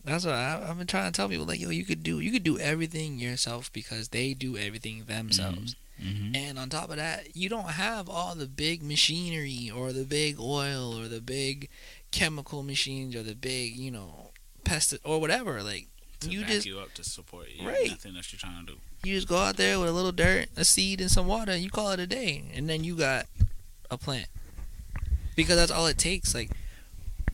that's 0.04 0.24
what 0.24 0.34
I, 0.34 0.64
I've 0.68 0.78
been 0.78 0.86
trying 0.88 1.06
to 1.12 1.16
tell 1.16 1.28
people. 1.28 1.46
Like, 1.46 1.60
yo, 1.60 1.70
you 1.70 1.84
could 1.84 2.02
do 2.02 2.18
you 2.18 2.32
could 2.32 2.42
do 2.44 2.58
everything 2.58 3.18
yourself 3.20 3.72
because 3.72 4.08
they 4.08 4.34
do 4.34 4.56
everything 4.56 5.04
themselves. 5.04 5.76
Mm-hmm. 6.02 6.36
And 6.36 6.58
on 6.58 6.68
top 6.68 6.90
of 6.90 6.96
that, 6.96 7.34
you 7.36 7.48
don't 7.48 7.70
have 7.70 8.08
all 8.08 8.34
the 8.36 8.46
big 8.46 8.82
machinery 8.82 9.70
or 9.74 9.92
the 9.92 10.04
big 10.04 10.38
oil 10.38 10.96
or 10.96 11.08
the 11.08 11.20
big 11.20 11.68
chemical 12.10 12.62
machines 12.62 13.14
or 13.14 13.22
the 13.22 13.34
big, 13.34 13.76
you 13.76 13.90
know, 13.90 14.30
pest 14.64 14.94
or 15.04 15.20
whatever. 15.20 15.62
Like 15.62 15.88
you 16.26 16.44
just 16.44 16.66
you 16.66 16.78
up 16.78 16.92
to 16.94 17.04
support 17.04 17.48
you. 17.54 17.66
Right. 17.66 17.90
Nothing 17.90 18.14
that 18.14 18.32
you're 18.32 18.38
trying 18.38 18.66
to 18.66 18.72
do. 18.72 18.78
you 19.04 19.14
just 19.14 19.28
go 19.28 19.36
out 19.38 19.56
there 19.56 19.78
with 19.78 19.88
a 19.88 19.92
little 19.92 20.12
dirt, 20.12 20.48
a 20.56 20.64
seed, 20.64 21.00
and 21.00 21.10
some 21.10 21.26
water, 21.26 21.52
and 21.52 21.62
you 21.62 21.70
call 21.70 21.90
it 21.90 22.00
a 22.00 22.06
day, 22.06 22.44
and 22.54 22.68
then 22.68 22.84
you 22.84 22.96
got 22.96 23.26
a 23.90 23.98
plant. 23.98 24.28
Because 25.36 25.56
that's 25.56 25.70
all 25.70 25.86
it 25.86 25.98
takes. 25.98 26.34
Like, 26.34 26.50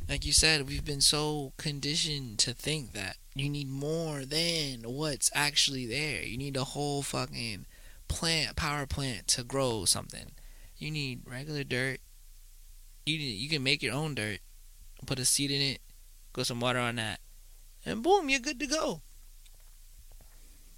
like 0.09 0.27
you 0.27 0.33
said, 0.33 0.69
we've 0.69 0.85
been 0.85 1.01
so 1.01 1.53
conditioned 1.57 2.39
to 2.41 2.53
think 2.53 2.93
that 2.93 3.17
you 3.35 3.49
need 3.49 3.69
more 3.69 4.25
than 4.25 4.83
what's 4.83 5.31
actually 5.35 5.87
there. 5.87 6.23
You 6.23 6.37
need 6.37 6.57
a 6.57 6.65
whole 6.65 7.03
fucking 7.03 7.67
plant, 8.07 8.57
power 8.57 8.87
plant 8.87 9.27
to 9.29 9.43
grow 9.43 9.87
something. 9.87 10.33
You 10.77 10.91
need 10.91 11.23
regular 11.27 11.65
dirt. 11.65 12.01
You 13.07 13.19
need, 13.19 13.39
you 13.39 13.49
can 13.49 13.63
make 13.63 13.83
your 13.83 13.95
own 13.95 14.15
dirt, 14.15 14.41
put 15.05 15.19
a 15.19 15.25
seed 15.25 15.51
in 15.51 15.61
it, 15.61 15.81
go 16.33 16.43
some 16.43 16.61
water 16.61 16.79
on 16.79 16.97
that, 16.97 17.21
and 17.85 18.03
boom, 18.03 18.29
you're 18.29 18.41
good 18.41 18.61
to 18.61 18.67
go. 18.67 19.03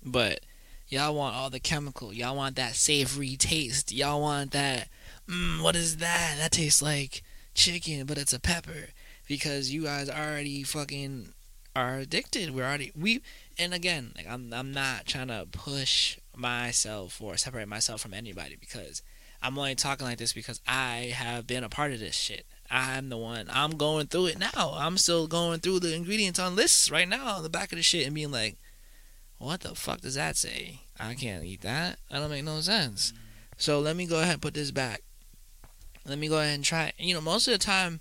But 0.04 0.40
Y'all 0.88 1.16
want 1.16 1.34
all 1.34 1.50
the 1.50 1.58
chemical. 1.58 2.12
Y'all 2.12 2.36
want 2.36 2.54
that 2.56 2.76
savory 2.76 3.36
taste. 3.36 3.90
Y'all 3.90 4.20
want 4.20 4.52
that. 4.52 4.88
Mmm, 5.28 5.60
what 5.60 5.74
is 5.74 5.96
that? 5.96 6.36
That 6.38 6.52
tastes 6.52 6.80
like 6.80 7.22
chicken, 7.54 8.06
but 8.06 8.18
it's 8.18 8.32
a 8.32 8.38
pepper. 8.38 8.90
Because 9.26 9.72
you 9.72 9.82
guys 9.82 10.08
already 10.08 10.62
fucking 10.62 11.32
are 11.74 11.98
addicted. 11.98 12.54
We're 12.54 12.64
already 12.64 12.92
we. 12.94 13.20
And 13.58 13.74
again, 13.74 14.12
like 14.16 14.28
I'm, 14.28 14.52
I'm 14.52 14.70
not 14.70 15.06
trying 15.06 15.26
to 15.26 15.48
push 15.50 16.18
myself 16.36 17.20
or 17.20 17.36
separate 17.36 17.66
myself 17.66 18.00
from 18.00 18.14
anybody 18.14 18.56
because 18.60 19.02
I'm 19.42 19.58
only 19.58 19.74
talking 19.74 20.06
like 20.06 20.18
this 20.18 20.32
because 20.32 20.60
I 20.68 21.12
have 21.16 21.48
been 21.48 21.64
a 21.64 21.68
part 21.68 21.90
of 21.90 21.98
this 21.98 22.14
shit. 22.14 22.46
I'm 22.70 23.08
the 23.08 23.16
one. 23.16 23.46
I'm 23.50 23.76
going 23.76 24.06
through 24.06 24.26
it 24.26 24.38
now. 24.38 24.74
I'm 24.74 24.98
still 24.98 25.26
going 25.26 25.60
through 25.60 25.80
the 25.80 25.94
ingredients 25.94 26.38
on 26.38 26.56
lists 26.56 26.90
right 26.90 27.08
now 27.08 27.36
on 27.36 27.42
the 27.42 27.48
back 27.48 27.72
of 27.72 27.76
the 27.76 27.82
shit 27.82 28.06
and 28.06 28.14
being 28.14 28.30
like, 28.30 28.56
what 29.38 29.60
the 29.60 29.74
fuck 29.74 30.00
does 30.00 30.14
that 30.14 30.36
say? 30.36 30.80
I 30.98 31.14
can't 31.14 31.44
eat 31.44 31.60
that. 31.62 31.98
That 32.10 32.20
don't 32.20 32.30
make 32.30 32.44
no 32.44 32.60
sense. 32.60 33.12
So 33.56 33.80
let 33.80 33.96
me 33.96 34.06
go 34.06 34.20
ahead 34.20 34.34
and 34.34 34.42
put 34.42 34.54
this 34.54 34.70
back. 34.70 35.02
Let 36.06 36.18
me 36.18 36.28
go 36.28 36.38
ahead 36.38 36.54
and 36.54 36.64
try. 36.64 36.86
it. 36.86 36.94
You 36.98 37.14
know, 37.14 37.20
most 37.20 37.46
of 37.46 37.52
the 37.52 37.58
time, 37.58 38.00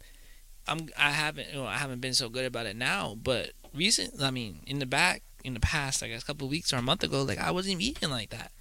I'm 0.67 0.89
I 0.97 1.11
haven't 1.11 1.49
you 1.49 1.55
know 1.55 1.65
I 1.65 1.77
haven't 1.77 2.01
been 2.01 2.13
so 2.13 2.29
good 2.29 2.45
about 2.45 2.65
it 2.65 2.75
now, 2.75 3.15
but 3.21 3.51
recent. 3.73 4.21
I 4.21 4.31
mean, 4.31 4.61
in 4.65 4.79
the 4.79 4.85
back, 4.85 5.23
in 5.43 5.53
the 5.53 5.59
past, 5.59 6.01
like 6.01 6.11
a 6.11 6.21
couple 6.21 6.47
weeks 6.47 6.73
or 6.73 6.77
a 6.77 6.81
month 6.81 7.03
ago, 7.03 7.21
like 7.23 7.39
I 7.39 7.51
wasn't 7.51 7.81
eating 7.81 8.09
like 8.09 8.29
that. 8.31 8.51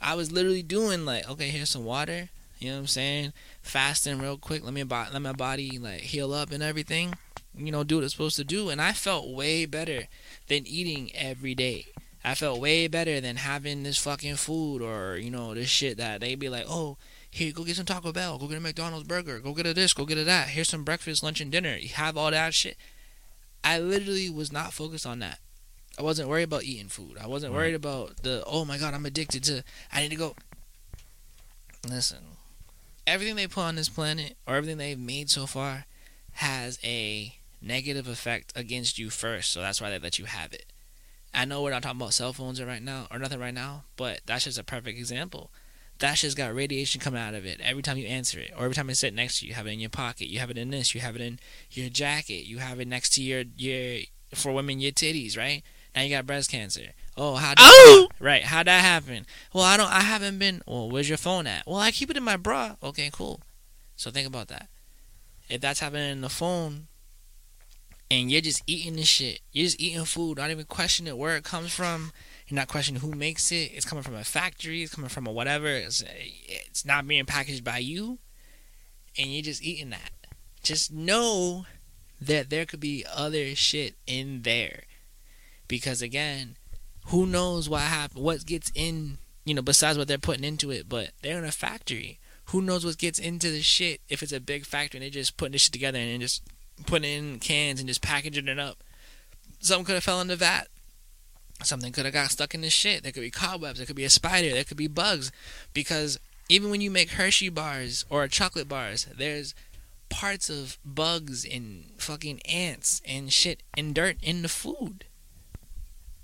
I 0.00 0.14
was 0.14 0.32
literally 0.32 0.62
doing 0.62 1.04
like, 1.04 1.28
okay, 1.28 1.48
here's 1.48 1.70
some 1.70 1.84
water. 1.84 2.30
You 2.62 2.70
know 2.70 2.76
what 2.76 2.80
I'm 2.82 2.86
saying? 2.86 3.32
Fasting 3.60 4.20
real 4.20 4.38
quick. 4.38 4.62
Let 4.64 4.72
me 4.72 4.84
bo- 4.84 5.06
let 5.12 5.20
my 5.20 5.32
body 5.32 5.78
like 5.78 6.00
heal 6.00 6.32
up 6.32 6.52
and 6.52 6.62
everything. 6.62 7.14
You 7.56 7.72
know, 7.72 7.82
do 7.82 7.96
what 7.96 8.04
it's 8.04 8.14
supposed 8.14 8.36
to 8.36 8.44
do. 8.44 8.68
And 8.68 8.80
I 8.80 8.92
felt 8.92 9.28
way 9.28 9.66
better 9.66 10.04
than 10.46 10.66
eating 10.66 11.10
every 11.14 11.56
day. 11.56 11.86
I 12.24 12.36
felt 12.36 12.60
way 12.60 12.86
better 12.86 13.20
than 13.20 13.36
having 13.36 13.82
this 13.82 13.98
fucking 13.98 14.36
food 14.36 14.80
or 14.80 15.16
you 15.16 15.28
know 15.28 15.54
this 15.54 15.68
shit 15.68 15.96
that 15.96 16.20
they 16.20 16.36
be 16.36 16.48
like, 16.48 16.66
oh, 16.68 16.98
here, 17.28 17.52
go 17.52 17.64
get 17.64 17.74
some 17.74 17.84
Taco 17.84 18.12
Bell, 18.12 18.38
go 18.38 18.46
get 18.46 18.58
a 18.58 18.60
McDonald's 18.60 19.08
burger, 19.08 19.40
go 19.40 19.54
get 19.54 19.66
a 19.66 19.74
this, 19.74 19.92
go 19.92 20.04
get 20.04 20.18
a 20.18 20.24
that. 20.24 20.48
Here's 20.48 20.68
some 20.68 20.84
breakfast, 20.84 21.24
lunch, 21.24 21.40
and 21.40 21.50
dinner. 21.50 21.76
You 21.76 21.88
have 21.88 22.16
all 22.16 22.30
that 22.30 22.54
shit. 22.54 22.76
I 23.64 23.80
literally 23.80 24.30
was 24.30 24.52
not 24.52 24.72
focused 24.72 25.06
on 25.06 25.18
that. 25.18 25.40
I 25.98 26.02
wasn't 26.02 26.28
worried 26.28 26.44
about 26.44 26.62
eating 26.62 26.88
food. 26.88 27.16
I 27.20 27.26
wasn't 27.26 27.54
worried 27.54 27.74
about 27.74 28.22
the 28.22 28.44
oh 28.46 28.64
my 28.64 28.78
god, 28.78 28.94
I'm 28.94 29.04
addicted 29.04 29.42
to. 29.44 29.64
I 29.92 30.02
need 30.02 30.10
to 30.10 30.16
go. 30.16 30.36
Listen, 31.88 32.18
everything 33.06 33.36
they 33.36 33.46
put 33.46 33.62
on 33.62 33.76
this 33.76 33.88
planet 33.88 34.36
or 34.46 34.56
everything 34.56 34.78
they've 34.78 34.98
made 34.98 35.30
so 35.30 35.46
far 35.46 35.86
has 36.34 36.78
a 36.82 37.34
negative 37.60 38.08
effect 38.08 38.52
against 38.56 38.98
you 38.98 39.10
first. 39.10 39.52
So 39.52 39.60
that's 39.60 39.80
why 39.80 39.90
they 39.90 39.98
let 39.98 40.18
you 40.18 40.24
have 40.24 40.52
it. 40.52 40.66
I 41.34 41.44
know 41.44 41.62
we're 41.62 41.70
not 41.70 41.82
talking 41.82 42.00
about 42.00 42.14
cell 42.14 42.32
phones 42.32 42.62
right 42.62 42.82
now 42.82 43.06
or 43.10 43.18
nothing 43.18 43.40
right 43.40 43.54
now, 43.54 43.84
but 43.96 44.20
that's 44.26 44.44
just 44.44 44.58
a 44.58 44.64
perfect 44.64 44.98
example. 44.98 45.50
That 45.98 46.18
shit's 46.18 46.34
got 46.34 46.54
radiation 46.54 47.00
coming 47.00 47.20
out 47.20 47.34
of 47.34 47.46
it 47.46 47.60
every 47.62 47.82
time 47.82 47.96
you 47.96 48.06
answer 48.06 48.40
it, 48.40 48.52
or 48.56 48.64
every 48.64 48.74
time 48.74 48.90
it 48.90 48.96
sit 48.96 49.14
next 49.14 49.38
to 49.38 49.46
you. 49.46 49.50
You 49.50 49.54
have 49.54 49.66
it 49.66 49.72
in 49.72 49.80
your 49.80 49.90
pocket. 49.90 50.28
You 50.28 50.40
have 50.40 50.50
it 50.50 50.58
in 50.58 50.70
this. 50.70 50.94
You 50.94 51.00
have 51.00 51.14
it 51.14 51.22
in 51.22 51.38
your 51.70 51.88
jacket. 51.90 52.44
You 52.46 52.58
have 52.58 52.80
it 52.80 52.88
next 52.88 53.10
to 53.14 53.22
your 53.22 53.44
your 53.56 54.00
for 54.34 54.52
women 54.52 54.80
your 54.80 54.92
titties, 54.92 55.38
right? 55.38 55.62
Now 55.94 56.02
you 56.02 56.10
got 56.10 56.26
breast 56.26 56.50
cancer. 56.50 56.92
Oh, 57.16 57.34
how 57.34 57.54
Oh! 57.58 58.08
right? 58.20 58.42
How'd 58.42 58.66
that 58.66 58.80
happen? 58.80 59.26
Well, 59.52 59.64
I 59.64 59.76
don't. 59.76 59.90
I 59.90 60.00
haven't 60.00 60.38
been. 60.38 60.62
Well, 60.66 60.90
where's 60.90 61.08
your 61.08 61.18
phone 61.18 61.46
at? 61.46 61.66
Well, 61.66 61.78
I 61.78 61.90
keep 61.90 62.10
it 62.10 62.16
in 62.16 62.22
my 62.22 62.36
bra. 62.36 62.76
Okay, 62.82 63.10
cool. 63.12 63.40
So 63.96 64.10
think 64.10 64.26
about 64.26 64.48
that. 64.48 64.68
If 65.48 65.60
that's 65.60 65.80
happening 65.80 66.10
in 66.10 66.20
the 66.22 66.30
phone, 66.30 66.86
and 68.10 68.30
you're 68.30 68.40
just 68.40 68.62
eating 68.66 68.96
this 68.96 69.08
shit, 69.08 69.40
you're 69.52 69.66
just 69.66 69.80
eating 69.80 70.04
food, 70.04 70.38
not 70.38 70.50
even 70.50 70.64
questioning 70.64 71.16
where 71.16 71.36
it 71.36 71.44
comes 71.44 71.72
from. 71.74 72.12
You're 72.46 72.56
not 72.56 72.68
questioning 72.68 73.00
who 73.02 73.12
makes 73.12 73.52
it. 73.52 73.72
It's 73.74 73.84
coming 73.86 74.02
from 74.02 74.14
a 74.14 74.24
factory. 74.24 74.82
It's 74.82 74.94
coming 74.94 75.10
from 75.10 75.26
a 75.26 75.32
whatever. 75.32 75.68
It's, 75.68 76.02
it's 76.46 76.84
not 76.84 77.06
being 77.06 77.26
packaged 77.26 77.64
by 77.64 77.78
you, 77.78 78.18
and 79.18 79.30
you're 79.30 79.42
just 79.42 79.62
eating 79.62 79.90
that. 79.90 80.12
Just 80.62 80.92
know 80.92 81.66
that 82.20 82.50
there 82.50 82.64
could 82.64 82.80
be 82.80 83.04
other 83.14 83.54
shit 83.54 83.94
in 84.06 84.42
there, 84.42 84.84
because 85.68 86.00
again, 86.02 86.56
who 87.06 87.26
knows 87.26 87.68
what 87.68 87.82
happen, 87.82 88.22
what 88.22 88.46
gets 88.46 88.70
in, 88.74 89.18
you 89.44 89.54
know, 89.54 89.62
besides 89.62 89.98
what 89.98 90.08
they're 90.08 90.18
putting 90.18 90.44
into 90.44 90.70
it. 90.70 90.88
But 90.88 91.10
they're 91.22 91.38
in 91.38 91.44
a 91.44 91.52
factory. 91.52 92.18
Who 92.46 92.60
knows 92.60 92.84
what 92.84 92.98
gets 92.98 93.18
into 93.18 93.50
the 93.50 93.62
shit 93.62 94.00
if 94.08 94.22
it's 94.22 94.32
a 94.32 94.40
big 94.40 94.66
factory 94.66 94.98
and 94.98 95.02
they're 95.02 95.10
just 95.10 95.36
putting 95.36 95.52
this 95.52 95.62
shit 95.62 95.72
together 95.72 95.98
and 95.98 96.20
just 96.20 96.42
putting 96.86 97.10
it 97.10 97.16
in 97.16 97.38
cans 97.38 97.80
and 97.80 97.88
just 97.88 98.02
packaging 98.02 98.48
it 98.48 98.58
up. 98.58 98.78
Something 99.60 99.84
could 99.84 99.94
have 99.94 100.04
fell 100.04 100.20
in 100.20 100.28
the 100.28 100.36
vat. 100.36 100.68
Something 101.62 101.92
could 101.92 102.04
have 102.04 102.14
got 102.14 102.30
stuck 102.30 102.54
in 102.54 102.62
the 102.62 102.70
shit. 102.70 103.02
There 103.02 103.12
could 103.12 103.20
be 103.20 103.30
cobwebs. 103.30 103.78
There 103.78 103.86
could 103.86 103.96
be 103.96 104.04
a 104.04 104.10
spider. 104.10 104.50
There 104.50 104.64
could 104.64 104.76
be 104.76 104.88
bugs. 104.88 105.30
Because 105.72 106.18
even 106.48 106.70
when 106.70 106.80
you 106.80 106.90
make 106.90 107.12
Hershey 107.12 107.48
bars 107.48 108.04
or 108.10 108.26
chocolate 108.26 108.68
bars, 108.68 109.06
there's 109.16 109.54
parts 110.08 110.50
of 110.50 110.78
bugs 110.84 111.44
and 111.44 111.84
fucking 111.96 112.40
ants 112.42 113.00
and 113.06 113.32
shit 113.32 113.62
and 113.76 113.94
dirt 113.94 114.16
in 114.22 114.42
the 114.42 114.48
food, 114.48 115.04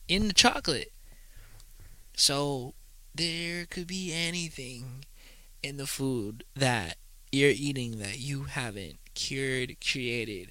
in 0.09 0.29
the 0.29 0.35
chocolate. 0.35 0.93
So 2.17 2.75
there 3.15 3.67
could 3.67 3.87
be 3.87 4.13
anything 4.13 5.05
in 5.63 5.77
the 5.77 5.87
food 5.87 6.45
that 6.57 6.97
you're 7.31 7.51
eating 7.51 7.99
that 7.99 8.19
you 8.19 8.45
haven't 8.45 8.99
cured, 9.15 9.77
created, 9.81 10.51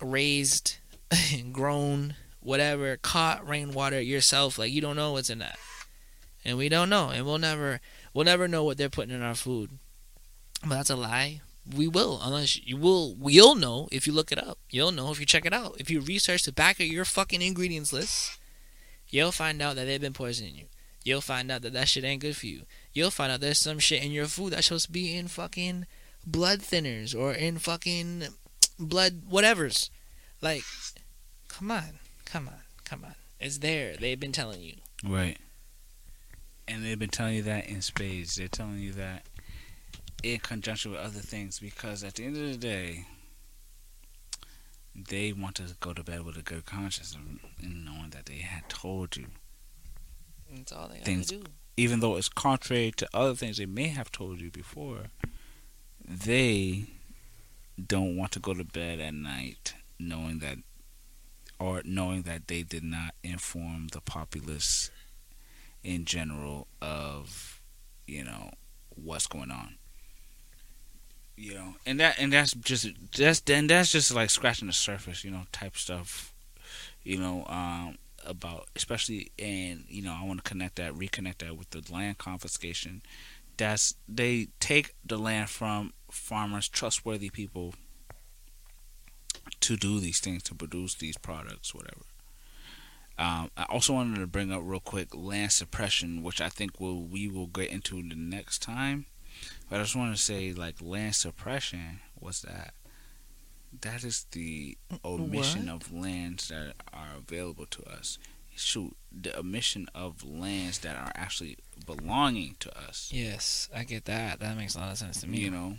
raised, 0.00 0.76
grown, 1.52 2.14
whatever, 2.40 2.96
caught 2.96 3.46
rainwater 3.46 4.00
yourself. 4.00 4.58
Like 4.58 4.72
you 4.72 4.80
don't 4.80 4.96
know 4.96 5.12
what's 5.12 5.30
in 5.30 5.38
that, 5.40 5.58
and 6.44 6.56
we 6.56 6.68
don't 6.68 6.90
know, 6.90 7.10
and 7.10 7.26
we'll 7.26 7.38
never, 7.38 7.80
we'll 8.12 8.24
never 8.24 8.48
know 8.48 8.64
what 8.64 8.78
they're 8.78 8.88
putting 8.88 9.14
in 9.14 9.22
our 9.22 9.34
food. 9.34 9.70
But 10.62 10.76
that's 10.76 10.90
a 10.90 10.96
lie. 10.96 11.40
We 11.72 11.88
will, 11.88 12.20
unless 12.22 12.62
you 12.64 12.76
will. 12.76 13.16
You'll 13.22 13.54
know 13.54 13.88
if 13.90 14.06
you 14.06 14.12
look 14.12 14.30
it 14.30 14.38
up. 14.38 14.58
You'll 14.70 14.92
know 14.92 15.10
if 15.10 15.18
you 15.18 15.24
check 15.24 15.46
it 15.46 15.54
out. 15.54 15.76
If 15.78 15.90
you 15.90 16.00
research 16.00 16.42
the 16.42 16.52
back 16.52 16.78
of 16.78 16.86
your 16.86 17.04
fucking 17.04 17.40
ingredients 17.40 17.92
list, 17.92 18.38
you'll 19.08 19.32
find 19.32 19.62
out 19.62 19.76
that 19.76 19.86
they've 19.86 20.00
been 20.00 20.12
poisoning 20.12 20.56
you. 20.56 20.64
You'll 21.04 21.20
find 21.20 21.50
out 21.50 21.62
that 21.62 21.72
that 21.72 21.88
shit 21.88 22.04
ain't 22.04 22.22
good 22.22 22.36
for 22.36 22.46
you. 22.46 22.62
You'll 22.92 23.10
find 23.10 23.30
out 23.30 23.40
there's 23.40 23.58
some 23.58 23.78
shit 23.78 24.02
in 24.02 24.12
your 24.12 24.26
food 24.26 24.52
that's 24.52 24.66
supposed 24.66 24.86
to 24.86 24.92
be 24.92 25.16
in 25.16 25.28
fucking 25.28 25.86
blood 26.26 26.60
thinners 26.60 27.18
or 27.18 27.32
in 27.32 27.58
fucking 27.58 28.24
blood 28.78 29.22
whatevers. 29.30 29.90
Like, 30.40 30.62
come 31.48 31.70
on, 31.70 31.98
come 32.24 32.48
on, 32.48 32.60
come 32.84 33.04
on. 33.04 33.14
It's 33.40 33.58
there. 33.58 33.96
They've 33.96 34.18
been 34.18 34.32
telling 34.32 34.62
you. 34.62 34.76
Right. 35.04 35.38
And 36.66 36.84
they've 36.84 36.98
been 36.98 37.10
telling 37.10 37.34
you 37.34 37.42
that 37.42 37.68
in 37.68 37.82
spades. 37.82 38.36
They're 38.36 38.48
telling 38.48 38.78
you 38.78 38.92
that 38.92 39.26
in 40.24 40.40
conjunction 40.40 40.90
with 40.92 41.00
other 41.00 41.20
things 41.20 41.58
because 41.58 42.02
at 42.02 42.14
the 42.14 42.24
end 42.24 42.36
of 42.36 42.42
the 42.50 42.56
day, 42.56 43.04
they 44.94 45.32
want 45.32 45.56
to 45.56 45.64
go 45.80 45.92
to 45.92 46.02
bed 46.02 46.24
with 46.24 46.36
a 46.36 46.42
good 46.42 46.64
conscience 46.64 47.14
and 47.14 47.40
knowing 47.84 48.10
that 48.10 48.26
they 48.26 48.36
had 48.38 48.68
told 48.68 49.16
you. 49.16 49.26
That's 50.50 50.72
all 50.72 50.88
they 50.88 50.98
Things- 51.00 51.26
do. 51.28 51.42
Even 51.76 51.98
though 52.00 52.16
it's 52.16 52.28
contrary 52.28 52.92
to 52.96 53.08
other 53.12 53.34
things 53.34 53.56
they 53.56 53.66
may 53.66 53.88
have 53.88 54.12
told 54.12 54.40
you 54.40 54.48
before, 54.50 55.06
they 56.08 56.84
don't 57.84 58.16
want 58.16 58.30
to 58.32 58.38
go 58.38 58.54
to 58.54 58.62
bed 58.62 59.00
at 59.00 59.12
night 59.14 59.74
knowing 59.98 60.38
that 60.38 60.58
or 61.58 61.82
knowing 61.84 62.22
that 62.22 62.46
they 62.46 62.62
did 62.62 62.84
not 62.84 63.14
inform 63.24 63.88
the 63.88 64.00
populace 64.00 64.90
in 65.82 66.04
general 66.04 66.68
of 66.80 67.60
you 68.06 68.22
know 68.22 68.50
what's 68.90 69.26
going 69.26 69.50
on 69.50 69.74
you 71.36 71.54
know 71.54 71.74
and 71.84 71.98
that 72.00 72.16
and 72.18 72.32
that's 72.32 72.52
just 72.54 72.88
that's 73.16 73.42
and 73.48 73.68
that's 73.68 73.90
just 73.92 74.14
like 74.14 74.30
scratching 74.30 74.68
the 74.68 74.72
surface 74.72 75.24
you 75.24 75.30
know 75.30 75.42
type 75.52 75.76
stuff 75.76 76.32
you 77.02 77.18
know 77.18 77.44
um 77.48 77.96
about 78.26 78.68
especially 78.76 79.30
and 79.38 79.84
you 79.88 80.02
know 80.02 80.16
I 80.18 80.24
want 80.24 80.42
to 80.42 80.48
connect 80.48 80.76
that 80.76 80.94
reconnect 80.94 81.38
that 81.38 81.56
with 81.56 81.70
the 81.70 81.82
land 81.92 82.18
confiscation. 82.18 83.02
That's 83.56 83.94
they 84.08 84.48
take 84.60 84.94
the 85.04 85.18
land 85.18 85.50
from 85.50 85.92
farmers 86.10 86.68
trustworthy 86.68 87.30
people 87.30 87.74
to 89.60 89.76
do 89.76 90.00
these 90.00 90.20
things 90.20 90.42
to 90.44 90.54
produce 90.54 90.94
these 90.94 91.16
products 91.16 91.74
whatever. 91.74 92.02
Um, 93.16 93.52
I 93.56 93.64
also 93.68 93.92
wanted 93.92 94.18
to 94.18 94.26
bring 94.26 94.50
up 94.50 94.62
real 94.64 94.80
quick 94.80 95.14
land 95.14 95.52
suppression 95.52 96.22
which 96.22 96.40
I 96.40 96.48
think 96.48 96.80
we'll, 96.80 97.02
we 97.02 97.28
will 97.28 97.46
get 97.46 97.70
into 97.70 97.96
the 97.96 98.16
next 98.16 98.60
time 98.60 99.06
but 99.70 99.80
I 99.80 99.82
just 99.82 99.96
want 99.96 100.14
to 100.16 100.20
say 100.22 100.52
like 100.52 100.76
land 100.80 101.14
suppression 101.14 102.00
was 102.20 102.42
that? 102.42 102.74
That 103.80 104.04
is 104.04 104.26
the 104.30 104.76
omission 105.04 105.68
of 105.68 105.92
lands 105.92 106.48
that 106.48 106.74
are 106.92 107.08
available 107.16 107.66
to 107.66 107.82
us. 107.84 108.18
Shoot 108.56 108.96
the 109.10 109.36
omission 109.36 109.88
of 109.94 110.22
lands 110.24 110.78
that 110.80 110.94
are 110.96 111.10
actually 111.16 111.56
belonging 111.84 112.54
to 112.60 112.70
us. 112.78 113.10
Yes, 113.12 113.68
I 113.74 113.82
get 113.82 114.04
that. 114.04 114.38
That 114.38 114.56
makes 114.56 114.76
a 114.76 114.78
lot 114.78 114.92
of 114.92 114.98
sense 114.98 115.20
to 115.22 115.28
me. 115.28 115.38
you 115.38 115.50
know? 115.50 115.74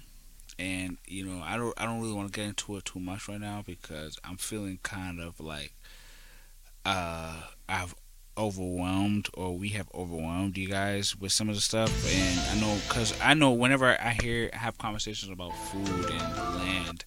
And 0.59 0.97
you 1.05 1.25
know 1.25 1.41
i 1.43 1.57
don't 1.57 1.73
i 1.77 1.83
don't 1.85 1.99
really 1.99 2.13
want 2.13 2.31
to 2.31 2.39
get 2.39 2.47
into 2.47 2.77
it 2.77 2.85
too 2.85 2.99
much 2.99 3.27
right 3.27 3.41
now 3.41 3.61
because 3.65 4.17
i'm 4.23 4.37
feeling 4.37 4.79
kind 4.83 5.19
of 5.19 5.37
like 5.41 5.73
uh 6.85 7.41
i've 7.67 7.93
overwhelmed 8.37 9.29
or 9.33 9.57
we 9.57 9.69
have 9.69 9.87
overwhelmed 9.93 10.57
you 10.57 10.67
guys 10.67 11.15
with 11.15 11.31
some 11.31 11.49
of 11.49 11.55
the 11.55 11.61
stuff. 11.61 11.89
And 12.13 12.39
i 12.57 12.61
know 12.61 12.77
because 12.87 13.13
i 13.21 13.33
know 13.33 13.51
whenever 13.51 13.99
i 13.99 14.17
hear 14.21 14.49
have 14.53 14.77
conversations 14.77 15.31
about 15.31 15.51
food 15.51 16.11
and 16.11 16.37
land 16.57 17.05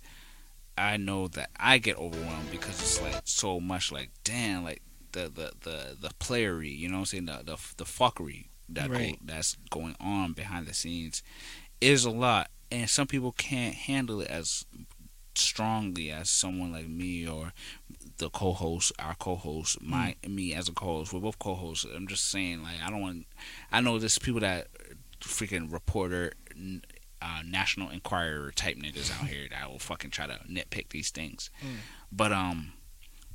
i 0.77 0.97
know 0.97 1.29
that 1.29 1.51
i 1.59 1.79
get 1.79 1.99
overwhelmed 1.99 2.51
because 2.51 2.81
it's 2.81 3.01
like 3.03 3.21
so 3.25 3.61
much 3.61 3.93
like 3.93 4.11
damn 4.25 4.65
like 4.65 4.83
the 5.13 5.23
the 5.23 5.53
the, 5.63 5.97
the 6.01 6.11
playery 6.21 6.77
you 6.77 6.89
know 6.89 6.95
what 6.97 7.01
i'm 7.01 7.07
saying? 7.07 7.27
The 7.27 7.43
the, 7.45 7.59
the 7.77 7.85
fuckery 7.85 8.47
that 8.71 8.91
go, 8.91 8.99
that's 9.25 9.57
going 9.71 9.97
on 10.01 10.33
behind 10.33 10.67
the 10.67 10.75
scenes 10.75 11.23
is 11.81 12.05
a 12.05 12.11
lot. 12.11 12.51
And 12.71 12.89
some 12.89 13.07
people 13.07 13.33
can't 13.33 13.75
handle 13.75 14.21
it 14.21 14.29
as 14.29 14.67
strongly 15.35 16.11
as 16.11 16.29
someone 16.29 16.73
like 16.73 16.89
me 16.89 17.27
or 17.27 17.53
the 18.19 18.31
co-host 18.31 18.93
our 18.99 19.15
co-host 19.15 19.81
my 19.81 20.17
me 20.27 20.53
as 20.55 20.69
a 20.69 20.73
co-host. 20.73 21.13
We're 21.13 21.21
both 21.21 21.39
co-hosts. 21.39 21.87
I'm 21.95 22.07
just 22.07 22.31
saying 22.31 22.63
like 22.63 22.77
i 22.85 22.91
don't 22.91 23.01
want 23.01 23.27
i 23.73 23.81
know 23.81 23.99
there's 23.99 24.19
people 24.19 24.41
that 24.41 24.69
freaking 25.21 25.73
reporter 25.73 26.33
uh, 27.21 27.43
national 27.45 27.91
enquirer 27.91 28.53
type 28.53 28.77
niggas 28.77 29.11
out 29.19 29.29
here 29.29 29.49
that 29.51 29.71
will 29.71 29.79
fucking 29.79 30.11
try 30.11 30.27
to 30.27 30.39
nitpick 30.49 30.91
these 30.91 31.11
things. 31.11 31.51
Mm. 31.65 31.77
but 32.13 32.33
um 32.33 32.73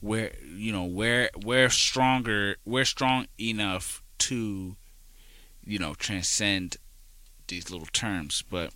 we're 0.02 0.32
you 0.54 0.72
know 0.72 0.84
we're 0.86 1.30
we're 1.44 1.70
stronger 1.70 2.58
we're 2.66 2.86
strong 2.86 3.28
enough 3.40 4.04
to 4.18 4.76
you 5.66 5.80
know 5.80 5.94
transcend 5.94 6.78
these 7.48 7.70
little 7.70 7.88
terms. 7.88 8.44
But 8.50 8.72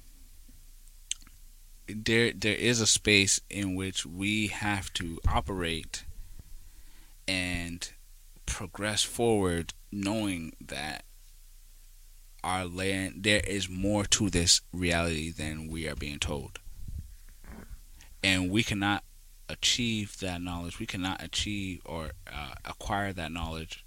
there 1.88 2.32
there 2.34 2.56
is 2.56 2.82
a 2.82 2.88
space 2.88 3.40
in 3.50 3.76
which 3.76 4.06
we 4.06 4.48
have 4.48 4.92
to 4.94 5.20
operate 5.28 6.06
and 7.28 7.92
progress 8.46 9.04
forward 9.04 9.74
knowing 9.92 10.54
that 10.66 11.04
our 12.44 12.66
land 12.66 13.24
there 13.24 13.42
is 13.46 13.70
more 13.70 14.06
to 14.06 14.30
this 14.30 14.62
reality 14.72 15.32
than 15.32 15.68
we 15.68 15.88
are 15.88 15.96
being 15.96 16.20
told. 16.20 16.60
And 18.24 18.50
we 18.50 18.64
cannot 18.64 19.04
achieve 19.50 20.20
that 20.20 20.42
knowledge. 20.42 20.80
We 20.80 20.86
cannot 20.86 21.24
achieve 21.24 21.82
or 21.86 22.12
uh, 22.32 22.54
acquire 22.66 23.14
that 23.14 23.32
knowledge 23.32 23.86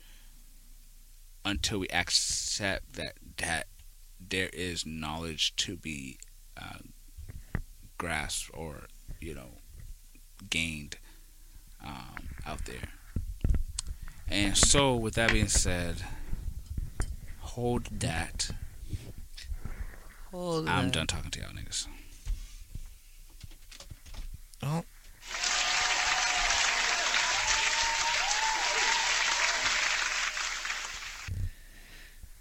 until 1.44 1.80
we 1.80 1.88
accept 1.88 2.94
that 2.94 3.14
that 3.38 3.66
there 4.20 4.50
is 4.52 4.84
knowledge 4.84 5.56
to 5.56 5.76
be 5.76 6.18
uh, 6.60 6.78
grasped 8.00 8.50
or 8.54 8.86
you 9.20 9.34
know 9.34 9.50
gained 10.48 10.96
um, 11.84 12.30
out 12.46 12.64
there 12.64 12.88
and 14.26 14.56
so 14.56 14.96
with 14.96 15.14
that 15.14 15.30
being 15.30 15.48
said 15.48 15.96
hold 17.40 17.84
that 18.00 18.50
Hold 20.30 20.66
i'm 20.66 20.86
that. 20.86 20.94
done 20.94 21.06
talking 21.06 21.30
to 21.30 21.40
y'all 21.40 21.50
niggas 21.50 21.86
Oh. 24.62 24.82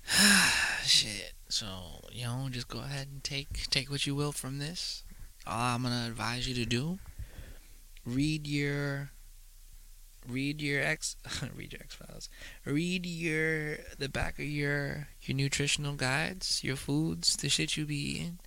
Shit. 0.84 1.32
So, 1.48 1.66
you 2.12 2.26
know, 2.26 2.48
just 2.52 2.68
go 2.68 2.80
ahead 2.80 3.08
and 3.12 3.24
take 3.24 3.70
take 3.70 3.90
what 3.90 4.06
you 4.06 4.16
will 4.16 4.32
from 4.34 4.60
this. 4.60 5.04
All 5.48 5.76
I'm 5.76 5.84
gonna 5.84 6.06
advise 6.08 6.48
you 6.48 6.56
to 6.56 6.66
do: 6.66 7.00
read 8.06 8.48
your 8.48 9.12
read 10.28 10.62
your 10.62 10.82
X 10.82 11.16
read 11.56 11.74
your 11.74 11.82
X 11.82 11.96
files. 11.96 12.30
Read 12.66 13.06
your 13.06 13.78
the 13.98 14.10
back 14.10 14.40
of 14.40 14.46
your 14.46 15.08
your 15.22 15.36
nutritional 15.36 15.94
guides, 15.94 16.64
your 16.64 16.76
foods, 16.76 17.36
the 17.38 17.50
shit 17.50 17.78
you 17.78 17.86
be 17.86 17.96
eating. 17.96 18.40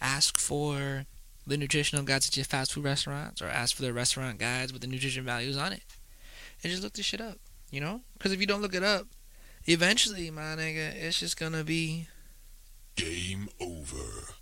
Ask 0.00 0.38
for 0.38 1.06
the 1.46 1.56
nutritional 1.56 2.04
guides 2.04 2.28
at 2.28 2.36
your 2.36 2.44
fast 2.44 2.72
food 2.72 2.84
restaurants, 2.84 3.40
or 3.40 3.46
ask 3.46 3.74
for 3.74 3.82
the 3.82 3.92
restaurant 3.92 4.38
guides 4.38 4.72
with 4.72 4.82
the 4.82 4.88
nutrition 4.88 5.24
values 5.24 5.56
on 5.56 5.72
it, 5.72 5.82
and 6.62 6.70
just 6.70 6.82
look 6.82 6.92
this 6.94 7.06
shit 7.06 7.20
up. 7.20 7.38
You 7.70 7.80
know, 7.80 8.00
because 8.14 8.32
if 8.32 8.40
you 8.40 8.46
don't 8.46 8.62
look 8.62 8.74
it 8.74 8.82
up, 8.82 9.06
eventually, 9.66 10.30
my 10.30 10.56
nigga, 10.56 10.94
it's 10.94 11.20
just 11.20 11.38
gonna 11.38 11.64
be 11.64 12.08
Game 12.98 13.48
over. 13.60 14.34